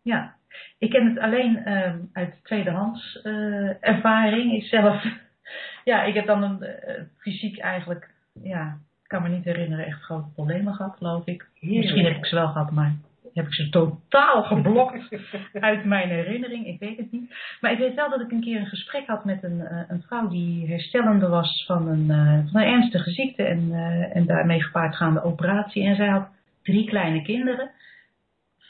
Ja, 0.01 0.35
ik 0.77 0.89
ken 0.89 1.09
het 1.09 1.19
alleen 1.19 1.71
um, 1.71 2.09
uit 2.13 2.33
tweedehands 2.43 3.19
uh, 3.23 3.73
ervaring. 3.79 4.53
Ik 4.53 4.63
zelf, 4.63 5.03
ja, 5.91 6.03
ik 6.03 6.13
heb 6.13 6.25
dan 6.25 6.43
een 6.43 6.63
uh, 6.63 7.03
fysiek 7.17 7.59
eigenlijk, 7.59 8.09
ja, 8.43 8.77
ik 9.03 9.07
kan 9.07 9.21
me 9.21 9.29
niet 9.29 9.45
herinneren, 9.45 9.85
echt 9.85 10.01
grote 10.01 10.31
problemen 10.33 10.73
gehad, 10.73 10.97
geloof 10.97 11.25
ik. 11.25 11.47
Misschien 11.59 12.05
heb 12.05 12.17
ik 12.17 12.25
ze 12.25 12.35
wel 12.35 12.47
gehad, 12.47 12.71
maar 12.71 12.95
heb 13.33 13.45
ik 13.45 13.53
ze 13.53 13.69
totaal 13.69 14.43
geblokt 14.53 15.09
uit 15.53 15.85
mijn 15.85 16.09
herinnering. 16.09 16.67
Ik 16.67 16.79
weet 16.79 16.97
het 16.97 17.11
niet. 17.11 17.35
Maar 17.61 17.71
ik 17.71 17.77
weet 17.77 17.95
wel 17.95 18.09
dat 18.09 18.21
ik 18.21 18.31
een 18.31 18.41
keer 18.41 18.59
een 18.59 18.65
gesprek 18.65 19.07
had 19.07 19.25
met 19.25 19.43
een, 19.43 19.59
uh, 19.59 19.81
een 19.87 20.01
vrouw 20.01 20.27
die 20.27 20.67
herstellende 20.67 21.27
was 21.27 21.63
van 21.65 21.87
een, 21.87 22.05
uh, 22.05 22.51
van 22.51 22.61
een 22.61 22.67
ernstige 22.67 23.11
ziekte 23.11 23.43
en, 23.43 23.59
uh, 23.59 24.15
en 24.15 24.25
daarmee 24.25 24.63
gepaardgaande 24.63 25.23
operatie. 25.23 25.83
En 25.83 25.95
zij 25.95 26.07
had 26.07 26.27
drie 26.63 26.87
kleine 26.87 27.21
kinderen 27.21 27.71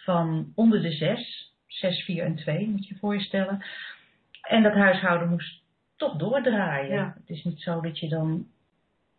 van 0.03 0.51
onder 0.55 0.81
de 0.81 0.91
zes, 0.91 1.50
zes, 1.81 2.03
vier 2.03 2.23
en 2.23 2.35
twee 2.35 2.69
moet 2.69 2.87
je 2.87 2.93
je 2.93 2.99
voorstellen. 2.99 3.65
En 4.41 4.63
dat 4.63 4.73
huishouden 4.73 5.29
moest 5.29 5.61
toch 5.95 6.15
doordraaien. 6.15 6.95
Ja. 6.95 7.13
Het 7.19 7.29
is 7.29 7.43
niet 7.43 7.61
zo 7.61 7.81
dat 7.81 7.99
je 7.99 8.09
dan 8.09 8.47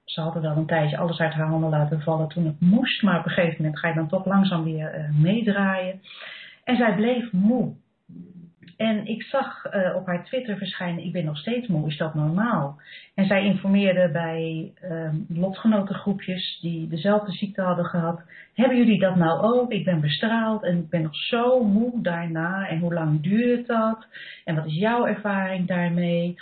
ze 0.04 0.20
hadden 0.20 0.42
wel 0.42 0.56
een 0.56 0.66
tijdje 0.66 0.98
alles 0.98 1.18
uit 1.18 1.32
haar 1.32 1.46
handen 1.46 1.70
laten 1.70 2.00
vallen 2.00 2.28
toen 2.28 2.46
het 2.46 2.60
moest, 2.60 3.02
maar 3.02 3.18
op 3.18 3.24
een 3.24 3.30
gegeven 3.30 3.56
moment 3.62 3.78
ga 3.78 3.88
je 3.88 3.94
dan 3.94 4.08
toch 4.08 4.26
langzaam 4.26 4.64
weer 4.64 4.98
uh, 4.98 5.20
meedraaien. 5.20 6.00
En 6.64 6.76
zij 6.76 6.94
bleef 6.94 7.32
moe. 7.32 7.74
En 8.76 9.06
ik 9.06 9.22
zag 9.22 9.64
uh, 9.74 9.96
op 9.96 10.06
haar 10.06 10.24
Twitter 10.24 10.56
verschijnen, 10.56 11.04
ik 11.04 11.12
ben 11.12 11.24
nog 11.24 11.38
steeds 11.38 11.66
moe, 11.66 11.88
is 11.88 11.96
dat 11.96 12.14
normaal? 12.14 12.80
En 13.14 13.26
zij 13.26 13.44
informeerde 13.44 14.10
bij 14.12 14.72
uh, 14.84 15.12
lotgenotengroepjes 15.28 16.58
die 16.60 16.88
dezelfde 16.88 17.32
ziekte 17.32 17.62
hadden 17.62 17.84
gehad. 17.84 18.22
Hebben 18.54 18.76
jullie 18.76 18.98
dat 18.98 19.16
nou 19.16 19.40
ook? 19.40 19.72
Ik 19.72 19.84
ben 19.84 20.00
bestraald 20.00 20.62
en 20.62 20.78
ik 20.78 20.88
ben 20.88 21.02
nog 21.02 21.16
zo 21.16 21.64
moe 21.64 22.02
daarna. 22.02 22.68
En 22.68 22.78
hoe 22.78 22.94
lang 22.94 23.22
duurt 23.22 23.66
dat? 23.66 24.06
En 24.44 24.54
wat 24.54 24.66
is 24.66 24.74
jouw 24.74 25.06
ervaring 25.06 25.66
daarmee? 25.66 26.36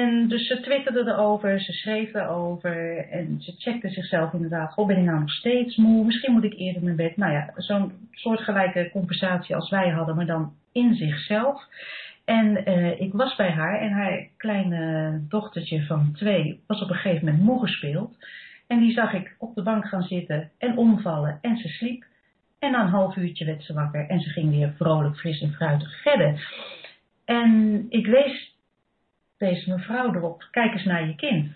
En 0.00 0.28
dus 0.28 0.46
ze 0.46 0.60
twitterde 0.60 1.10
erover, 1.10 1.60
ze 1.60 1.72
schreef 1.72 2.14
erover 2.14 3.08
en 3.10 3.36
ze 3.40 3.54
checkte 3.58 3.88
zichzelf 3.88 4.32
inderdaad. 4.32 4.72
Goh, 4.72 4.86
ben 4.86 4.96
ik 4.96 5.04
nou 5.04 5.20
nog 5.20 5.30
steeds 5.30 5.76
moe? 5.76 6.04
Misschien 6.04 6.32
moet 6.32 6.44
ik 6.44 6.58
eerder 6.58 6.82
naar 6.82 6.94
bed. 6.94 7.16
Nou 7.16 7.32
ja, 7.32 7.52
zo'n 7.56 7.92
soortgelijke 8.10 8.90
compensatie 8.92 9.54
als 9.54 9.70
wij 9.70 9.88
hadden, 9.88 10.16
maar 10.16 10.26
dan 10.26 10.52
in 10.72 10.94
zichzelf. 10.94 11.62
En 12.24 12.68
uh, 12.68 13.00
ik 13.00 13.12
was 13.12 13.36
bij 13.36 13.50
haar 13.50 13.80
en 13.80 13.90
haar 13.90 14.26
kleine 14.36 15.20
dochtertje 15.28 15.86
van 15.86 16.12
twee 16.12 16.60
was 16.66 16.82
op 16.82 16.88
een 16.90 16.96
gegeven 16.96 17.24
moment 17.24 17.44
moe 17.44 17.60
gespeeld. 17.60 18.16
En 18.66 18.78
die 18.78 18.92
zag 18.92 19.12
ik 19.12 19.34
op 19.38 19.54
de 19.54 19.62
bank 19.62 19.86
gaan 19.86 20.02
zitten 20.02 20.50
en 20.58 20.76
omvallen 20.76 21.38
en 21.40 21.56
ze 21.56 21.68
sliep. 21.68 22.04
En 22.58 22.70
na 22.70 22.80
een 22.80 22.88
half 22.88 23.16
uurtje 23.16 23.44
werd 23.44 23.62
ze 23.62 23.72
wakker 23.72 24.08
en 24.08 24.20
ze 24.20 24.30
ging 24.30 24.50
weer 24.50 24.72
vrolijk, 24.76 25.16
fris 25.16 25.40
en 25.40 25.52
fruitig 25.52 26.02
verder. 26.02 26.48
En 27.24 27.86
ik 27.88 28.06
wees 28.06 28.53
deze 29.44 29.70
mevrouw 29.70 30.14
erop, 30.14 30.48
kijk 30.50 30.72
eens 30.72 30.84
naar 30.84 31.06
je 31.06 31.14
kind. 31.14 31.52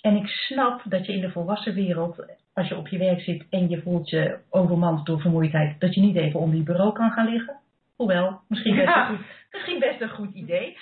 En 0.00 0.16
ik 0.16 0.26
snap 0.26 0.82
dat 0.84 1.06
je 1.06 1.12
in 1.12 1.20
de 1.20 1.30
volwassen 1.30 1.74
wereld, 1.74 2.24
als 2.54 2.68
je 2.68 2.76
op 2.76 2.88
je 2.88 2.98
werk 2.98 3.20
zit 3.20 3.46
en 3.50 3.68
je 3.68 3.82
voelt 3.82 4.08
je 4.08 4.38
overmand 4.50 5.06
door 5.06 5.20
vermoeidheid, 5.20 5.80
dat 5.80 5.94
je 5.94 6.00
niet 6.00 6.16
even 6.16 6.40
om 6.40 6.50
die 6.50 6.62
bureau 6.62 6.92
kan 6.92 7.10
gaan 7.10 7.28
liggen. 7.28 7.56
Hoewel, 7.96 8.40
misschien 8.48 8.74
best, 8.74 8.88
ja. 8.88 9.10
een, 9.10 9.16
goed, 9.16 9.26
misschien 9.52 9.78
best 9.78 10.00
een 10.00 10.08
goed 10.08 10.34
idee. 10.34 10.76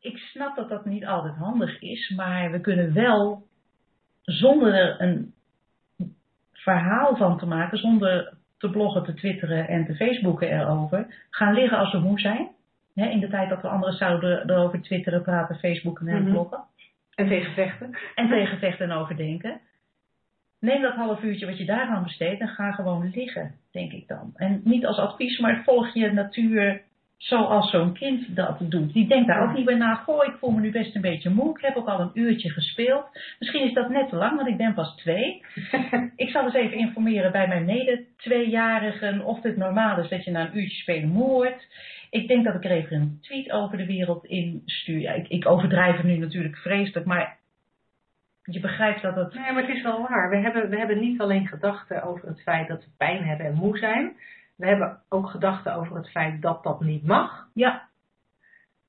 Ik 0.00 0.16
snap 0.16 0.56
dat 0.56 0.68
dat 0.68 0.84
niet 0.84 1.06
altijd 1.06 1.34
handig 1.34 1.80
is, 1.80 2.12
maar 2.16 2.50
we 2.50 2.60
kunnen 2.60 2.92
wel, 2.94 3.46
zonder 4.22 4.74
er 4.74 5.00
een 5.00 5.34
verhaal 6.52 7.16
van 7.16 7.38
te 7.38 7.46
maken, 7.46 7.78
zonder 7.78 8.36
te 8.58 8.70
bloggen, 8.70 9.04
te 9.04 9.14
twitteren 9.14 9.68
en 9.68 9.86
te 9.86 9.94
facebooken 9.94 10.60
erover, 10.60 11.26
gaan 11.30 11.54
liggen 11.54 11.78
als 11.78 11.92
we 11.92 11.98
moe 11.98 12.20
zijn 12.20 12.56
Hè, 12.98 13.06
in 13.10 13.20
de 13.20 13.28
tijd 13.28 13.48
dat 13.48 13.62
we 13.62 13.68
anderen 13.68 13.94
zouden 13.94 14.50
erover 14.50 14.80
twitteren, 14.82 15.22
praten, 15.22 15.56
facebooken 15.58 16.08
en 16.08 16.22
Mhm. 16.22 16.30
bloggen. 16.30 16.64
En 17.14 17.28
tegen 17.28 17.52
vechten. 17.52 17.98
En 18.14 18.28
tegen 18.28 18.58
vechten 18.58 18.90
en 18.90 18.96
overdenken. 18.96 19.60
Neem 20.60 20.82
dat 20.82 20.94
half 20.94 21.22
uurtje 21.22 21.46
wat 21.46 21.58
je 21.58 21.64
daaraan 21.64 22.02
besteedt 22.02 22.40
en 22.40 22.48
ga 22.48 22.72
gewoon 22.72 23.10
liggen, 23.14 23.54
denk 23.72 23.92
ik 23.92 24.08
dan. 24.08 24.32
En 24.36 24.60
niet 24.64 24.86
als 24.86 24.98
advies, 24.98 25.38
maar 25.38 25.62
volg 25.64 25.94
je 25.94 26.12
natuur 26.12 26.82
zoals 27.16 27.70
zo'n 27.70 27.92
kind 27.92 28.36
dat 28.36 28.56
doet. 28.60 28.92
Die 28.92 29.08
denkt 29.08 29.26
daar 29.28 29.42
ook 29.48 29.56
niet 29.56 29.64
bij 29.64 29.74
na. 29.74 29.94
Goh, 29.94 30.24
ik 30.26 30.36
voel 30.38 30.50
me 30.50 30.60
nu 30.60 30.70
best 30.70 30.94
een 30.94 31.00
beetje 31.00 31.30
moe. 31.30 31.50
Ik 31.58 31.64
heb 31.64 31.76
ook 31.76 31.88
al 31.88 32.00
een 32.00 32.10
uurtje 32.14 32.50
gespeeld. 32.50 33.04
Misschien 33.38 33.64
is 33.64 33.72
dat 33.72 33.88
net 33.88 34.08
te 34.08 34.16
lang, 34.16 34.36
want 34.36 34.48
ik 34.48 34.56
ben 34.56 34.74
pas 34.74 34.96
twee. 34.96 35.42
Ik 36.16 36.30
zal 36.30 36.44
eens 36.44 36.54
even 36.54 36.76
informeren 36.78 37.32
bij 37.32 37.48
mijn 37.48 37.64
mede-tweejarigen 37.64 39.24
of 39.24 39.42
het 39.42 39.56
normaal 39.56 39.98
is 39.98 40.08
dat 40.08 40.24
je 40.24 40.30
na 40.30 40.40
een 40.40 40.58
uurtje 40.58 40.76
spelen 40.82 41.08
moe 41.08 41.28
wordt. 41.28 41.66
Ik 42.10 42.28
denk 42.28 42.44
dat 42.44 42.54
ik 42.54 42.64
er 42.64 42.70
even 42.70 43.00
een 43.00 43.18
tweet 43.20 43.50
over 43.50 43.76
de 43.76 43.86
wereld 43.86 44.24
in 44.24 44.62
stuur. 44.64 45.00
Ja, 45.00 45.12
ik, 45.12 45.28
ik 45.28 45.46
overdrijf 45.46 45.96
het 45.96 46.04
nu 46.06 46.16
natuurlijk 46.16 46.56
vreselijk, 46.56 47.06
maar 47.06 47.38
je 48.42 48.60
begrijpt 48.60 49.02
dat 49.02 49.14
het... 49.14 49.34
Nee, 49.34 49.52
maar 49.52 49.66
het 49.66 49.76
is 49.76 49.82
wel 49.82 50.08
waar. 50.08 50.30
We 50.30 50.36
hebben, 50.36 50.70
we 50.70 50.76
hebben 50.76 51.00
niet 51.00 51.20
alleen 51.20 51.46
gedachten 51.46 52.02
over 52.02 52.28
het 52.28 52.42
feit 52.42 52.68
dat 52.68 52.84
we 52.84 52.90
pijn 52.96 53.24
hebben 53.24 53.46
en 53.46 53.54
moe 53.54 53.78
zijn. 53.78 54.16
We 54.56 54.66
hebben 54.66 55.00
ook 55.08 55.30
gedachten 55.30 55.74
over 55.74 55.96
het 55.96 56.10
feit 56.10 56.42
dat 56.42 56.62
dat 56.62 56.80
niet 56.80 57.06
mag. 57.06 57.48
Ja, 57.54 57.88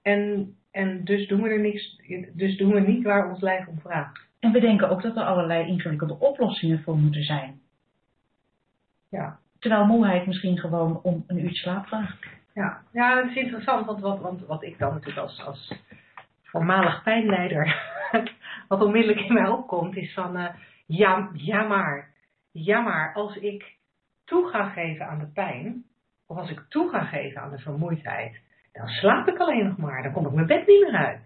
En, 0.02 0.56
en 0.72 1.04
dus, 1.04 1.28
doen 1.28 1.42
we 1.42 1.50
er 1.50 1.60
niks, 1.60 2.02
dus 2.34 2.58
doen 2.58 2.74
we 2.74 2.80
niet 2.80 3.04
waar 3.04 3.30
ons 3.30 3.42
lijf 3.42 3.68
om 3.68 3.80
vraagt. 3.80 4.28
en 4.40 4.52
we 4.52 4.60
denken 4.60 4.90
ook 4.90 5.02
dat 5.02 5.16
er 5.16 5.24
allerlei 5.24 5.68
ingewikkelde 5.68 6.20
oplossingen 6.20 6.82
voor 6.84 6.98
moeten 6.98 7.24
zijn. 7.24 7.62
Ja. 9.10 9.40
Terwijl 9.60 9.86
moeheid 9.86 10.26
misschien 10.26 10.58
gewoon 10.58 11.00
om 11.02 11.24
een 11.28 11.40
uurtje 11.40 11.62
slaap 11.62 11.88
vraagt. 11.88 12.39
Ja, 12.54 12.82
ja 12.92 13.18
het 13.18 13.30
is 13.30 13.36
interessant, 13.36 13.86
want 13.86 14.00
wat, 14.00 14.20
want 14.20 14.46
wat 14.46 14.64
ik 14.64 14.78
dan 14.78 14.94
natuurlijk 14.94 15.28
als, 15.28 15.44
als 15.46 15.74
voormalig 16.44 17.04
pijnleider, 17.04 17.82
wat 18.68 18.82
onmiddellijk 18.82 19.20
in 19.20 19.34
mij 19.34 19.48
opkomt, 19.48 19.96
is 19.96 20.14
van, 20.14 20.38
eh, 20.38 20.56
ja, 20.86 21.30
ja 21.34 21.64
maar, 22.82 23.14
als 23.14 23.36
ik 23.36 23.78
toe 24.26 24.50
ga 24.50 24.70
geven 24.70 25.08
aan 25.08 25.20
de 25.20 25.32
pijn, 25.34 25.84
of 26.28 26.38
als 26.38 26.50
ik 26.50 26.66
toe 26.70 26.90
ga 26.90 27.04
geven 27.04 27.42
aan 27.42 27.52
de 27.52 27.60
vermoeidheid, 27.60 28.40
dan 28.72 28.88
slaap 28.88 29.28
ik 29.28 29.38
alleen 29.38 29.68
nog 29.68 29.78
maar, 29.78 30.04
dan 30.04 30.12
kom 30.12 30.26
ik 30.26 30.34
mijn 30.34 30.48
bed 30.48 30.68
niet 30.68 30.82
meer 30.82 30.96
uit. 30.96 31.22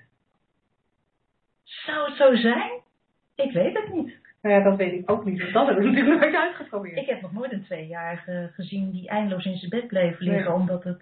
Zou 1.64 2.08
het 2.08 2.18
zo 2.18 2.36
zijn? 2.36 2.72
Ik 3.36 3.52
weet 3.52 3.78
het 3.78 3.94
niet. 3.94 4.23
Nou 4.44 4.56
ja, 4.56 4.64
dat 4.64 4.78
weet 4.78 4.94
ik 4.94 5.12
ook 5.12 5.26
niet. 5.26 5.42
Want 5.42 5.54
dat 5.54 5.68
heb 5.68 5.78
ik 5.78 5.84
natuurlijk 5.84 6.22
nooit 6.22 6.36
uitgeprobeerd. 6.36 6.98
Ik 6.98 7.08
heb 7.08 7.22
nog 7.22 7.34
nooit 7.34 7.52
een 7.52 7.64
tweejarige 7.64 8.52
gezien 8.54 8.92
die 8.92 9.10
eindeloos 9.10 9.46
in 9.46 9.58
zijn 9.58 9.70
bed 9.70 9.88
bleef 9.88 10.20
liggen 10.20 10.44
Nee. 10.44 10.54
omdat 10.60 10.84
het 10.84 11.02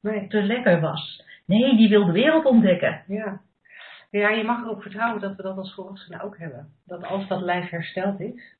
Nee. 0.00 0.26
te 0.28 0.42
lekker 0.42 0.80
was. 0.80 1.24
Nee, 1.44 1.76
die 1.76 1.88
wil 1.88 2.04
de 2.06 2.12
wereld 2.12 2.44
ontdekken. 2.44 3.02
Ja. 3.06 3.40
Ja, 4.10 4.28
je 4.30 4.44
mag 4.44 4.62
erop 4.64 4.82
vertrouwen 4.82 5.20
dat 5.20 5.36
we 5.36 5.42
dat 5.42 5.56
als 5.56 5.74
volwassenen 5.74 6.20
ook 6.20 6.38
hebben. 6.38 6.68
Dat 6.86 7.04
als 7.04 7.28
dat 7.28 7.40
lijf 7.40 7.70
hersteld 7.70 8.20
is. 8.20 8.54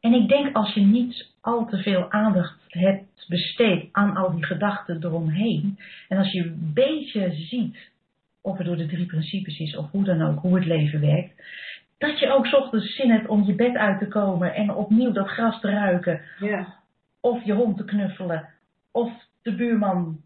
En 0.00 0.12
ik 0.12 0.28
denk 0.28 0.56
als 0.56 0.74
je 0.74 0.80
niet 0.80 1.30
al 1.40 1.66
te 1.66 1.76
veel 1.82 2.10
aandacht 2.10 2.60
hebt 2.68 3.26
besteed 3.28 3.88
aan 3.92 4.16
al 4.16 4.30
die 4.34 4.44
gedachten 4.44 5.04
eromheen. 5.04 5.78
En 6.08 6.18
als 6.18 6.32
je 6.32 6.42
een 6.42 6.70
beetje 6.74 7.32
ziet 7.32 7.76
of 8.40 8.56
het 8.58 8.66
door 8.66 8.76
de 8.76 8.86
drie 8.86 9.06
principes 9.06 9.58
is 9.58 9.76
of 9.76 9.90
hoe 9.90 10.04
dan 10.04 10.22
ook, 10.22 10.38
hoe 10.40 10.54
het 10.54 10.64
leven 10.66 11.00
werkt. 11.00 11.42
Dat 12.06 12.18
je 12.18 12.32
ook 12.32 12.46
's 12.46 12.54
ochtends 12.54 12.94
zin 12.94 13.10
hebt 13.10 13.28
om 13.28 13.42
je 13.42 13.54
bed 13.54 13.76
uit 13.76 13.98
te 13.98 14.08
komen 14.08 14.54
en 14.54 14.74
opnieuw 14.74 15.12
dat 15.12 15.28
gras 15.28 15.60
te 15.60 15.70
ruiken. 15.70 16.20
Ja. 16.38 16.74
Of 17.20 17.44
je 17.44 17.52
hond 17.52 17.76
te 17.76 17.84
knuffelen. 17.84 18.48
Of 18.92 19.12
de 19.42 19.54
buurman. 19.54 20.20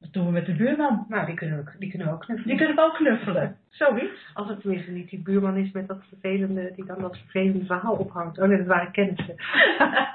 Wat 0.00 0.12
doen 0.12 0.26
we 0.26 0.32
met 0.32 0.46
de 0.46 0.54
buurman? 0.54 1.04
Nou, 1.08 1.26
die 1.26 1.34
kunnen 1.34 1.64
we, 1.64 1.70
die 1.78 1.88
kunnen 1.88 2.08
we 2.08 2.12
ook 2.14 2.20
knuffelen. 2.20 2.48
Die 2.48 2.56
kunnen 2.56 2.76
we 2.76 2.82
ook 2.82 2.94
knuffelen. 2.94 3.56
Zoiets. 3.68 4.30
Als 4.34 4.48
het 4.48 4.60
tenminste 4.60 4.90
niet 4.90 5.10
die 5.10 5.22
buurman 5.22 5.56
is 5.56 5.72
met 5.72 5.88
dat 5.88 6.04
vervelende, 6.08 6.72
die 6.74 6.84
dan 6.84 7.00
dat 7.00 7.18
vervelende 7.18 7.64
verhaal 7.64 7.94
ophangt. 7.94 8.38
Oh 8.38 8.48
nee, 8.48 8.58
dat 8.58 8.66
waren 8.66 8.92
kennissen. 8.92 9.34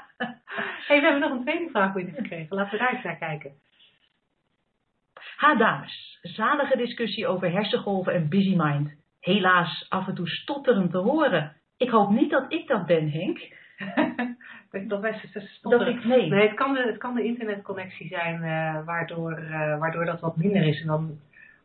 hey, 0.88 0.99
we 0.99 1.01
hebben 1.01 1.19
nog 1.19 1.31
een 1.31 1.41
tweede 1.41 1.69
vraag 1.69 1.93
binnengekregen. 1.93 2.55
Laten 2.55 2.71
we 2.71 2.77
daar 2.77 2.93
eens 2.93 3.03
naar 3.03 3.17
kijken. 3.17 3.51
Ha 5.36 5.55
dames, 5.55 6.19
zalige 6.21 6.77
discussie 6.77 7.27
over 7.27 7.51
hersengolven 7.51 8.13
en 8.13 8.29
busy 8.29 8.55
mind. 8.57 9.03
Helaas 9.26 9.86
af 9.89 10.07
en 10.07 10.15
toe 10.15 10.28
stotterend 10.28 10.91
te 10.91 10.97
horen. 10.97 11.51
Ik 11.78 11.89
hoop 11.89 12.09
niet 12.09 12.30
dat 12.30 12.45
ik 12.47 12.67
dat 12.67 12.86
ben, 12.86 13.11
Henk. 13.11 13.53
dat 14.89 15.01
wij 15.01 15.11
Dat 15.34 15.43
stotteren. 15.43 15.93
ik, 15.93 16.05
nee. 16.05 16.30
Nee, 16.30 16.47
het 16.47 16.55
kan 16.55 16.73
de, 16.73 16.84
het 16.88 16.97
kan 16.97 17.15
de 17.15 17.23
internetconnectie 17.23 18.07
zijn 18.07 18.43
eh, 18.43 18.86
waardoor, 18.86 19.32
eh, 19.32 19.80
waardoor 19.80 20.05
dat 20.05 20.19
wat 20.19 20.38
minder 20.38 20.67
is. 20.67 20.82
En 20.82 20.88
dan 20.88 21.19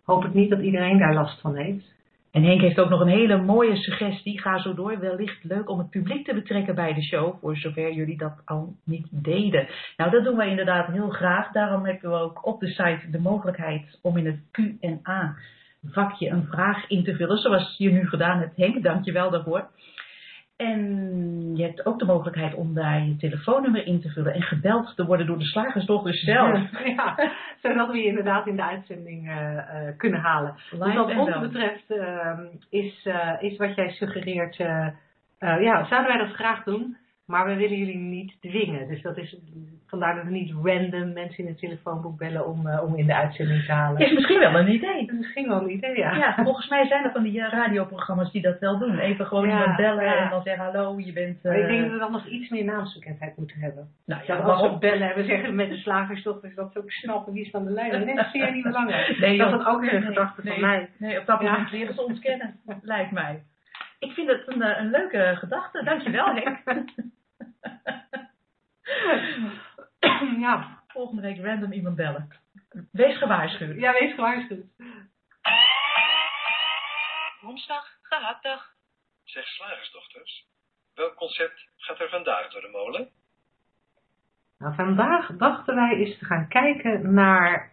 hoop 0.04 0.24
ik 0.24 0.34
niet 0.34 0.50
dat 0.50 0.60
iedereen 0.60 0.98
daar 0.98 1.14
last 1.14 1.40
van 1.40 1.56
heeft. 1.56 1.98
En 2.30 2.42
Henk 2.42 2.60
heeft 2.60 2.78
ook 2.78 2.88
nog 2.88 3.00
een 3.00 3.18
hele 3.18 3.42
mooie 3.42 3.76
suggestie. 3.76 4.40
Ga 4.40 4.58
zo 4.58 4.74
door. 4.74 4.98
Wellicht 4.98 5.44
leuk 5.44 5.68
om 5.68 5.78
het 5.78 5.90
publiek 5.90 6.24
te 6.24 6.34
betrekken 6.34 6.74
bij 6.74 6.94
de 6.94 7.02
show. 7.02 7.40
Voor 7.40 7.56
zover 7.56 7.92
jullie 7.92 8.16
dat 8.16 8.42
al 8.44 8.74
niet 8.84 9.06
deden. 9.10 9.68
Nou, 9.96 10.10
dat 10.10 10.24
doen 10.24 10.36
wij 10.36 10.48
inderdaad 10.48 10.86
heel 10.86 11.10
graag. 11.10 11.52
Daarom 11.52 11.84
hebben 11.84 12.10
we 12.10 12.16
ook 12.16 12.46
op 12.46 12.60
de 12.60 12.68
site 12.68 13.10
de 13.10 13.20
mogelijkheid 13.20 13.98
om 14.02 14.16
in 14.16 14.26
het 14.26 14.40
Q&A 14.50 15.34
vakje 15.84 16.28
een 16.28 16.46
vraag 16.46 16.88
in 16.88 17.04
te 17.04 17.16
vullen. 17.16 17.38
Zoals 17.38 17.74
je 17.78 17.90
nu 17.90 18.08
gedaan 18.08 18.38
hebt, 18.38 18.56
Henk. 18.56 18.82
Dank 18.82 19.04
je 19.04 19.12
wel 19.12 19.30
daarvoor. 19.30 19.68
En 20.60 21.56
je 21.56 21.62
hebt 21.62 21.86
ook 21.86 21.98
de 21.98 22.04
mogelijkheid 22.04 22.54
om 22.54 22.74
daar 22.74 23.04
je 23.04 23.16
telefoonnummer 23.16 23.86
in 23.86 24.00
te 24.00 24.08
vullen. 24.08 24.34
En 24.34 24.42
gebeld 24.42 24.96
te 24.96 25.04
worden 25.04 25.26
door 25.26 25.38
de 25.38 25.44
slagersdochter 25.44 26.14
zelf. 26.14 26.70
Ja, 26.96 27.32
zodat 27.62 27.90
we 27.90 27.96
je 27.96 28.04
inderdaad 28.06 28.46
in 28.46 28.56
de 28.56 28.64
uitzending 28.64 29.28
eh, 29.28 29.58
eh, 29.58 29.96
kunnen 29.96 30.20
halen. 30.20 30.54
Dus 30.70 30.94
wat 30.94 31.16
ons 31.16 31.40
betreft 31.40 31.90
eh, 31.90 32.38
is, 32.70 33.06
eh, 33.06 33.32
is 33.40 33.56
wat 33.56 33.74
jij 33.74 33.90
suggereert, 33.90 34.56
ja, 35.38 35.84
zouden 35.84 36.06
wij 36.06 36.18
dat 36.18 36.34
graag 36.34 36.64
doen, 36.64 36.96
maar 37.30 37.46
we 37.46 37.54
willen 37.54 37.78
jullie 37.78 37.96
niet 37.96 38.36
dwingen. 38.40 38.88
Dus 38.88 39.02
dat 39.02 39.16
is 39.16 39.36
vandaar 39.86 40.14
dat 40.14 40.24
we 40.24 40.30
niet 40.30 40.52
random 40.62 41.12
mensen 41.12 41.44
in 41.44 41.46
het 41.46 41.58
telefoonboek 41.58 42.18
bellen 42.18 42.46
om, 42.46 42.66
eh, 42.66 42.82
om 42.82 42.96
in 42.96 43.06
de 43.06 43.14
uitzending 43.14 43.64
te 43.64 43.72
halen. 43.72 44.00
Is 44.00 44.12
misschien 44.12 44.38
wel 44.38 44.54
een 44.54 44.72
idee. 44.72 45.06
Is 45.06 45.12
misschien 45.12 45.48
wel 45.48 45.62
een 45.62 45.70
idee, 45.70 45.96
ja. 45.96 46.14
Ja, 46.16 46.34
volgens 46.44 46.68
mij 46.68 46.86
zijn 46.86 47.04
er 47.04 47.10
van 47.10 47.22
die 47.22 47.40
eh, 47.40 47.52
radioprogramma's 47.52 48.32
die 48.32 48.42
dat 48.42 48.58
wel 48.58 48.78
doen. 48.78 48.98
Even 48.98 49.26
gewoon 49.26 49.48
Ja, 49.48 49.58
iemand 49.58 49.76
bellen 49.76 50.04
ja. 50.04 50.16
en 50.16 50.30
dan 50.30 50.42
zeggen 50.42 50.64
hallo, 50.64 50.98
je 50.98 51.12
bent... 51.12 51.36
Ik 51.36 51.42
denk 51.42 51.70
eh, 51.70 51.82
dat 51.82 51.90
we 51.90 51.98
dan 51.98 52.12
nog 52.12 52.26
iets 52.26 52.48
meer 52.48 52.64
naamsbekendheid 52.64 53.36
moeten 53.36 53.60
hebben. 53.60 53.88
nou 54.06 54.22
Ja, 54.26 54.36
als 54.36 54.72
we 54.72 54.78
bellen 54.78 55.10
en 55.10 55.16
we 55.16 55.24
zeggen 55.24 55.54
met 55.54 55.68
de 55.68 55.76
slagersdochter, 55.76 56.52
dat 56.54 56.72
ze 56.72 56.78
ook 56.78 56.90
snappen 56.90 57.32
wie 57.32 57.44
is 57.44 57.50
van 57.50 57.64
de 57.64 57.70
lijn. 57.70 58.04
Nee, 58.04 58.16
dat 58.16 58.30
vind 58.30 58.44
jij 58.44 58.52
niet 58.52 58.62
belangrijk. 58.62 59.18
Nee, 59.18 59.38
dat 59.38 59.60
is 59.60 59.66
ook 59.66 59.80
weer 59.80 59.94
een 59.94 60.02
gedachte 60.02 60.40
nee. 60.44 60.52
van 60.52 60.62
mij. 60.62 60.88
Nee, 60.98 61.18
op 61.18 61.26
dat 61.26 61.42
moment 61.42 61.70
leren 61.70 61.94
ze 61.94 62.04
ons 62.04 62.18
kennen, 62.18 62.60
lijkt 62.82 63.10
mij. 63.10 63.42
Ik 63.98 64.12
vind 64.12 64.28
het 64.28 64.42
een, 64.46 64.80
een 64.80 64.90
leuke 64.90 65.34
gedachte. 65.38 65.84
Dankjewel, 65.84 66.34
Henk. 66.34 66.58
ja. 70.46 70.78
Volgende 70.88 71.22
week 71.22 71.44
random 71.44 71.72
iemand 71.72 71.96
bellen. 71.96 72.28
Wees 72.92 73.18
gewaarschuwd. 73.18 73.76
ja, 73.76 73.92
wees 73.92 74.14
gewaarschuwd. 74.14 74.64
Woensdag, 77.40 77.86
gehaktdag. 78.02 78.74
Zeg 79.24 79.46
slagersdochters, 79.46 80.46
welk 80.94 81.14
concept 81.14 81.68
gaat 81.76 82.00
er 82.00 82.08
vandaag 82.08 82.50
door 82.50 82.60
de 82.60 82.68
molen? 82.68 83.10
Nou, 84.58 84.74
vandaag 84.74 85.36
dachten 85.36 85.74
wij 85.74 85.94
eens 85.94 86.18
te 86.18 86.24
gaan 86.24 86.48
kijken 86.48 87.14
naar 87.14 87.72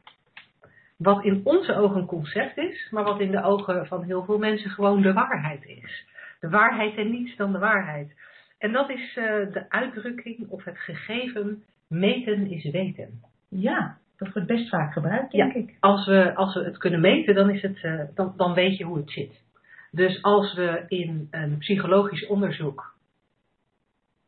wat 0.97 1.23
in 1.23 1.41
onze 1.43 1.75
ogen 1.75 1.97
een 1.97 2.05
concept 2.05 2.57
is, 2.57 2.89
maar 2.91 3.03
wat 3.03 3.19
in 3.19 3.31
de 3.31 3.43
ogen 3.43 3.87
van 3.87 4.03
heel 4.03 4.23
veel 4.23 4.37
mensen 4.37 4.69
gewoon 4.69 5.01
de 5.01 5.13
waarheid 5.13 5.65
is. 5.65 6.05
De 6.39 6.49
waarheid 6.49 6.97
en 6.97 7.11
niets 7.11 7.35
dan 7.35 7.51
de 7.51 7.59
waarheid. 7.59 8.15
En 8.57 8.71
dat 8.71 8.89
is 8.89 9.17
eh, 9.17 9.23
de 9.53 9.65
uitdrukking 9.69 10.49
of 10.49 10.63
het 10.63 10.77
gegeven 10.77 11.63
meten 11.87 12.51
is 12.51 12.71
weten. 12.71 13.21
Ja, 13.49 13.97
dat 14.17 14.33
wordt 14.33 14.47
best 14.47 14.69
vaak 14.69 14.93
gebruikt, 14.93 15.31
denk 15.31 15.53
ik. 15.53 15.75
Als 15.79 16.05
we, 16.05 16.35
als 16.35 16.53
we 16.53 16.63
het 16.63 16.77
kunnen 16.77 16.99
meten, 16.99 17.35
dan, 17.35 17.49
is 17.49 17.61
het, 17.61 17.83
eh, 17.83 18.01
dan, 18.13 18.33
dan 18.37 18.53
weet 18.53 18.77
je 18.77 18.83
hoe 18.83 18.97
het 18.97 19.11
zit. 19.11 19.45
Dus 19.91 20.21
als 20.21 20.53
we 20.53 20.85
in 20.87 21.27
een 21.31 21.57
psychologisch 21.57 22.27
onderzoek 22.27 22.95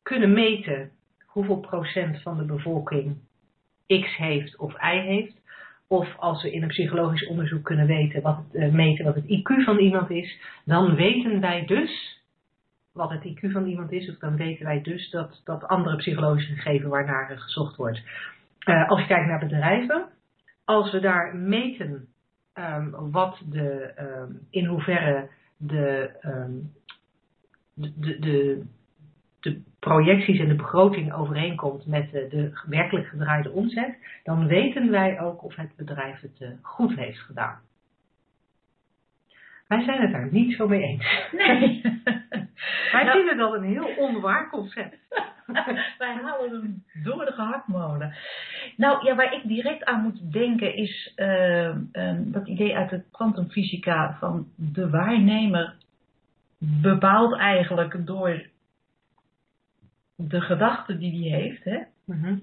kunnen 0.04 0.34
meten 0.34 0.92
hoeveel 1.26 1.60
procent 1.60 2.22
van 2.22 2.38
de 2.38 2.44
bevolking 2.44 3.18
X 3.88 4.18
heeft 4.18 4.58
of 4.58 4.74
Y 4.74 5.00
heeft, 5.02 5.42
of 5.88 6.18
als 6.18 6.44
we 6.44 6.52
in 6.52 6.62
een 6.62 6.68
psychologisch 6.68 7.28
onderzoek 7.28 7.64
kunnen 7.64 7.88
weten 7.88 8.22
wat 8.22 8.40
eh, 8.54 8.72
meten 8.72 9.06
wat 9.06 9.16
het 9.16 9.26
IQ 9.26 9.64
van 9.64 9.78
iemand 9.78 10.10
is, 10.10 10.40
dan 10.66 10.96
weten 10.96 11.40
wij 11.40 11.66
dus 11.66 12.18
wat 13.00 13.10
het 13.10 13.24
IQ 13.24 13.52
van 13.52 13.66
iemand 13.66 13.91
is, 13.91 14.18
dan 14.20 14.36
weten 14.36 14.66
wij 14.66 14.82
dus 14.82 15.10
dat, 15.10 15.41
dat 15.43 15.64
andere 15.64 15.95
psychologische 15.95 16.54
gegevens 16.54 16.89
waarnaar 16.89 17.39
gezocht 17.39 17.76
wordt. 17.76 18.02
Eh, 18.60 18.89
als 18.89 19.00
je 19.00 19.08
kijkt 19.08 19.28
naar 19.28 19.39
bedrijven, 19.39 20.06
als 20.66 20.91
we 20.91 21.00
daar 21.00 21.36
meten 21.36 22.08
ehm, 22.54 22.89
wat 23.12 23.41
de, 23.50 23.91
ehm, 23.95 24.32
in 24.50 24.66
hoeverre 24.66 25.30
de, 25.58 26.10
ehm, 26.22 26.52
de, 27.74 27.93
de, 28.00 28.20
de, 28.20 28.64
de 29.39 29.62
projecties 29.80 30.39
en 30.39 30.47
de 30.47 30.56
begroting 30.56 31.14
overeenkomt 31.14 31.86
met 31.86 32.12
de, 32.12 32.28
de 32.30 32.62
werkelijk 32.68 33.08
gedraaide 33.08 33.52
omzet, 33.52 33.97
dan 34.24 34.47
weten 34.47 34.91
wij 34.91 35.20
ook 35.22 35.43
of 35.43 35.56
het 35.56 35.76
bedrijf 35.76 36.22
het 36.22 36.41
eh, 36.41 36.50
goed 36.62 36.95
heeft 36.95 37.20
gedaan. 37.20 37.60
Wij 39.70 39.84
zijn 39.84 40.01
het 40.01 40.11
daar 40.11 40.28
niet 40.32 40.55
zo 40.55 40.67
mee 40.67 40.82
eens. 40.82 41.28
Nee. 41.32 41.82
Wij 42.91 43.03
Nou, 43.03 43.11
vinden 43.11 43.38
dat 43.38 43.53
een 43.53 43.63
heel 43.63 43.95
onwaar 43.97 44.49
concept. 44.49 44.97
Wij 45.97 46.13
halen 46.24 46.51
hem 46.51 46.84
door 47.03 47.26
de 47.26 47.32
gehaktmolen. 47.32 48.13
Nou 48.78 49.05
ja, 49.05 49.15
waar 49.15 49.34
ik 49.34 49.47
direct 49.47 49.86
aan 49.86 50.01
moet 50.01 50.32
denken 50.32 50.76
is 50.76 51.13
eh, 51.15 51.67
eh, 51.67 52.17
dat 52.17 52.47
idee 52.47 52.76
uit 52.76 52.89
de 52.89 53.03
kwantumfysica 53.11 54.17
van 54.20 54.47
de 54.55 54.89
waarnemer 54.89 55.76
bepaalt 56.57 57.38
eigenlijk 57.38 58.05
door 58.05 58.45
de 60.15 60.41
gedachte 60.41 60.97
die 60.97 61.32
hij 61.32 61.39
heeft. 61.39 61.63
Hè? 61.63 61.80
Mhm. 62.05 62.38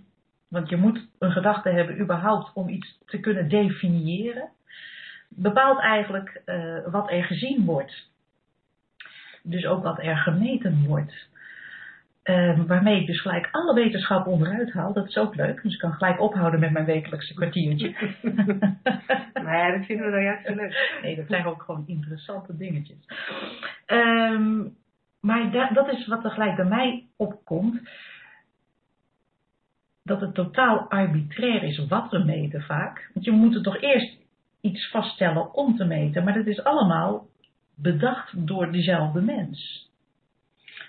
Want 0.48 0.68
je 0.68 0.76
moet 0.76 1.08
een 1.18 1.32
gedachte 1.32 1.68
hebben 1.68 2.00
überhaupt 2.00 2.52
om 2.54 2.68
iets 2.68 2.98
te 3.06 3.20
kunnen 3.20 3.48
definiëren. 3.48 4.48
Bepaalt 5.28 5.78
eigenlijk 5.80 6.42
eh, 6.44 6.78
wat 6.90 7.10
er 7.10 7.24
gezien 7.24 7.64
wordt. 7.64 8.08
Dus 9.42 9.66
ook 9.66 9.82
wat 9.82 9.98
er 10.02 10.16
gemeten 10.16 10.84
wordt. 10.86 11.28
Ehm, 12.22 12.66
waarmee 12.66 13.00
ik 13.00 13.06
dus 13.06 13.20
gelijk 13.20 13.48
alle 13.50 13.74
wetenschap 13.74 14.26
onderuit 14.26 14.72
haal. 14.72 14.92
Dat 14.92 15.08
is 15.08 15.16
ook 15.16 15.34
leuk. 15.34 15.62
Dus 15.62 15.72
ik 15.72 15.78
kan 15.78 15.92
gelijk 15.92 16.20
ophouden 16.20 16.60
met 16.60 16.70
mijn 16.70 16.84
wekelijkse 16.84 17.34
kwartiertje. 17.34 17.94
Nee, 19.46 19.72
dat 19.78 19.86
vinden 19.86 20.06
we 20.06 20.10
nou 20.12 20.22
juist 20.22 20.46
zo 20.46 20.54
leuk. 20.54 20.98
Nee, 21.02 21.16
dat 21.16 21.24
zijn 21.28 21.46
ook 21.46 21.62
gewoon 21.62 21.84
interessante 21.86 22.56
dingetjes. 22.56 22.96
Ehm, 23.86 24.62
maar 25.20 25.50
da- 25.50 25.70
dat 25.72 25.92
is 25.92 26.06
wat 26.06 26.24
er 26.24 26.30
gelijk 26.30 26.56
bij 26.56 26.64
mij 26.64 27.04
opkomt. 27.16 27.80
Dat 30.02 30.20
het 30.20 30.34
totaal 30.34 30.78
arbitrair 30.90 31.62
is 31.62 31.86
wat 31.88 32.10
we 32.10 32.18
meten 32.18 32.62
vaak. 32.62 33.10
Want 33.14 33.24
je 33.26 33.30
moet 33.32 33.54
er 33.54 33.62
toch 33.62 33.80
eerst 33.80 34.16
iets 34.66 34.90
vaststellen 34.90 35.54
om 35.54 35.76
te 35.76 35.84
meten. 35.84 36.24
Maar 36.24 36.34
dat 36.34 36.46
is 36.46 36.64
allemaal 36.64 37.26
bedacht 37.74 38.46
door 38.46 38.72
dezelfde 38.72 39.20
mens. 39.20 39.90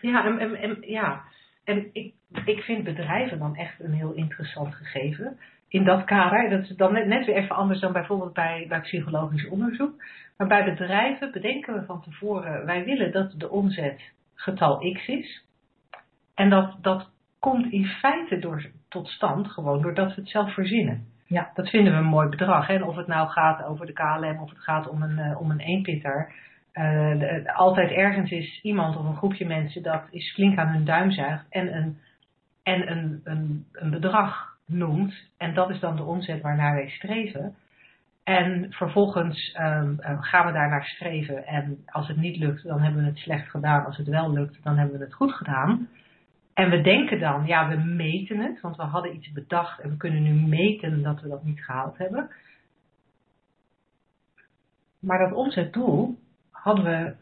Ja, 0.02 0.26
en, 0.26 0.56
en, 0.56 0.78
ja. 0.82 1.24
en 1.64 1.90
ik, 1.94 2.14
ik 2.46 2.60
vind 2.60 2.84
bedrijven 2.84 3.40
dan 3.40 3.56
echt 3.56 3.80
een 3.80 3.94
heel 3.94 4.14
interessant 4.14 4.76
gegeven. 4.76 5.38
in 5.68 5.84
dat 5.84 6.04
kader, 6.04 6.50
dat 6.50 6.62
is 6.62 6.76
dan 6.76 6.94
net, 6.94 7.08
net 7.08 7.26
weer 7.26 7.36
even 7.36 7.56
anders 7.56 7.80
dan 7.80 7.92
bijvoorbeeld 7.92 8.34
bij, 8.34 8.66
bij 8.68 8.82
psychologisch 8.82 9.48
onderzoek. 9.48 10.04
Maar 10.38 10.48
bij 10.48 10.64
bedrijven 10.64 11.32
bedenken 11.32 11.74
we 11.74 11.86
van 11.86 12.02
tevoren, 12.02 12.66
wij 12.66 12.84
willen 12.84 13.12
dat 13.12 13.34
de 13.38 13.50
omzet 13.50 14.02
getal 14.36 14.94
X 14.94 15.08
is. 15.08 15.46
En 16.36 16.50
dat, 16.50 16.78
dat 16.82 17.10
komt 17.40 17.72
in 17.72 17.86
feite 17.86 18.40
door, 18.40 18.66
tot 18.90 19.08
stand 19.08 19.48
gewoon 19.48 19.82
doordat 19.82 20.16
we 20.16 20.22
het 20.22 20.30
zelf 20.30 20.54
verzinnen. 20.54 21.08
Ja. 21.28 21.52
Dat 21.54 21.70
vinden 21.70 21.94
we 21.94 22.00
een 22.00 22.06
mooi 22.06 22.30
bedrag. 22.30 22.68
Hè? 22.68 22.84
Of 22.84 22.96
het 22.96 23.08
nou 23.08 23.30
gaat 23.30 23.64
over 23.64 23.86
de 23.86 23.94
KLM 23.94 24.40
of 24.42 24.50
het 24.50 24.60
gaat 24.60 24.90
om 24.90 25.02
een, 25.02 25.20
uh, 25.20 25.42
om 25.42 25.52
een 25.52 25.60
eenpitter. 25.60 26.34
De, 26.74 27.52
altijd 27.54 27.92
ergens 27.92 28.32
is 28.32 28.60
iemand 28.62 28.98
of 28.98 29.06
een 29.06 29.16
groepje 29.16 29.46
mensen 29.46 29.84
dat 29.84 30.04
is 30.10 30.34
flink 30.34 30.58
aan 30.58 30.68
hun 30.68 30.86
duim 30.86 31.12
zuigt 31.12 31.46
en 31.50 31.76
een, 31.76 31.98
en 32.64 32.92
een, 32.92 33.22
een, 33.24 33.66
een 33.72 33.90
bedrag 33.90 34.58
noemt. 34.66 35.14
En 35.38 35.54
dat 35.54 35.70
is 35.70 35.80
dan 35.80 35.96
de 35.96 36.04
omzet 36.04 36.42
waarnaar 36.42 36.76
wij 36.76 36.90
streven. 36.90 37.56
En 38.24 38.68
vervolgens 38.70 39.58
um, 39.60 39.98
gaan 40.02 40.46
we 40.46 40.52
daar 40.52 40.70
naar 40.70 40.86
streven. 40.86 41.46
En 41.46 41.84
als 41.86 42.08
het 42.08 42.18
niet 42.18 42.38
lukt, 42.38 42.64
dan 42.64 42.82
hebben 42.82 43.02
we 43.02 43.08
het 43.08 43.18
slecht 43.18 43.50
gedaan. 43.50 43.86
Als 43.86 43.98
het 43.98 44.08
wel 44.08 44.34
lukt, 44.34 44.64
dan 44.64 44.78
hebben 44.78 44.98
we 44.98 45.04
het 45.04 45.14
goed 45.14 45.32
gedaan. 45.34 45.90
En 46.58 46.70
we 46.70 46.82
denken 46.82 47.20
dan, 47.20 47.46
ja, 47.46 47.70
we 47.70 47.76
meten 47.76 48.38
het, 48.38 48.62
want 48.62 48.76
we 48.76 48.84
hadden 48.84 49.16
iets 49.16 49.32
bedacht 49.32 49.80
en 49.80 49.90
we 49.90 49.98
kunnen 49.98 50.24
nu 50.24 50.48
meten 50.48 51.04
dat 51.04 51.22
we 51.22 51.30
dat 51.30 51.44
niet 51.44 51.64
gehaald 51.64 51.98
hebben. 51.98 52.30
Maar 55.00 55.20
dat 55.20 55.34
omzetdoel 55.34 56.20
hadden 56.52 56.86
we 56.86 57.16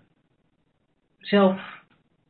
zelf 1.18 1.84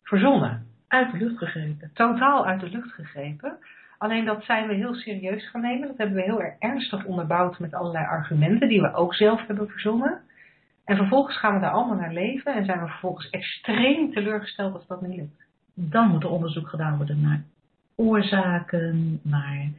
verzonnen. 0.04 0.68
Uit 0.88 1.12
de 1.12 1.18
lucht 1.18 1.38
gegrepen. 1.38 1.92
Totaal 1.94 2.46
uit 2.46 2.60
de 2.60 2.70
lucht 2.70 2.92
gegrepen. 2.92 3.58
Alleen 3.98 4.26
dat 4.26 4.44
zijn 4.44 4.68
we 4.68 4.74
heel 4.74 4.94
serieus 4.94 5.50
gaan 5.50 5.62
nemen. 5.62 5.88
Dat 5.88 5.98
hebben 5.98 6.16
we 6.16 6.22
heel 6.22 6.42
erg 6.42 6.60
ernstig 6.60 7.06
onderbouwd 7.06 7.60
met 7.60 7.74
allerlei 7.74 8.06
argumenten 8.06 8.68
die 8.68 8.82
we 8.82 8.94
ook 8.94 9.16
zelf 9.16 9.48
hebben 9.48 9.70
verzonnen. 9.70 10.22
En 10.86 10.98
vervolgens 10.98 11.38
gaan 11.38 11.54
we 11.54 11.60
daar 11.60 11.72
allemaal 11.72 11.98
naar 11.98 12.14
leven 12.14 12.54
en 12.54 12.66
zijn 12.66 12.80
we 12.80 12.88
vervolgens 12.88 13.30
extreem 13.30 14.12
teleurgesteld 14.14 14.74
als 14.74 14.88
dat 14.88 15.02
niet 15.02 15.16
lukt. 15.16 15.45
Dan 15.76 16.10
moet 16.10 16.24
er 16.24 16.30
onderzoek 16.30 16.68
gedaan 16.68 16.98
worden 16.98 17.22
naar 17.22 17.44
oorzaken, 17.96 19.20
naar 19.22 19.70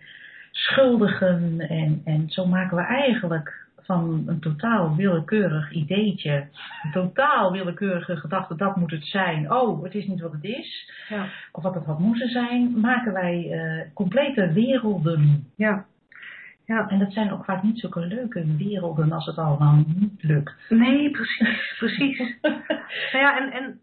schuldigen. 0.50 1.60
En, 1.60 2.00
en 2.04 2.30
zo 2.30 2.46
maken 2.46 2.76
we 2.76 2.82
eigenlijk 2.82 3.66
van 3.86 4.22
een 4.26 4.40
totaal 4.40 4.96
willekeurig 4.96 5.72
ideetje, 5.72 6.46
een 6.82 6.92
totaal 6.92 7.52
willekeurige 7.52 8.16
gedachte, 8.16 8.56
dat 8.56 8.76
moet 8.76 8.90
het 8.90 9.04
zijn. 9.04 9.52
Oh, 9.52 9.82
het 9.82 9.94
is 9.94 10.06
niet 10.06 10.20
wat 10.20 10.32
het 10.32 10.44
is. 10.44 10.90
Ja. 11.08 11.26
Of 11.52 11.62
wat 11.62 11.74
het 11.74 11.84
had 11.84 11.98
moeten 11.98 12.28
zijn, 12.28 12.80
maken 12.80 13.12
wij 13.12 13.48
uh, 13.50 13.82
complete 13.94 14.52
werelden. 14.52 15.46
Ja. 15.56 15.84
Ja. 16.64 16.88
En 16.88 16.98
dat 16.98 17.12
zijn 17.12 17.32
ook 17.32 17.44
vaak 17.44 17.62
niet 17.62 17.78
zulke 17.80 18.06
leuke 18.06 18.56
werelden 18.56 19.12
als 19.12 19.26
het 19.26 19.38
allemaal 19.38 19.84
niet 19.86 20.22
lukt. 20.22 20.54
Nee, 20.68 21.10
precies. 21.10 21.74
precies. 21.78 22.18
nou 23.12 23.24
ja, 23.24 23.38
en, 23.38 23.52
en 23.52 23.80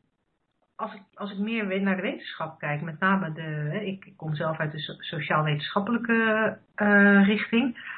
als 0.84 0.94
ik, 0.94 1.02
als 1.16 1.32
ik 1.32 1.38
meer 1.38 1.82
naar 1.82 1.96
de 1.96 2.02
wetenschap 2.02 2.60
kijk, 2.60 2.82
met 2.82 3.00
name 3.00 3.34
de, 3.34 3.80
ik, 3.86 4.14
kom 4.16 4.36
zelf 4.36 4.58
uit 4.58 4.72
de 4.72 4.98
sociaal-wetenschappelijke 5.00 6.58
uh, 6.76 7.28
richting. 7.28 7.92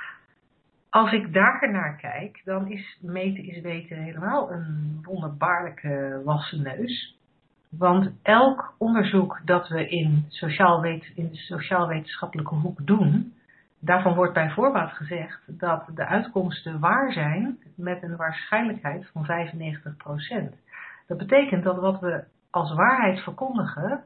Als 0.89 1.11
ik 1.11 1.33
daar 1.33 1.71
naar 1.71 1.95
kijk, 1.95 2.41
dan 2.43 2.67
is 2.67 2.97
meten 3.01 3.43
is 3.43 3.61
weten 3.61 3.97
helemaal 3.97 4.51
een 4.51 4.99
wonderbaarlijke 5.01 6.21
wassen 6.25 6.61
neus. 6.61 7.17
Want 7.69 8.11
elk 8.21 8.73
onderzoek 8.77 9.41
dat 9.45 9.67
we 9.67 9.89
in, 9.89 10.25
sociaal 10.27 10.81
wet, 10.81 11.11
in 11.15 11.29
de 11.29 11.37
sociaal-wetenschappelijke 11.37 12.55
hoek 12.55 12.87
doen, 12.87 13.33
daarvan 13.79 14.15
wordt 14.15 14.33
bij 14.33 14.49
voorbaat 14.49 14.91
gezegd 14.91 15.41
dat 15.47 15.85
de 15.95 16.05
uitkomsten 16.05 16.79
waar 16.79 17.11
zijn 17.11 17.57
met 17.75 18.03
een 18.03 18.15
waarschijnlijkheid 18.15 19.09
van 19.11 19.25
95%. 20.51 20.55
Dat 21.07 21.17
betekent 21.17 21.63
dat 21.63 21.79
wat 21.79 21.99
we 21.99 22.23
als 22.55 22.73
waarheid 22.73 23.19
verkondigen 23.19 24.03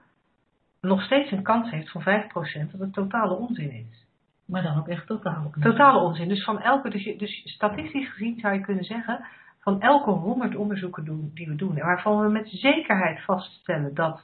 nog 0.81 1.01
steeds 1.01 1.31
een 1.31 1.43
kans 1.43 1.69
heeft 1.69 1.91
van 1.91 2.01
5% 2.01 2.71
dat 2.71 2.79
het 2.79 2.93
totale 2.93 3.35
onzin 3.35 3.71
is. 3.71 4.07
Maar 4.45 4.63
dan 4.63 4.77
ook 4.77 4.87
echt 4.87 5.07
totaal 5.07 5.45
onzin. 5.45 5.61
Totale 5.61 5.99
onzin. 5.99 6.27
Dus, 6.27 6.43
van 6.43 6.61
elke, 6.61 6.89
dus, 6.89 7.17
dus 7.17 7.41
statistisch 7.43 8.09
gezien 8.09 8.39
zou 8.39 8.53
je 8.53 8.61
kunnen 8.61 8.83
zeggen, 8.83 9.25
van 9.59 9.81
elke 9.81 10.09
100 10.09 10.55
onderzoeken 10.55 11.05
doen, 11.05 11.31
die 11.33 11.47
we 11.47 11.55
doen, 11.55 11.77
en 11.77 11.85
waarvan 11.85 12.21
we 12.21 12.29
met 12.29 12.49
zekerheid 12.49 13.21
vaststellen 13.21 13.93
dat 13.93 14.23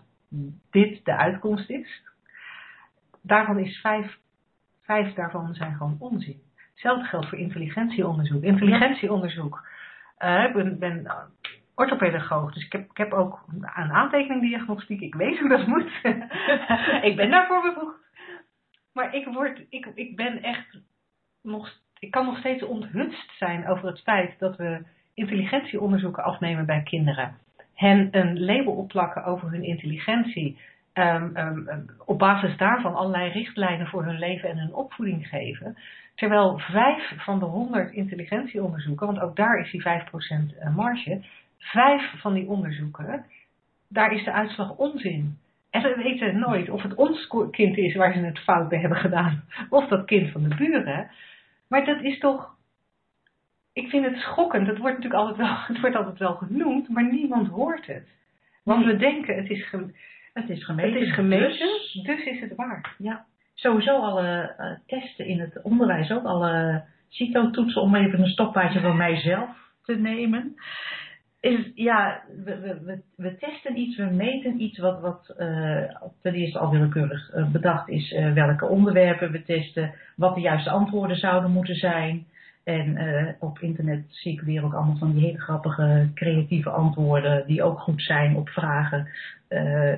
dit 0.71 1.05
de 1.05 1.15
uitkomst 1.15 1.69
is, 1.69 2.03
daarvan 3.21 3.59
is 3.59 3.80
vijf, 3.80 4.17
vijf 4.82 5.13
daarvan 5.13 5.53
zijn 5.53 5.76
gewoon 5.76 5.95
onzin. 5.99 6.41
Hetzelfde 6.71 7.05
geldt 7.05 7.30
voor 7.30 7.38
intelligentieonderzoek. 7.38 8.43
Intelligentieonderzoek. 8.43 9.67
Uh, 10.19 10.43
ik 10.43 10.53
ben, 10.53 10.80
ben 10.80 11.07
orthopedagoog, 11.76 12.53
dus 12.53 12.65
ik 12.65 12.71
heb, 12.71 12.89
ik 12.89 12.97
heb 12.97 13.13
ook 13.13 13.43
een 13.47 13.91
aantekeningdiagnostiek. 13.91 15.01
Ik 15.01 15.15
weet 15.15 15.39
hoe 15.39 15.49
dat 15.49 15.67
moet. 15.67 15.91
ik 17.09 17.15
ben 17.15 17.30
daarvoor 17.30 17.61
bevoegd. 17.61 17.97
Maar 18.93 19.15
ik, 19.15 19.26
word, 19.26 19.61
ik, 19.69 19.91
ik 19.95 20.15
ben 20.15 20.43
echt 20.43 20.78
nog, 21.41 21.71
ik 21.99 22.11
kan 22.11 22.26
nog 22.26 22.38
steeds 22.38 22.63
onthutst 22.63 23.32
zijn 23.38 23.67
over 23.67 23.88
het 23.88 24.01
feit 24.01 24.39
dat 24.39 24.57
we 24.57 24.86
intelligentieonderzoeken 25.13 26.23
afnemen 26.23 26.65
bij 26.65 26.84
kinderen. 26.84 27.38
Hen 27.73 28.07
een 28.11 28.45
label 28.45 28.73
opplakken 28.73 29.23
over 29.23 29.51
hun 29.51 29.63
intelligentie. 29.63 30.57
Um, 30.93 31.38
um, 31.38 31.86
op 32.05 32.19
basis 32.19 32.57
daarvan 32.57 32.95
allerlei 32.95 33.32
richtlijnen 33.32 33.88
voor 33.88 34.05
hun 34.05 34.19
leven 34.19 34.49
en 34.49 34.57
hun 34.57 34.73
opvoeding 34.73 35.28
geven. 35.28 35.78
Terwijl 36.15 36.57
vijf 36.57 37.13
van 37.17 37.39
de 37.39 37.45
honderd 37.45 37.93
intelligentieonderzoeken, 37.93 39.05
want 39.05 39.19
ook 39.19 39.36
daar 39.36 39.59
is 39.59 39.71
die 39.71 39.84
5% 39.84 40.73
marge, 40.76 41.21
vijf 41.58 42.20
van 42.20 42.34
die 42.34 42.47
onderzoeken, 42.47 43.26
daar 43.89 44.14
is 44.14 44.24
de 44.24 44.32
uitslag 44.32 44.76
onzin. 44.76 45.38
En 45.70 45.82
we 45.82 45.95
weten 46.03 46.39
nooit 46.39 46.70
of 46.70 46.82
het 46.82 46.95
ons 46.95 47.28
kind 47.51 47.78
is 47.78 47.95
waar 47.95 48.14
ze 48.14 48.20
het 48.20 48.39
fout 48.39 48.70
bij 48.70 48.80
hebben 48.80 48.97
gedaan, 48.97 49.43
of 49.70 49.88
dat 49.88 50.06
kind 50.06 50.32
van 50.32 50.43
de 50.43 50.56
buren. 50.56 51.12
Maar 51.68 51.86
dat 51.86 52.01
is 52.01 52.20
toch. 52.20 52.53
Ik 53.74 53.89
vind 53.89 54.06
het 54.06 54.18
schokkend. 54.18 54.68
Het 54.68 54.78
wordt 54.78 54.95
natuurlijk 54.95 55.22
altijd 55.22 55.47
wel, 55.47 55.58
het 55.76 55.80
wordt 55.80 55.95
altijd 55.95 56.20
wel 56.20 56.36
genoemd, 56.36 56.89
maar 56.89 57.12
niemand 57.12 57.47
hoort 57.47 57.86
het. 57.86 58.08
Want 58.64 58.86
we 58.86 58.95
denken 58.95 59.36
het 59.36 59.49
is, 59.49 59.70
ge, 59.70 59.93
het 60.34 60.49
is 60.49 60.66
gemeten. 60.66 60.93
Het 60.93 61.01
is 61.01 61.14
gemeten, 61.14 61.58
dus, 61.58 61.99
dus 62.03 62.26
is 62.26 62.39
het 62.39 62.56
waar. 62.56 62.95
Ja. 62.97 63.26
Sowieso 63.53 63.99
alle 63.99 64.56
uh, 64.60 64.72
testen 64.86 65.26
in 65.26 65.39
het 65.39 65.62
onderwijs, 65.62 66.12
ook 66.12 66.26
alle 66.26 66.84
CITO-toetsen, 67.10 67.82
om 67.82 67.95
even 67.95 68.20
een 68.20 68.28
stokpaardje 68.28 68.80
van 68.80 68.97
mijzelf 68.97 69.49
te 69.84 69.95
nemen 69.95 70.56
is, 71.45 71.71
ja, 71.75 72.23
we, 72.43 72.59
we, 72.59 73.01
we, 73.15 73.37
testen 73.37 73.77
iets, 73.77 73.97
we 73.97 74.05
meten 74.05 74.61
iets 74.61 74.79
wat, 74.79 75.01
wat 75.01 75.35
uh, 75.39 75.83
ten 76.21 76.33
eerste 76.33 76.59
al 76.59 76.71
willekeurig 76.71 77.35
uh, 77.35 77.51
bedacht 77.51 77.89
is, 77.89 78.11
uh, 78.11 78.33
welke 78.33 78.65
onderwerpen 78.65 79.31
we 79.31 79.43
testen, 79.43 79.93
wat 80.15 80.35
de 80.35 80.41
juiste 80.41 80.69
antwoorden 80.69 81.17
zouden 81.17 81.51
moeten 81.51 81.75
zijn. 81.75 82.25
En 82.63 82.97
op 83.39 83.59
internet 83.59 84.05
circuleren 84.09 84.63
ook 84.63 84.73
allemaal 84.73 84.97
van 84.97 85.11
die 85.11 85.25
hele 85.25 85.39
grappige, 85.39 86.09
creatieve 86.13 86.69
antwoorden, 86.69 87.47
die 87.47 87.63
ook 87.63 87.79
goed 87.79 88.01
zijn 88.01 88.35
op 88.35 88.49
vragen 88.49 89.07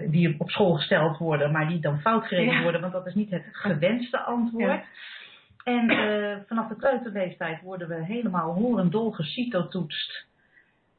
die 0.08 0.36
op 0.40 0.50
school 0.50 0.74
gesteld 0.74 1.18
worden, 1.18 1.52
maar 1.52 1.68
die 1.68 1.80
dan 1.80 2.00
fout 2.00 2.26
gegeven 2.26 2.54
ja. 2.54 2.62
worden, 2.62 2.82
want 2.82 2.94
dat 2.94 3.08
is 3.08 3.14
niet 3.14 3.30
het 3.30 3.44
gewenste 3.52 4.20
antwoord. 4.20 4.64
Ja. 4.64 4.84
En 5.64 5.90
vanaf 6.48 6.68
de 6.68 6.76
kleuterleeftijd 6.76 7.62
worden 7.62 7.88
we 7.88 8.04
helemaal 8.06 8.54
horendol 8.54 9.12
gesitotoetst 9.12 10.28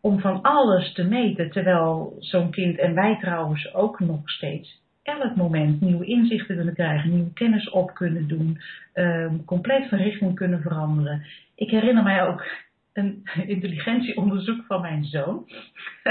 om 0.00 0.20
van 0.20 0.42
alles 0.42 0.92
te 0.92 1.04
meten, 1.04 1.50
terwijl 1.50 2.16
zo'n 2.18 2.50
kind 2.50 2.78
en 2.78 2.94
wij 2.94 3.18
trouwens 3.20 3.74
ook 3.74 4.00
nog 4.00 4.30
steeds 4.30 4.80
elk 5.08 5.36
moment 5.36 5.80
nieuwe 5.80 6.04
inzichten 6.04 6.56
kunnen 6.56 6.74
krijgen, 6.74 7.10
nieuwe 7.10 7.32
kennis 7.32 7.70
op 7.70 7.94
kunnen 7.94 8.28
doen, 8.28 8.60
um, 8.94 9.44
compleet 9.44 9.88
van 9.88 9.98
richting 9.98 10.34
kunnen 10.34 10.62
veranderen. 10.62 11.26
Ik 11.54 11.70
herinner 11.70 12.02
mij 12.02 12.26
ook 12.26 12.46
een 12.92 13.22
intelligentieonderzoek 13.54 14.64
van 14.64 14.80
mijn 14.80 15.04
zoon, 15.04 15.46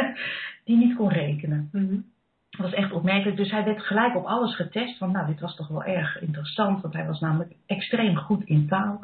die 0.66 0.78
niet 0.78 0.96
kon 0.96 1.10
rekenen. 1.10 1.70
-hmm. 1.72 2.16
Dat 2.58 2.66
was 2.70 2.74
echt 2.76 2.92
opmerkelijk. 2.92 3.38
Dus 3.38 3.52
hij 3.52 3.64
werd 3.64 3.82
gelijk 3.82 4.16
op 4.16 4.26
alles 4.26 4.56
getest. 4.56 4.98
Van 4.98 5.12
nou, 5.12 5.28
dit 5.28 5.40
was 5.40 5.56
toch 5.56 5.68
wel 5.68 5.84
erg 5.84 6.22
interessant. 6.22 6.82
Want 6.82 6.94
hij 6.94 7.06
was 7.06 7.20
namelijk 7.20 7.52
extreem 7.66 8.16
goed 8.16 8.44
in 8.46 8.68
taal. 8.68 9.00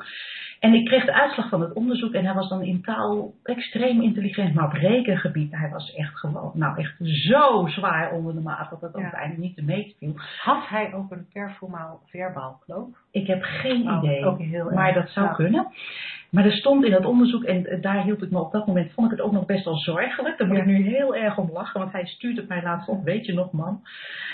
En 0.60 0.74
ik 0.74 0.86
kreeg 0.86 1.06
de 1.06 1.14
uitslag 1.14 1.50
van 1.50 1.62
het 1.62 1.74
onderzoek. 1.74 2.14
En 2.14 2.26
hij 2.26 2.34
was 2.34 2.50
dan 2.50 2.62
in 2.62 2.82
taal 2.82 3.34
extreem 3.44 4.02
intelligent. 4.02 4.54
Maar 4.54 4.66
op 4.66 4.74
rekengebied, 4.74 5.52
hij 5.52 5.70
was 5.70 5.94
echt 5.94 6.20
gewoon, 6.20 6.52
nou 6.54 6.78
echt 6.78 6.96
zo 7.00 7.68
zwaar 7.68 8.12
onder 8.12 8.34
de 8.34 8.40
maat. 8.42 8.70
Dat 8.70 8.82
het 8.82 8.92
Ja. 8.96 9.02
eigenlijk 9.02 9.38
niet 9.38 9.56
te 9.56 9.64
meten 9.64 9.96
viel. 10.00 10.14
Had 10.42 10.68
hij 10.68 10.94
ook 10.94 11.12
een 11.12 11.28
performaal 11.34 12.02
verbaal 12.06 12.62
kloof? 12.66 12.90
Ik 13.12 13.28
heb 13.28 13.42
geen 13.44 13.90
Oh, 13.92 13.98
idee. 14.04 14.48
heel. 14.48 14.72
Maar 14.72 14.94
dat 14.94 15.10
zou 15.10 15.34
kunnen. 15.34 15.68
Maar 16.34 16.46
er 16.46 16.52
stond 16.52 16.86
in 16.86 16.92
dat 16.92 17.06
onderzoek, 17.06 17.44
en 17.44 17.66
eh, 17.66 17.82
daar 17.82 18.04
hield 18.04 18.22
ik 18.22 18.32
me 18.32 18.40
op 18.40 18.52
dat 18.52 18.68
moment, 18.68 18.92
vond 18.94 19.12
ik 19.12 19.18
het 19.18 19.26
ook 19.26 19.32
nog 19.32 19.46
best 19.46 19.66
wel 19.66 19.78
zorgelijk. 19.78 20.38
Daar 20.38 20.48
moet 20.48 20.58
ik 20.58 20.66
nu 20.66 20.82
heel 20.82 21.16
erg 21.16 21.38
om 21.38 21.52
lachen, 21.52 21.80
want 21.80 21.92
hij 21.92 22.06
stuurt 22.06 22.38
het 22.38 22.48
mij 22.48 22.64
laatst 22.64 22.88
op, 22.88 23.04
weet 23.04 23.26
je 23.26 23.34
nog 23.34 23.52
man. 23.52 23.82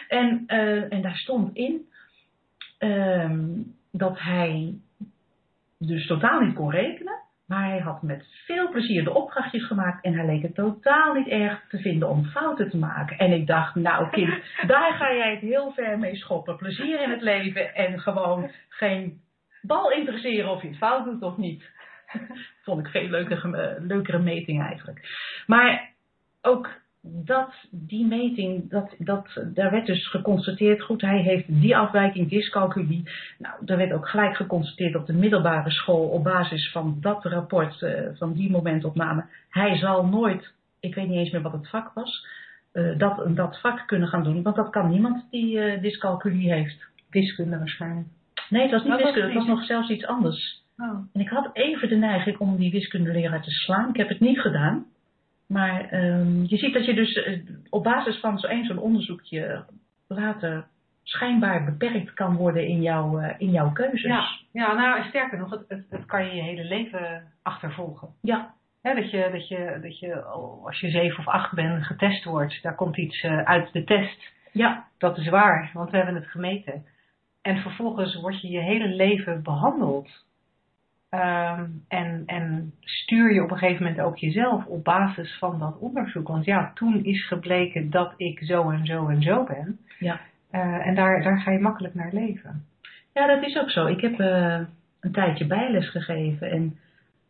En, 0.07 0.43
eh, 0.47 0.93
en 0.93 1.01
daar 1.01 1.15
stond 1.15 1.55
in 1.55 1.87
ehm, 2.77 3.47
dat 3.91 4.19
hij 4.19 4.73
dus 5.77 6.07
totaal 6.07 6.39
niet 6.39 6.55
kon 6.55 6.71
rekenen. 6.71 7.19
Maar 7.47 7.67
hij 7.69 7.79
had 7.79 8.01
met 8.01 8.25
veel 8.45 8.69
plezier 8.69 9.03
de 9.03 9.13
opdrachtjes 9.13 9.65
gemaakt 9.65 10.03
en 10.03 10.13
hij 10.13 10.25
leek 10.25 10.41
het 10.41 10.55
totaal 10.55 11.13
niet 11.13 11.27
erg 11.27 11.65
te 11.69 11.77
vinden 11.77 12.09
om 12.09 12.25
fouten 12.25 12.69
te 12.69 12.77
maken. 12.77 13.17
En 13.17 13.31
ik 13.31 13.47
dacht, 13.47 13.75
nou 13.75 14.09
kind, 14.09 14.33
daar 14.67 14.93
ga 14.93 15.13
jij 15.13 15.31
het 15.31 15.41
heel 15.41 15.71
ver 15.71 15.99
mee 15.99 16.15
schoppen. 16.15 16.55
Plezier 16.55 17.01
in 17.01 17.09
het 17.09 17.21
leven 17.21 17.75
en 17.75 17.99
gewoon 17.99 18.51
geen 18.69 19.21
bal 19.61 19.91
interesseren 19.91 20.49
of 20.49 20.61
je 20.61 20.67
het 20.67 20.77
fout 20.77 21.05
doet 21.05 21.21
of 21.21 21.37
niet. 21.37 21.63
Vond 22.63 22.79
ik 22.79 22.87
veel 22.87 23.09
leukere, 23.09 23.77
leukere 23.81 24.19
meting 24.19 24.61
eigenlijk. 24.61 25.07
Maar 25.47 25.93
ook 26.41 26.69
dat, 27.01 27.53
die 27.71 28.05
meting, 28.05 28.69
dat, 28.69 28.95
dat, 28.97 29.43
daar 29.53 29.71
werd 29.71 29.85
dus 29.85 30.07
geconstateerd, 30.07 30.81
goed, 30.81 31.01
hij 31.01 31.21
heeft 31.21 31.61
die 31.61 31.77
afwijking, 31.77 32.29
dyscalculie. 32.29 33.09
Nou, 33.37 33.65
daar 33.65 33.77
werd 33.77 33.93
ook 33.93 34.09
gelijk 34.09 34.35
geconstateerd 34.35 34.95
op 34.95 35.05
de 35.05 35.13
middelbare 35.13 35.71
school 35.71 36.07
op 36.07 36.23
basis 36.23 36.71
van 36.71 36.97
dat 37.01 37.25
rapport, 37.25 37.81
uh, 37.81 38.09
van 38.13 38.33
die 38.33 38.51
momentopname. 38.51 39.25
Hij 39.49 39.77
zal 39.77 40.05
nooit, 40.05 40.53
ik 40.79 40.95
weet 40.95 41.07
niet 41.07 41.17
eens 41.17 41.31
meer 41.31 41.41
wat 41.41 41.51
het 41.51 41.69
vak 41.69 41.93
was, 41.93 42.27
uh, 42.73 42.97
dat, 42.97 43.35
dat 43.35 43.59
vak 43.59 43.87
kunnen 43.87 44.07
gaan 44.07 44.23
doen, 44.23 44.43
want 44.43 44.55
dat 44.55 44.69
kan 44.69 44.89
niemand 44.89 45.25
die 45.31 45.55
uh, 45.55 45.81
dyscalculie 45.81 46.53
heeft. 46.53 46.87
Wiskunde 47.09 47.57
waarschijnlijk. 47.57 48.07
Nee, 48.49 48.61
het 48.61 48.71
was 48.71 48.83
niet 48.83 48.95
wiskunde, 48.95 49.21
het 49.21 49.33
was 49.33 49.47
nog 49.47 49.63
zelfs 49.63 49.89
iets 49.89 50.05
anders. 50.05 50.58
Oh. 50.79 51.07
En 51.13 51.21
ik 51.21 51.29
had 51.29 51.49
even 51.53 51.89
de 51.89 51.95
neiging 51.95 52.37
om 52.37 52.57
die 52.57 52.71
wiskundeleraar 52.71 53.41
te 53.41 53.51
slaan. 53.51 53.89
Ik 53.89 53.97
heb 53.97 54.09
het 54.09 54.19
niet 54.19 54.39
gedaan. 54.39 54.85
Maar 55.47 55.93
um, 55.93 56.43
je 56.47 56.57
ziet 56.57 56.73
dat 56.73 56.85
je 56.85 56.93
dus 56.93 57.15
uh, 57.15 57.39
op 57.69 57.83
basis 57.83 58.19
van 58.19 58.39
zo'n 58.39 58.65
zo'n 58.65 58.77
onderzoekje 58.77 59.65
later 60.07 60.67
schijnbaar 61.03 61.63
beperkt 61.65 62.13
kan 62.13 62.35
worden 62.35 62.67
in, 62.67 62.81
jouw 62.81 63.19
uh, 63.19 63.33
in 63.37 63.51
jouw 63.51 63.71
keuzes. 63.71 64.01
Ja, 64.01 64.27
ja 64.51 64.73
nou 64.73 65.03
sterker 65.03 65.37
nog, 65.37 65.49
het, 65.49 65.65
het, 65.67 65.85
het 65.89 66.05
kan 66.05 66.25
je 66.25 66.35
je 66.35 66.41
hele 66.41 66.63
leven 66.63 67.23
achtervolgen. 67.43 68.09
Ja. 68.21 68.53
He, 68.81 68.95
dat, 68.95 69.11
je, 69.11 69.29
dat, 69.31 69.47
je, 69.47 69.79
dat 69.81 69.99
je, 69.99 70.21
als 70.65 70.79
je 70.79 70.89
zeven 70.89 71.19
of 71.19 71.27
acht 71.27 71.53
bent, 71.53 71.85
getest 71.85 72.23
wordt, 72.23 72.61
daar 72.61 72.75
komt 72.75 72.97
iets 72.97 73.23
uh, 73.23 73.43
uit 73.43 73.73
de 73.73 73.83
test. 73.83 74.33
Ja. 74.51 74.87
Dat 74.97 75.17
is 75.17 75.29
waar, 75.29 75.71
want 75.73 75.91
we 75.91 75.97
hebben 75.97 76.15
het 76.15 76.27
gemeten. 76.27 76.85
En 77.41 77.57
vervolgens 77.57 78.15
word 78.21 78.41
je 78.41 78.49
je 78.49 78.59
hele 78.59 78.87
leven 78.87 79.43
behandeld 79.43 80.09
Um, 81.11 81.83
en, 81.87 82.23
en 82.25 82.73
stuur 82.79 83.33
je 83.33 83.43
op 83.43 83.51
een 83.51 83.57
gegeven 83.57 83.83
moment 83.83 84.01
ook 84.01 84.17
jezelf 84.17 84.65
op 84.65 84.83
basis 84.83 85.37
van 85.37 85.59
dat 85.59 85.77
onderzoek. 85.77 86.27
Want 86.27 86.45
ja, 86.45 86.71
toen 86.73 87.03
is 87.03 87.27
gebleken 87.27 87.89
dat 87.89 88.13
ik 88.17 88.39
zo 88.43 88.69
en 88.69 88.85
zo 88.85 89.07
en 89.07 89.21
zo 89.21 89.43
ben. 89.43 89.79
Ja. 89.99 90.19
Uh, 90.51 90.87
en 90.87 90.95
daar, 90.95 91.23
daar 91.23 91.39
ga 91.39 91.51
je 91.51 91.59
makkelijk 91.59 91.93
naar 91.93 92.13
leven. 92.13 92.65
Ja, 93.13 93.27
dat 93.27 93.43
is 93.43 93.57
ook 93.57 93.69
zo. 93.69 93.85
Ik 93.85 94.01
heb 94.01 94.19
uh, 94.19 94.59
een 94.99 95.11
tijdje 95.11 95.47
bijles 95.47 95.89
gegeven 95.91 96.51
en 96.51 96.77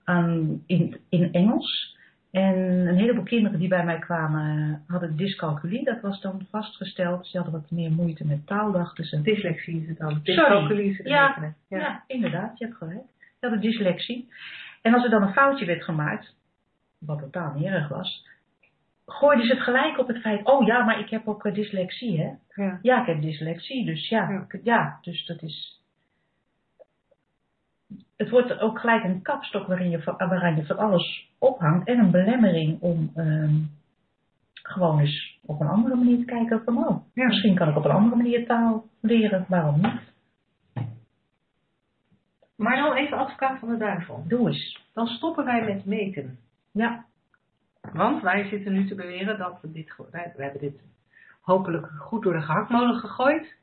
aan, 0.04 0.64
in, 0.66 0.98
in 1.10 1.34
Engels. 1.34 1.98
En 2.32 2.58
een 2.88 2.98
heleboel 2.98 3.24
kinderen 3.24 3.60
die 3.60 3.68
bij 3.68 3.86
mij 3.86 4.00
kwamen 4.00 4.82
hadden 4.88 5.16
dyscalculie. 5.16 5.84
Dat 5.84 6.02
was 6.02 6.22
dan 6.22 6.46
vastgesteld. 6.50 7.28
Ze 7.28 7.38
hadden 7.38 7.62
wat 7.62 7.72
meer 7.72 7.92
moeite 7.92 8.26
met 8.26 8.48
taal, 8.48 8.72
dachten 8.72 9.04
ze. 9.04 9.22
Dyslexie 9.22 9.82
is 9.82 9.88
het 9.88 9.98
dan. 9.98 10.20
Dyscalculie 10.24 10.90
is 10.90 10.98
het 10.98 11.08
ja, 11.08 11.54
ja. 11.70 11.78
ja, 11.78 12.04
inderdaad. 12.08 12.58
Je 12.58 12.66
hebt 12.66 12.78
gelijk 12.78 13.18
had 13.40 13.52
een 13.52 13.60
dyslexie. 13.60 14.30
En 14.82 14.94
als 14.94 15.04
er 15.04 15.10
dan 15.10 15.22
een 15.22 15.34
foutje 15.34 15.66
werd 15.66 15.84
gemaakt, 15.84 16.36
wat 17.00 17.20
totaal 17.20 17.54
niet 17.54 17.66
erg 17.66 17.88
was, 17.88 18.28
gooiden 19.06 19.46
ze 19.46 19.54
het 19.54 19.64
gelijk 19.64 19.98
op 19.98 20.08
het 20.08 20.22
feit, 20.22 20.46
oh 20.46 20.66
ja, 20.66 20.84
maar 20.84 21.00
ik 21.00 21.10
heb 21.10 21.28
ook 21.28 21.46
uh, 21.46 21.54
dyslexie, 21.54 22.22
hè? 22.22 22.32
Ja. 22.64 22.80
ja, 22.82 23.02
ik 23.02 23.08
heb 23.08 23.22
dyslexie, 23.22 23.86
dus 23.86 24.10
ja, 24.10 24.30
ja, 24.30 24.46
ja, 24.64 25.00
dus 25.02 25.26
dat 25.26 25.42
is... 25.42 25.84
Het 28.18 28.30
wordt 28.30 28.60
ook 28.60 28.80
gelijk 28.80 29.04
een 29.04 29.22
kapstok 29.22 29.68
waarin 29.68 29.90
je, 29.90 30.04
waaraan 30.18 30.56
je 30.56 30.66
van 30.66 30.78
alles 30.78 31.30
ophangt 31.38 31.88
en 31.88 32.00
een 32.00 32.12
belemmering 32.12 32.82
om 32.82 33.12
um, 33.16 33.70
gewoon 34.54 35.00
eens 35.00 35.40
op 35.46 35.60
een 35.60 35.68
andere 35.68 35.96
manier 35.96 36.18
te 36.18 36.26
kijken 36.26 36.62
van, 36.66 36.78
oh, 36.78 37.06
ja. 37.14 37.26
misschien 37.26 37.56
kan 37.56 37.70
ik 37.70 37.76
op 37.76 37.86
een 37.86 37.92
andere 37.92 38.16
manier 38.16 38.46
taal 38.46 38.86
leren, 39.02 39.46
waarom 39.48 39.82
niet? 39.82 40.02
Maar 42.60 42.76
dan 42.76 42.94
even 42.94 43.18
advocaat 43.18 43.60
van 43.60 43.70
de 43.70 43.78
duivel. 43.78 44.24
Doe 44.28 44.48
eens. 44.48 44.86
Dan 44.94 45.08
stoppen 45.08 45.46
wij 45.46 45.64
met 45.64 45.86
meten. 45.86 46.38
Ja. 46.72 47.06
Want 47.94 48.22
wij 48.22 48.48
zitten 48.48 48.74
nu 48.74 48.88
te 48.88 48.96
beweren 48.96 49.38
dat 49.38 49.62
we 49.62 49.72
dit, 49.72 49.94
we 50.12 50.44
hebben 50.44 50.62
dit 50.62 50.82
hopelijk 51.42 51.88
goed 51.98 52.24
door 52.24 52.34
de 52.34 52.42
gehaktmolen 52.42 52.96
gegooid. 52.96 53.56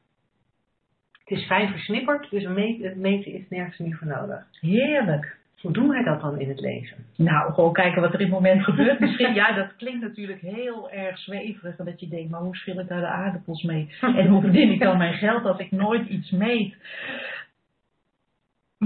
Het 1.12 1.38
is 1.38 1.47
fijn 1.47 1.68
versnipperd, 1.68 2.30
dus 2.30 2.44
het 2.44 2.97
meten 2.97 3.32
is 3.32 3.49
nergens 3.49 3.78
meer 3.78 3.97
voor 3.97 4.07
nodig. 4.07 4.47
Heerlijk. 4.61 5.36
Hoe 5.61 5.72
doen 5.72 5.88
wij 5.88 6.03
dat 6.03 6.20
dan 6.20 6.40
in 6.40 6.49
het 6.49 6.61
leven? 6.61 6.97
Nou, 7.16 7.53
gewoon 7.53 7.72
kijken 7.72 8.01
wat 8.01 8.12
er 8.12 8.20
in 8.20 8.26
het 8.26 8.34
moment 8.34 8.64
gebeurt. 8.64 9.01
Misschien, 9.01 9.34
ja, 9.42 9.53
dat 9.53 9.76
klinkt 9.76 10.01
natuurlijk 10.01 10.40
heel 10.40 10.90
erg 10.90 11.18
zweverig. 11.18 11.76
Dat 11.76 12.01
je 12.01 12.09
denkt, 12.09 12.30
maar 12.30 12.40
hoe 12.40 12.57
schil 12.57 12.80
ik 12.80 12.88
daar 12.88 13.01
de 13.01 13.07
aardappels 13.07 13.62
mee? 13.62 13.94
En 14.01 14.26
hoe 14.26 14.40
verdien 14.40 14.70
ik 14.70 14.80
dan 14.80 14.99
mijn 14.99 15.14
geld 15.14 15.44
als 15.44 15.59
ik 15.59 15.70
nooit 15.70 16.09
iets 16.09 16.30
meet? 16.30 16.76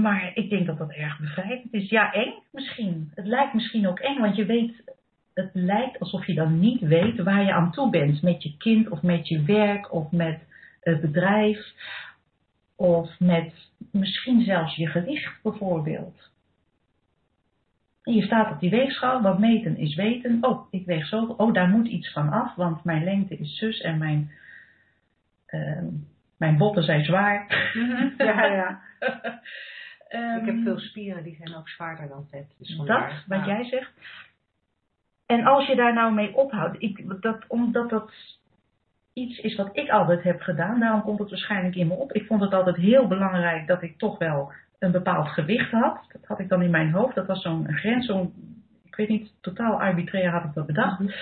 Maar 0.01 0.31
ik 0.33 0.49
denk 0.49 0.65
dat 0.65 0.77
dat 0.77 0.91
erg 0.91 1.19
bevrijdend 1.19 1.73
is. 1.73 1.89
Ja, 1.89 2.11
eng 2.13 2.33
misschien. 2.51 3.11
Het 3.15 3.25
lijkt 3.25 3.53
misschien 3.53 3.87
ook 3.87 3.99
eng, 3.99 4.19
want 4.19 4.35
je 4.35 4.45
weet, 4.45 4.83
het 5.33 5.49
lijkt 5.53 5.99
alsof 5.99 6.25
je 6.25 6.33
dan 6.33 6.59
niet 6.59 6.81
weet 6.81 7.19
waar 7.19 7.43
je 7.43 7.53
aan 7.53 7.71
toe 7.71 7.89
bent. 7.89 8.21
Met 8.21 8.43
je 8.43 8.57
kind 8.57 8.89
of 8.89 9.01
met 9.01 9.27
je 9.27 9.43
werk 9.43 9.93
of 9.93 10.11
met 10.11 10.39
het 10.81 11.01
bedrijf. 11.01 11.73
Of 12.75 13.19
met 13.19 13.53
misschien 13.91 14.41
zelfs 14.41 14.75
je 14.75 14.87
gewicht 14.87 15.41
bijvoorbeeld. 15.43 16.29
En 18.03 18.13
je 18.13 18.21
staat 18.21 18.51
op 18.51 18.59
die 18.59 18.69
weegschaal, 18.69 19.21
want 19.21 19.39
meten 19.39 19.77
is 19.77 19.95
weten. 19.95 20.37
Oh, 20.41 20.67
ik 20.71 20.85
weeg 20.85 21.07
zoveel. 21.07 21.35
Oh, 21.35 21.53
daar 21.53 21.69
moet 21.69 21.87
iets 21.87 22.11
van 22.11 22.29
af, 22.29 22.55
want 22.55 22.83
mijn 22.83 23.03
lengte 23.03 23.37
is 23.37 23.57
zus 23.57 23.81
en 23.81 23.97
mijn, 23.97 24.31
uh, 25.47 25.87
mijn 26.37 26.57
botten 26.57 26.83
zijn 26.83 27.05
zwaar. 27.05 27.45
Ja, 28.17 28.45
ja. 28.45 28.81
Um, 30.13 30.39
ik 30.39 30.45
heb 30.45 30.63
veel 30.63 30.79
spieren 30.79 31.23
die 31.23 31.35
zijn 31.35 31.55
ook 31.55 31.69
zwaarder 31.69 32.07
dan 32.07 32.27
vet. 32.29 32.55
Dus 32.57 32.77
dat, 32.77 33.11
wat 33.27 33.45
jij 33.45 33.63
zegt. 33.63 33.91
En 35.25 35.45
als 35.45 35.67
je 35.67 35.75
daar 35.75 35.93
nou 35.93 36.13
mee 36.13 36.35
ophoudt, 36.35 36.81
ik, 36.81 37.21
dat, 37.21 37.47
omdat 37.47 37.89
dat 37.89 38.11
iets 39.13 39.37
is 39.39 39.55
wat 39.55 39.69
ik 39.71 39.89
altijd 39.89 40.23
heb 40.23 40.41
gedaan, 40.41 40.79
daarom 40.79 41.01
komt 41.01 41.19
het 41.19 41.29
waarschijnlijk 41.29 41.75
in 41.75 41.87
me 41.87 41.93
op. 41.93 42.11
Ik 42.11 42.25
vond 42.25 42.41
het 42.41 42.53
altijd 42.53 42.75
heel 42.75 43.07
belangrijk 43.07 43.67
dat 43.67 43.81
ik 43.81 43.97
toch 43.97 44.17
wel 44.17 44.51
een 44.79 44.91
bepaald 44.91 45.27
gewicht 45.27 45.71
had. 45.71 46.05
Dat 46.11 46.25
had 46.25 46.39
ik 46.39 46.49
dan 46.49 46.61
in 46.61 46.71
mijn 46.71 46.91
hoofd. 46.91 47.15
Dat 47.15 47.27
was 47.27 47.41
zo'n 47.41 47.73
grens, 47.73 48.05
zo'n, 48.05 48.33
ik 48.83 48.95
weet 48.95 49.09
niet, 49.09 49.33
totaal 49.41 49.81
arbitrair 49.81 50.31
had 50.31 50.43
ik 50.43 50.53
dat 50.53 50.65
bedacht. 50.65 50.99
Mm 50.99 51.05
-hmm. 51.05 51.15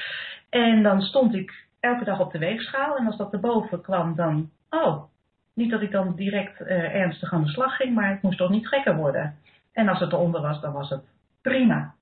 En 0.49 0.83
dan 0.83 1.01
stond 1.01 1.33
ik 1.33 1.67
elke 1.79 2.03
dag 2.03 2.19
op 2.19 2.31
de 2.31 2.39
weegschaal. 2.39 2.97
En 2.97 3.05
als 3.05 3.17
dat 3.17 3.33
erboven 3.33 3.81
kwam, 3.81 4.15
dan, 4.15 4.49
oh, 4.69 5.03
niet 5.59 5.71
dat 5.71 5.81
ik 5.81 5.91
dan 5.91 6.15
direct 6.15 6.61
uh, 6.61 6.95
ernstig 6.95 7.33
aan 7.33 7.43
de 7.43 7.49
slag 7.49 7.75
ging, 7.75 7.95
maar 7.95 8.09
het 8.09 8.21
moest 8.21 8.37
toch 8.37 8.49
niet 8.49 8.67
gekker 8.67 8.95
worden. 8.95 9.37
En 9.73 9.87
als 9.87 9.99
het 9.99 10.11
eronder 10.11 10.41
was, 10.41 10.61
dan 10.61 10.73
was 10.73 10.89
het 10.89 11.03
prima. 11.41 11.93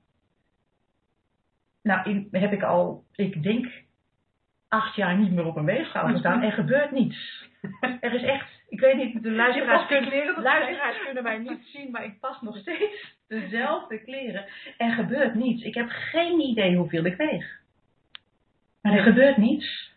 Nou, 1.84 2.10
in, 2.10 2.28
heb 2.32 2.54
ik 2.54 2.64
al, 2.64 3.04
ik 3.16 3.44
denk, 3.44 3.68
acht 4.68 4.96
jaar 4.96 5.18
niet 5.18 5.32
meer 5.32 5.46
op 5.46 5.56
een 5.56 5.66
weegschaal 5.66 6.08
gestaan. 6.08 6.42
Er 6.42 6.52
gebeurt 6.52 6.92
niets. 6.92 7.46
Er 8.00 8.14
is 8.14 8.24
echt, 8.24 8.48
ik 8.70 8.80
weet 8.80 8.96
niet, 8.96 9.24
de 9.24 9.32
luisteraars, 9.32 9.88
kunnen, 9.88 10.42
luisteraars 10.42 11.04
kunnen 11.04 11.24
mij 11.24 11.38
niet 11.38 11.66
zien, 11.74 11.92
maar 11.92 12.04
ik 12.04 12.20
pas 12.20 12.42
nog 12.42 12.58
steeds 12.58 13.16
dezelfde 13.28 14.04
kleren. 14.04 14.46
Er 14.78 14.92
gebeurt 14.92 15.36
niets. 15.36 15.64
Ik 15.64 15.74
heb 15.74 15.90
geen 15.90 16.40
idee 16.40 16.78
hoeveel 16.78 17.06
ik 17.06 17.16
weeg. 17.16 17.60
Maar 18.82 18.94
er 18.94 19.04
gebeurt 19.04 19.38
niets. 19.38 19.96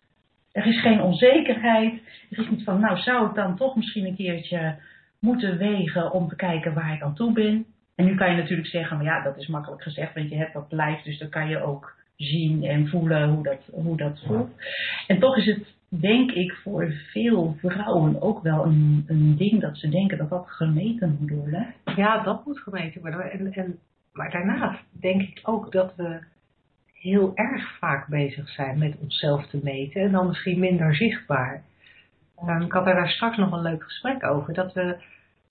Er 0.51 0.65
is 0.65 0.81
geen 0.81 1.01
onzekerheid. 1.01 1.93
Er 2.29 2.39
is 2.39 2.49
niet 2.49 2.63
van, 2.63 2.79
nou 2.79 2.97
zou 2.97 3.29
ik 3.29 3.35
dan 3.35 3.55
toch 3.55 3.75
misschien 3.75 4.05
een 4.05 4.15
keertje 4.15 4.75
moeten 5.19 5.57
wegen 5.57 6.11
om 6.11 6.27
te 6.27 6.35
kijken 6.35 6.73
waar 6.73 6.93
ik 6.93 7.01
aan 7.01 7.15
toe 7.15 7.33
ben. 7.33 7.65
En 7.95 8.05
nu 8.05 8.15
kan 8.15 8.31
je 8.31 8.37
natuurlijk 8.37 8.67
zeggen, 8.67 8.97
maar 8.97 9.05
ja, 9.05 9.23
dat 9.23 9.37
is 9.37 9.47
makkelijk 9.47 9.81
gezegd, 9.81 10.13
want 10.13 10.29
je 10.29 10.35
hebt 10.35 10.53
dat 10.53 10.65
lijf, 10.69 11.01
dus 11.01 11.19
dan 11.19 11.29
kan 11.29 11.49
je 11.49 11.63
ook 11.63 11.95
zien 12.15 12.63
en 12.63 12.87
voelen 12.87 13.29
hoe 13.29 13.43
dat, 13.43 13.69
hoe 13.71 13.97
dat 13.97 14.23
voelt. 14.25 14.49
En 15.07 15.19
toch 15.19 15.37
is 15.37 15.45
het, 15.45 15.75
denk 15.89 16.31
ik, 16.31 16.53
voor 16.63 16.91
veel 17.11 17.55
vrouwen 17.61 18.21
ook 18.21 18.41
wel 18.41 18.65
een, 18.65 19.03
een 19.07 19.37
ding 19.37 19.61
dat 19.61 19.77
ze 19.77 19.89
denken 19.89 20.17
dat 20.17 20.29
dat 20.29 20.45
gemeten 20.49 21.17
moet 21.19 21.29
worden. 21.29 21.73
Ja, 21.95 22.23
dat 22.23 22.45
moet 22.45 22.59
gemeten 22.59 23.01
worden. 23.01 23.53
En, 23.53 23.79
maar 24.13 24.31
daarnaast 24.31 24.83
denk 24.91 25.21
ik 25.21 25.39
ook 25.43 25.71
dat 25.71 25.95
we 25.95 26.19
heel 27.01 27.31
erg 27.35 27.77
vaak 27.77 28.07
bezig 28.07 28.49
zijn 28.49 28.77
met 28.77 28.97
onszelf 28.99 29.47
te 29.47 29.59
meten 29.63 30.01
en 30.01 30.11
dan 30.11 30.27
misschien 30.27 30.59
minder 30.59 30.95
zichtbaar. 30.95 31.63
Um, 32.43 32.61
ik 32.61 32.71
had 32.71 32.87
er 32.87 32.95
daar 32.95 33.09
straks 33.09 33.37
nog 33.37 33.51
een 33.51 33.61
leuk 33.61 33.83
gesprek 33.83 34.23
over, 34.23 34.53
dat 34.53 34.73
we, 34.73 34.97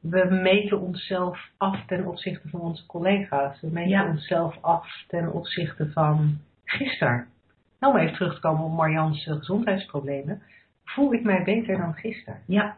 we 0.01 0.29
meten 0.43 0.81
onszelf 0.81 1.51
af 1.57 1.87
ten 1.87 2.07
opzichte 2.07 2.49
van 2.49 2.61
onze 2.61 2.87
collega's. 2.87 3.61
We 3.61 3.71
meten 3.71 3.91
ja. 3.91 4.09
onszelf 4.09 4.59
af 4.61 5.05
ten 5.09 5.33
opzichte 5.33 5.91
van 5.93 6.39
gisteren. 6.65 7.27
Nou, 7.81 7.95
om 7.95 8.01
even 8.01 8.15
terug 8.15 8.35
te 8.35 8.41
komen 8.41 8.65
op 8.65 8.77
Marianne's 8.77 9.25
gezondheidsproblemen. 9.25 10.43
Voel 10.85 11.13
ik 11.13 11.23
mij 11.23 11.43
beter 11.45 11.79
dan 11.79 11.95
gisteren? 11.95 12.41
Ja. 12.47 12.77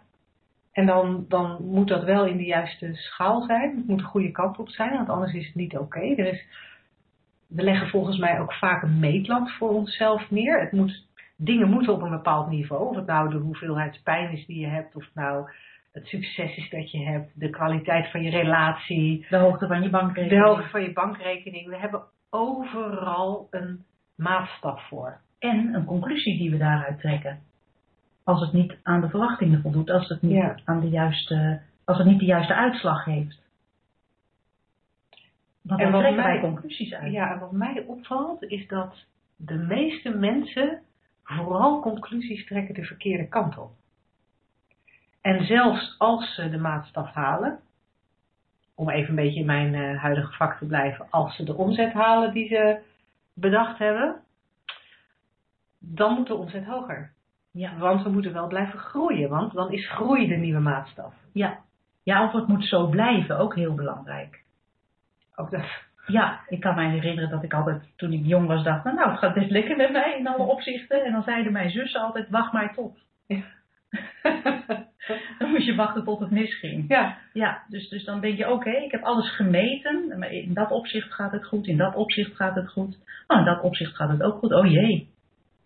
En 0.72 0.86
dan, 0.86 1.24
dan 1.28 1.64
moet 1.64 1.88
dat 1.88 2.04
wel 2.04 2.26
in 2.26 2.36
de 2.36 2.44
juiste 2.44 2.94
schaal 2.94 3.42
zijn. 3.42 3.76
Het 3.76 3.86
moet 3.86 3.98
de 3.98 4.04
goede 4.04 4.30
kant 4.30 4.58
op 4.58 4.68
zijn, 4.68 4.92
want 4.92 5.08
anders 5.08 5.32
is 5.32 5.46
het 5.46 5.54
niet 5.54 5.76
oké. 5.76 6.00
Er 6.00 6.32
is 6.32 6.46
we 7.54 7.62
leggen 7.62 7.88
volgens 7.88 8.18
mij 8.18 8.40
ook 8.40 8.52
vaak 8.54 8.82
een 8.82 8.98
meetlat 8.98 9.50
voor 9.52 9.68
onszelf 9.68 10.30
neer. 10.30 10.60
Het 10.60 10.72
moet, 10.72 11.06
dingen 11.36 11.70
moeten 11.70 11.92
op 11.92 12.02
een 12.02 12.10
bepaald 12.10 12.48
niveau. 12.50 12.88
Of 12.88 12.96
het 12.96 13.06
nou 13.06 13.30
de 13.30 13.36
hoeveelheid 13.36 14.00
pijn 14.04 14.30
is 14.30 14.46
die 14.46 14.58
je 14.58 14.66
hebt, 14.66 14.96
of 14.96 15.08
nou 15.14 15.50
het 15.92 16.06
succes 16.06 16.56
is 16.56 16.70
dat 16.70 16.90
je 16.90 16.98
hebt, 17.04 17.30
de 17.34 17.50
kwaliteit 17.50 18.10
van 18.10 18.22
je 18.22 18.30
relatie, 18.30 19.26
De 19.28 19.36
hoogte 19.36 19.66
van 19.66 19.82
je 19.82 19.90
bankrekening. 19.90 20.42
de 20.42 20.48
hoogte 20.48 20.68
van 20.68 20.82
je 20.82 20.92
bankrekening. 20.92 21.68
We 21.68 21.76
hebben 21.76 22.02
overal 22.30 23.46
een 23.50 23.84
maatstaf 24.16 24.88
voor. 24.88 25.20
En 25.38 25.74
een 25.74 25.84
conclusie 25.84 26.38
die 26.38 26.50
we 26.50 26.56
daaruit 26.56 27.00
trekken. 27.00 27.38
Als 28.24 28.40
het 28.40 28.52
niet 28.52 28.76
aan 28.82 29.00
de 29.00 29.08
verwachtingen 29.08 29.62
voldoet, 29.62 29.90
als 29.90 30.08
het 30.08 30.22
niet, 30.22 30.32
Ja. 30.32 30.54
aan 30.64 30.80
de 30.80 30.88
juiste, 30.88 31.60
als 31.84 31.98
het 31.98 32.06
niet 32.06 32.18
de 32.18 32.24
juiste 32.24 32.54
uitslag 32.54 33.04
heeft. 33.04 33.41
Want 35.62 35.80
En 35.80 35.90
wat 35.90 36.00
mij- 36.00 36.14
wij 36.14 36.40
conclusies 36.40 36.94
uit. 36.94 37.12
Ja, 37.12 37.32
en 37.32 37.38
wat 37.38 37.52
mij 37.52 37.84
opvalt 37.86 38.42
is 38.42 38.68
dat 38.68 39.04
de 39.36 39.54
meeste 39.54 40.10
mensen 40.10 40.80
vooral 41.22 41.80
conclusies 41.80 42.46
trekken 42.46 42.74
de 42.74 42.84
verkeerde 42.84 43.28
kant 43.28 43.58
op. 43.58 43.70
En 45.20 45.44
zelfs 45.44 45.94
als 45.98 46.34
ze 46.34 46.50
de 46.50 46.58
maatstaf 46.58 47.12
halen, 47.12 47.60
om 48.74 48.90
even 48.90 49.08
een 49.08 49.14
beetje 49.24 49.40
in 49.40 49.46
mijn 49.46 49.74
eh, 49.74 50.02
huidige 50.02 50.32
vak 50.32 50.58
te 50.58 50.66
blijven, 50.66 51.06
als 51.10 51.36
ze 51.36 51.44
de 51.44 51.54
omzet 51.54 51.92
halen 51.92 52.32
die 52.32 52.48
ze 52.48 52.78
bedacht 53.34 53.78
hebben, 53.78 54.20
dan 55.78 56.14
moet 56.14 56.26
de 56.26 56.34
omzet 56.34 56.64
hoger. 56.64 57.12
Ja. 57.50 57.76
Want 57.76 58.02
we 58.02 58.10
moeten 58.10 58.32
wel 58.32 58.46
blijven 58.46 58.78
groeien, 58.78 59.28
want 59.28 59.52
dan 59.52 59.72
is 59.72 59.90
groei 59.90 60.28
de 60.28 60.36
nieuwe 60.36 60.60
maatstaf. 60.60 61.14
Ja. 61.32 61.58
ja, 62.02 62.24
of 62.24 62.32
het 62.32 62.46
moet 62.46 62.64
zo 62.64 62.88
blijven, 62.88 63.38
ook 63.38 63.54
heel 63.54 63.74
belangrijk. 63.74 64.40
Ook 65.42 65.50
dat. 65.50 65.64
Ja, 66.06 66.40
ik 66.48 66.60
kan 66.60 66.74
mij 66.74 66.90
herinneren 66.90 67.30
dat 67.30 67.42
ik 67.42 67.54
altijd, 67.54 67.92
toen 67.96 68.12
ik 68.12 68.24
jong 68.26 68.46
was, 68.46 68.64
dacht, 68.64 68.84
nou, 68.84 68.96
nou 68.96 69.10
het 69.10 69.18
gaat 69.18 69.34
best 69.34 69.50
lekker 69.50 69.76
met 69.76 69.92
mij 69.92 70.16
in 70.18 70.26
alle 70.26 70.42
opzichten. 70.42 71.04
En 71.04 71.12
dan 71.12 71.22
zeiden 71.22 71.52
mijn 71.52 71.70
zussen 71.70 72.00
altijd, 72.00 72.28
wacht 72.30 72.52
maar 72.52 72.74
tot. 72.74 72.98
Ja. 73.26 73.42
dan 75.38 75.50
moest 75.50 75.66
je 75.66 75.74
wachten 75.74 76.04
tot 76.04 76.20
het 76.20 76.30
misging. 76.30 76.84
ja, 76.88 77.16
Ja, 77.32 77.62
dus, 77.68 77.88
dus 77.88 78.04
dan 78.04 78.20
denk 78.20 78.36
je, 78.36 78.50
oké, 78.50 78.70
ik 78.70 78.90
heb 78.90 79.02
alles 79.02 79.34
gemeten. 79.36 80.18
Maar 80.18 80.32
in 80.32 80.54
dat 80.54 80.70
opzicht 80.70 81.12
gaat 81.12 81.32
het 81.32 81.44
goed, 81.46 81.66
in 81.66 81.76
dat 81.76 81.94
opzicht 81.94 82.36
gaat 82.36 82.54
het 82.54 82.68
goed. 82.70 82.98
Oh, 83.26 83.38
in 83.38 83.44
dat 83.44 83.60
opzicht 83.62 83.96
gaat 83.96 84.08
het 84.10 84.22
ook 84.22 84.38
goed. 84.38 84.52
Oh 84.52 84.66
jee. 84.66 85.08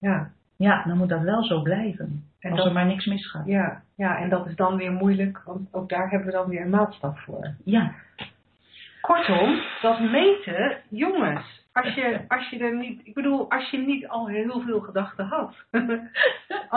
ja. 0.00 0.30
Ja, 0.58 0.84
dan 0.84 0.96
moet 0.96 1.08
dat 1.08 1.20
wel 1.22 1.44
zo 1.44 1.62
blijven. 1.62 2.24
En 2.40 2.50
als 2.50 2.58
dat- 2.58 2.68
er 2.68 2.74
maar 2.74 2.86
niks 2.86 3.06
misgaat. 3.06 3.46
Ja, 3.46 3.82
ja, 3.96 4.18
en 4.18 4.28
dat 4.28 4.46
is 4.46 4.56
dan 4.56 4.76
weer 4.76 4.92
moeilijk, 4.92 5.42
want 5.44 5.68
ook 5.74 5.88
daar 5.88 6.10
hebben 6.10 6.26
we 6.28 6.32
dan 6.34 6.48
weer 6.48 6.60
een 6.60 6.70
maatstaf 6.70 7.20
voor. 7.24 7.54
Ja, 7.64 7.92
Kortom, 9.06 9.60
dat 9.82 10.00
meten, 10.00 10.76
jongens, 10.88 11.64
als 11.72 11.94
je, 11.94 12.20
als 12.28 12.48
je 12.50 12.58
er 12.58 12.76
niet, 12.76 13.00
ik 13.06 13.14
bedoel, 13.14 13.50
als 13.50 13.70
je 13.70 13.78
niet 13.78 14.08
al 14.08 14.28
heel 14.28 14.60
veel 14.60 14.80
gedachten 14.80 15.24
had, 15.26 15.54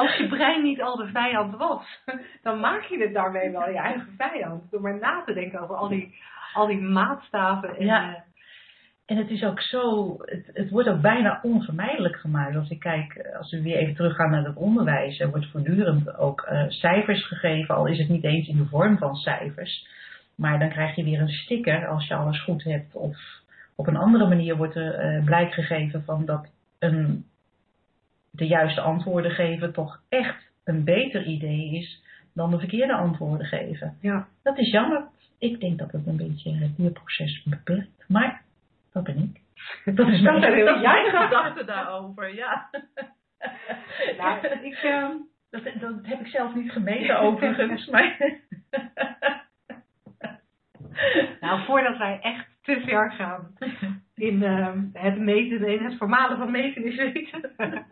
als 0.02 0.16
je 0.16 0.28
brein 0.28 0.64
niet 0.64 0.82
al 0.82 0.96
de 0.96 1.08
vijand 1.08 1.56
was, 1.56 2.02
dan 2.44 2.60
maak 2.60 2.84
je 2.84 2.98
het 3.02 3.14
daarmee 3.14 3.52
wel 3.52 3.70
je 3.70 3.78
eigen 3.78 4.08
vijand. 4.18 4.72
Door 4.72 4.82
maar 4.82 5.00
na 5.00 5.24
te 5.26 5.34
denken 5.34 5.60
over 5.60 5.76
al 5.76 5.88
die, 5.88 6.16
al 6.54 6.68
die 6.68 6.82
maatstaven. 6.82 7.78
En, 7.78 7.86
Ja. 7.86 8.10
eh, 8.14 8.22
En 9.06 9.18
het 9.18 9.30
is 9.30 9.44
ook 9.44 9.62
zo, 9.62 10.16
het, 10.20 10.50
het 10.54 10.70
wordt 10.70 10.90
ook 10.90 11.02
bijna 11.02 11.40
onvermijdelijk 11.42 12.16
gemaakt. 12.16 12.56
Als 12.56 12.70
ik 12.70 12.80
kijk, 12.80 13.14
eh, 13.14 13.38
als 13.38 13.52
we 13.52 13.62
weer 13.62 13.78
even 13.78 13.96
teruggaan 13.96 14.32
naar 14.32 14.44
het 14.44 14.56
onderwijs, 14.56 15.20
er 15.20 15.30
wordt 15.30 15.52
voortdurend 15.52 16.18
ook 16.18 16.42
eh, 16.42 16.64
cijfers 16.68 17.28
gegeven, 17.28 17.76
al 17.76 17.86
is 17.86 17.98
het 17.98 18.10
niet 18.10 18.24
eens 18.24 18.48
in 18.48 18.58
de 18.58 18.66
vorm 18.66 18.98
van 18.98 19.16
cijfers. 19.16 19.98
Maar 20.40 20.60
dan 20.60 20.70
krijg 20.70 20.96
je 20.96 21.04
weer 21.04 21.20
een 21.22 21.30
sticker 21.30 21.88
als 21.88 22.08
je 22.08 22.16
alles 22.16 22.44
goed 22.44 22.64
hebt. 22.64 22.96
Of 22.96 23.18
op 23.76 23.88
een 23.88 23.96
andere 23.98 24.28
manier 24.28 24.58
wordt 24.58 24.76
er 24.76 24.94
eh, 24.94 25.24
blijk 25.24 25.54
gegeven 25.54 26.04
van 26.04 26.26
dat 26.26 26.48
een, 26.80 27.26
de 28.32 28.48
juiste 28.48 28.82
antwoorden 28.82 29.32
geven 29.32 29.74
toch 29.74 30.02
echt 30.10 30.50
een 30.64 30.84
beter 30.84 31.26
idee 31.26 31.76
is 31.76 32.04
dan 32.34 32.52
de 32.52 32.60
verkeerde 32.60 32.94
antwoorden 32.94 33.48
geven. 33.48 33.98
ja. 34.02 34.28
Dat 34.44 34.58
is 34.58 34.72
jammer. 34.72 35.04
Ik 35.38 35.60
denk 35.60 35.78
dat 35.80 35.92
het 35.92 36.08
een 36.08 36.18
beetje 36.18 36.56
het 36.56 36.72
leerproces 36.78 37.44
beperkt. 37.44 38.06
Maar 38.08 38.42
dat 38.94 39.04
ben 39.04 39.18
ik. 39.18 39.42
Dat 39.96 40.08
is 40.08 40.22
mijn, 40.22 40.42
Dat 40.42 40.54
heel 40.54 40.66
dat 40.66 40.82
jij 40.82 41.02
mijn 41.02 41.06
gedachten. 41.06 41.28
gedachte 41.28 41.66
daarover, 41.66 42.36
ja. 42.36 42.70
Nou, 44.18 44.48
ik, 44.62 44.74
ehm, 44.84 45.12
Dat, 45.50 45.64
dat 45.80 45.94
heb 46.02 46.20
ik 46.20 46.28
zelf 46.28 46.56
niet 46.56 46.72
gemeten 46.72 47.20
overigens, 47.20 47.88
maar... 47.88 48.18
nou, 51.42 51.66
voordat 51.66 51.98
wij 51.98 52.20
echt 52.22 52.48
te 52.62 52.82
ver 52.86 53.12
gaan 53.12 53.54
in 54.20 54.44
ehm, 54.44 54.80
het 54.94 55.20
meten, 55.20 55.68
in 55.68 55.84
het 55.84 55.98
formale 55.98 56.38
van 56.38 56.52
meten 56.52 56.86
is 56.86 56.96
weten, 56.96 57.52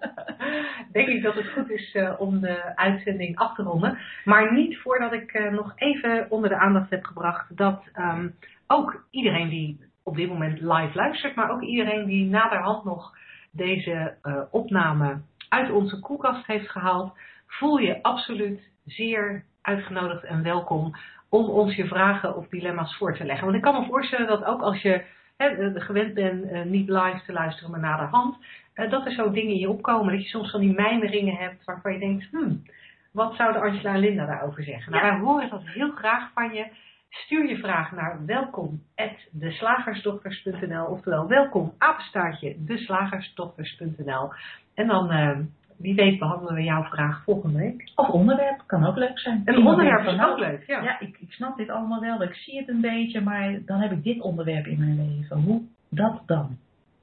denk 0.91 1.07
ik 1.07 1.23
dat 1.23 1.35
het 1.35 1.49
goed 1.49 1.69
is 1.69 1.93
eh, 1.93 2.13
om 2.17 2.39
de 2.39 2.75
uitzending 2.75 3.37
af 3.37 3.55
te 3.55 3.63
ronden. 3.63 3.97
Maar 4.23 4.53
niet 4.53 4.77
voordat 4.77 5.13
ik 5.13 5.31
eh, 5.31 5.51
nog 5.51 5.71
even 5.75 6.27
onder 6.29 6.49
de 6.49 6.57
aandacht 6.57 6.89
heb 6.89 7.05
gebracht 7.05 7.57
dat 7.57 7.83
ehm, 7.93 8.29
ook 8.67 9.05
iedereen 9.09 9.49
die 9.49 9.79
op 10.03 10.15
dit 10.15 10.29
moment 10.29 10.59
live 10.61 10.91
luistert, 10.93 11.35
maar 11.35 11.51
ook 11.51 11.61
iedereen 11.61 12.05
die 12.05 12.29
naderhand 12.29 12.83
nog 12.83 13.17
deze 13.51 14.17
eh, 14.21 14.41
opname 14.51 15.21
uit 15.49 15.71
onze 15.71 15.99
koelkast 15.99 16.47
heeft 16.47 16.69
gehaald, 16.69 17.17
voel 17.47 17.77
je 17.77 18.03
absoluut 18.03 18.71
zeer 18.85 19.43
uitgenodigd 19.61 20.23
en 20.23 20.43
welkom 20.43 20.95
om 21.29 21.49
ons 21.49 21.75
je 21.75 21.87
vragen 21.87 22.35
of 22.35 22.47
dilemma's 22.47 22.97
voor 22.97 23.15
te 23.15 23.25
leggen. 23.25 23.45
Want 23.45 23.57
ik 23.57 23.63
kan 23.63 23.81
me 23.81 23.87
voorstellen 23.87 24.27
dat 24.27 24.43
ook 24.43 24.61
als 24.61 24.81
je 24.81 25.03
hè, 25.37 25.79
gewend 25.79 26.13
bent 26.13 26.49
eh, 26.49 26.61
niet 26.63 26.89
live 26.89 27.21
te 27.25 27.33
luisteren, 27.33 27.71
maar 27.71 27.79
naderhand, 27.79 28.37
eh, 28.73 28.89
dat 28.89 29.05
er 29.05 29.11
zo 29.11 29.31
dingen 29.31 29.53
in 29.53 29.59
je 29.59 29.69
opkomen. 29.69 30.13
Dat 30.13 30.23
je 30.23 30.29
soms 30.29 30.51
van 30.51 30.59
die 30.59 30.73
mijmeringen 30.73 31.35
hebt 31.35 31.63
waarvan 31.63 31.93
je 31.93 31.99
denkt, 31.99 32.27
hmm, 32.31 32.63
wat 33.11 33.35
zouden 33.35 33.61
Angela 33.61 33.93
en 33.93 33.99
Linda 33.99 34.25
daarover 34.25 34.63
zeggen? 34.63 34.91
Nou, 34.91 35.05
Ja. 35.05 35.11
wij 35.11 35.19
horen 35.19 35.49
dat 35.49 35.61
heel 35.65 35.91
graag 35.91 36.31
van 36.33 36.53
je. 36.53 36.65
Stuur 37.09 37.49
je 37.49 37.57
vraag 37.57 37.91
naar 37.91 38.25
welkom@deslagersdochters.nl 38.25 40.85
oftewel 40.85 41.27
welkom 41.27 41.73
apenstaartje 41.77 42.55
deslagersdochters.nl 42.65 44.29
en 44.73 44.87
dan 44.87 45.11
eh, 45.11 45.37
wie 45.77 45.95
weet 45.95 46.19
behandelen 46.19 46.53
we 46.53 46.63
jouw 46.63 46.83
vraag 46.83 47.23
volgende 47.23 47.57
week. 47.57 47.91
Of 47.95 48.07
onderwerp, 48.07 48.63
kan 48.65 48.85
ook 48.85 48.95
leuk 48.95 49.19
zijn. 49.19 49.41
Een 49.45 49.67
onderwerp 49.67 49.99
is 49.99 50.15
van, 50.15 50.29
ook 50.29 50.37
leuk. 50.37 50.63
Ja. 50.67 50.83
Ja, 50.83 50.99
ik, 50.99 51.17
ik 51.19 51.31
snap 51.31 51.57
dit 51.57 51.69
allemaal 51.69 52.01
wel, 52.01 52.21
ik 52.21 52.33
zie 52.33 52.57
het 52.57 52.67
een 52.67 52.81
beetje, 52.81 53.21
maar 53.21 53.59
dan 53.65 53.79
heb 53.79 53.91
ik 53.91 54.03
dit 54.03 54.21
onderwerp 54.21 54.65
in 54.65 54.79
mijn 54.79 54.95
leven. 54.95 55.41
Hoe 55.41 55.61
dat 55.89 56.21
dan? 56.25 56.57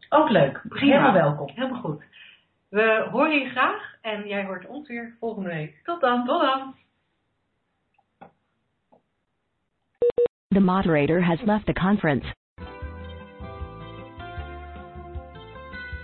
Ook 0.09 0.29
leuk. 0.29 0.63
Prima. 0.69 0.93
Helemaal 0.93 1.13
welkom. 1.13 1.51
Helemaal 1.55 1.81
goed. 1.81 2.05
We 2.69 3.09
horen 3.11 3.39
je 3.39 3.49
graag 3.49 3.97
en 4.01 4.27
jij 4.27 4.45
hoort 4.45 4.67
ons 4.67 4.89
weer 4.89 5.17
volgende 5.21 5.49
week. 5.49 5.81
Tot 5.85 6.01
dan. 6.01 6.27
Tot 6.27 6.41
dan! 6.41 6.75
The 10.49 10.61
moderator 10.61 11.23
has 11.23 11.41
left 11.43 11.67
the 11.67 11.73
conference. 11.73 12.35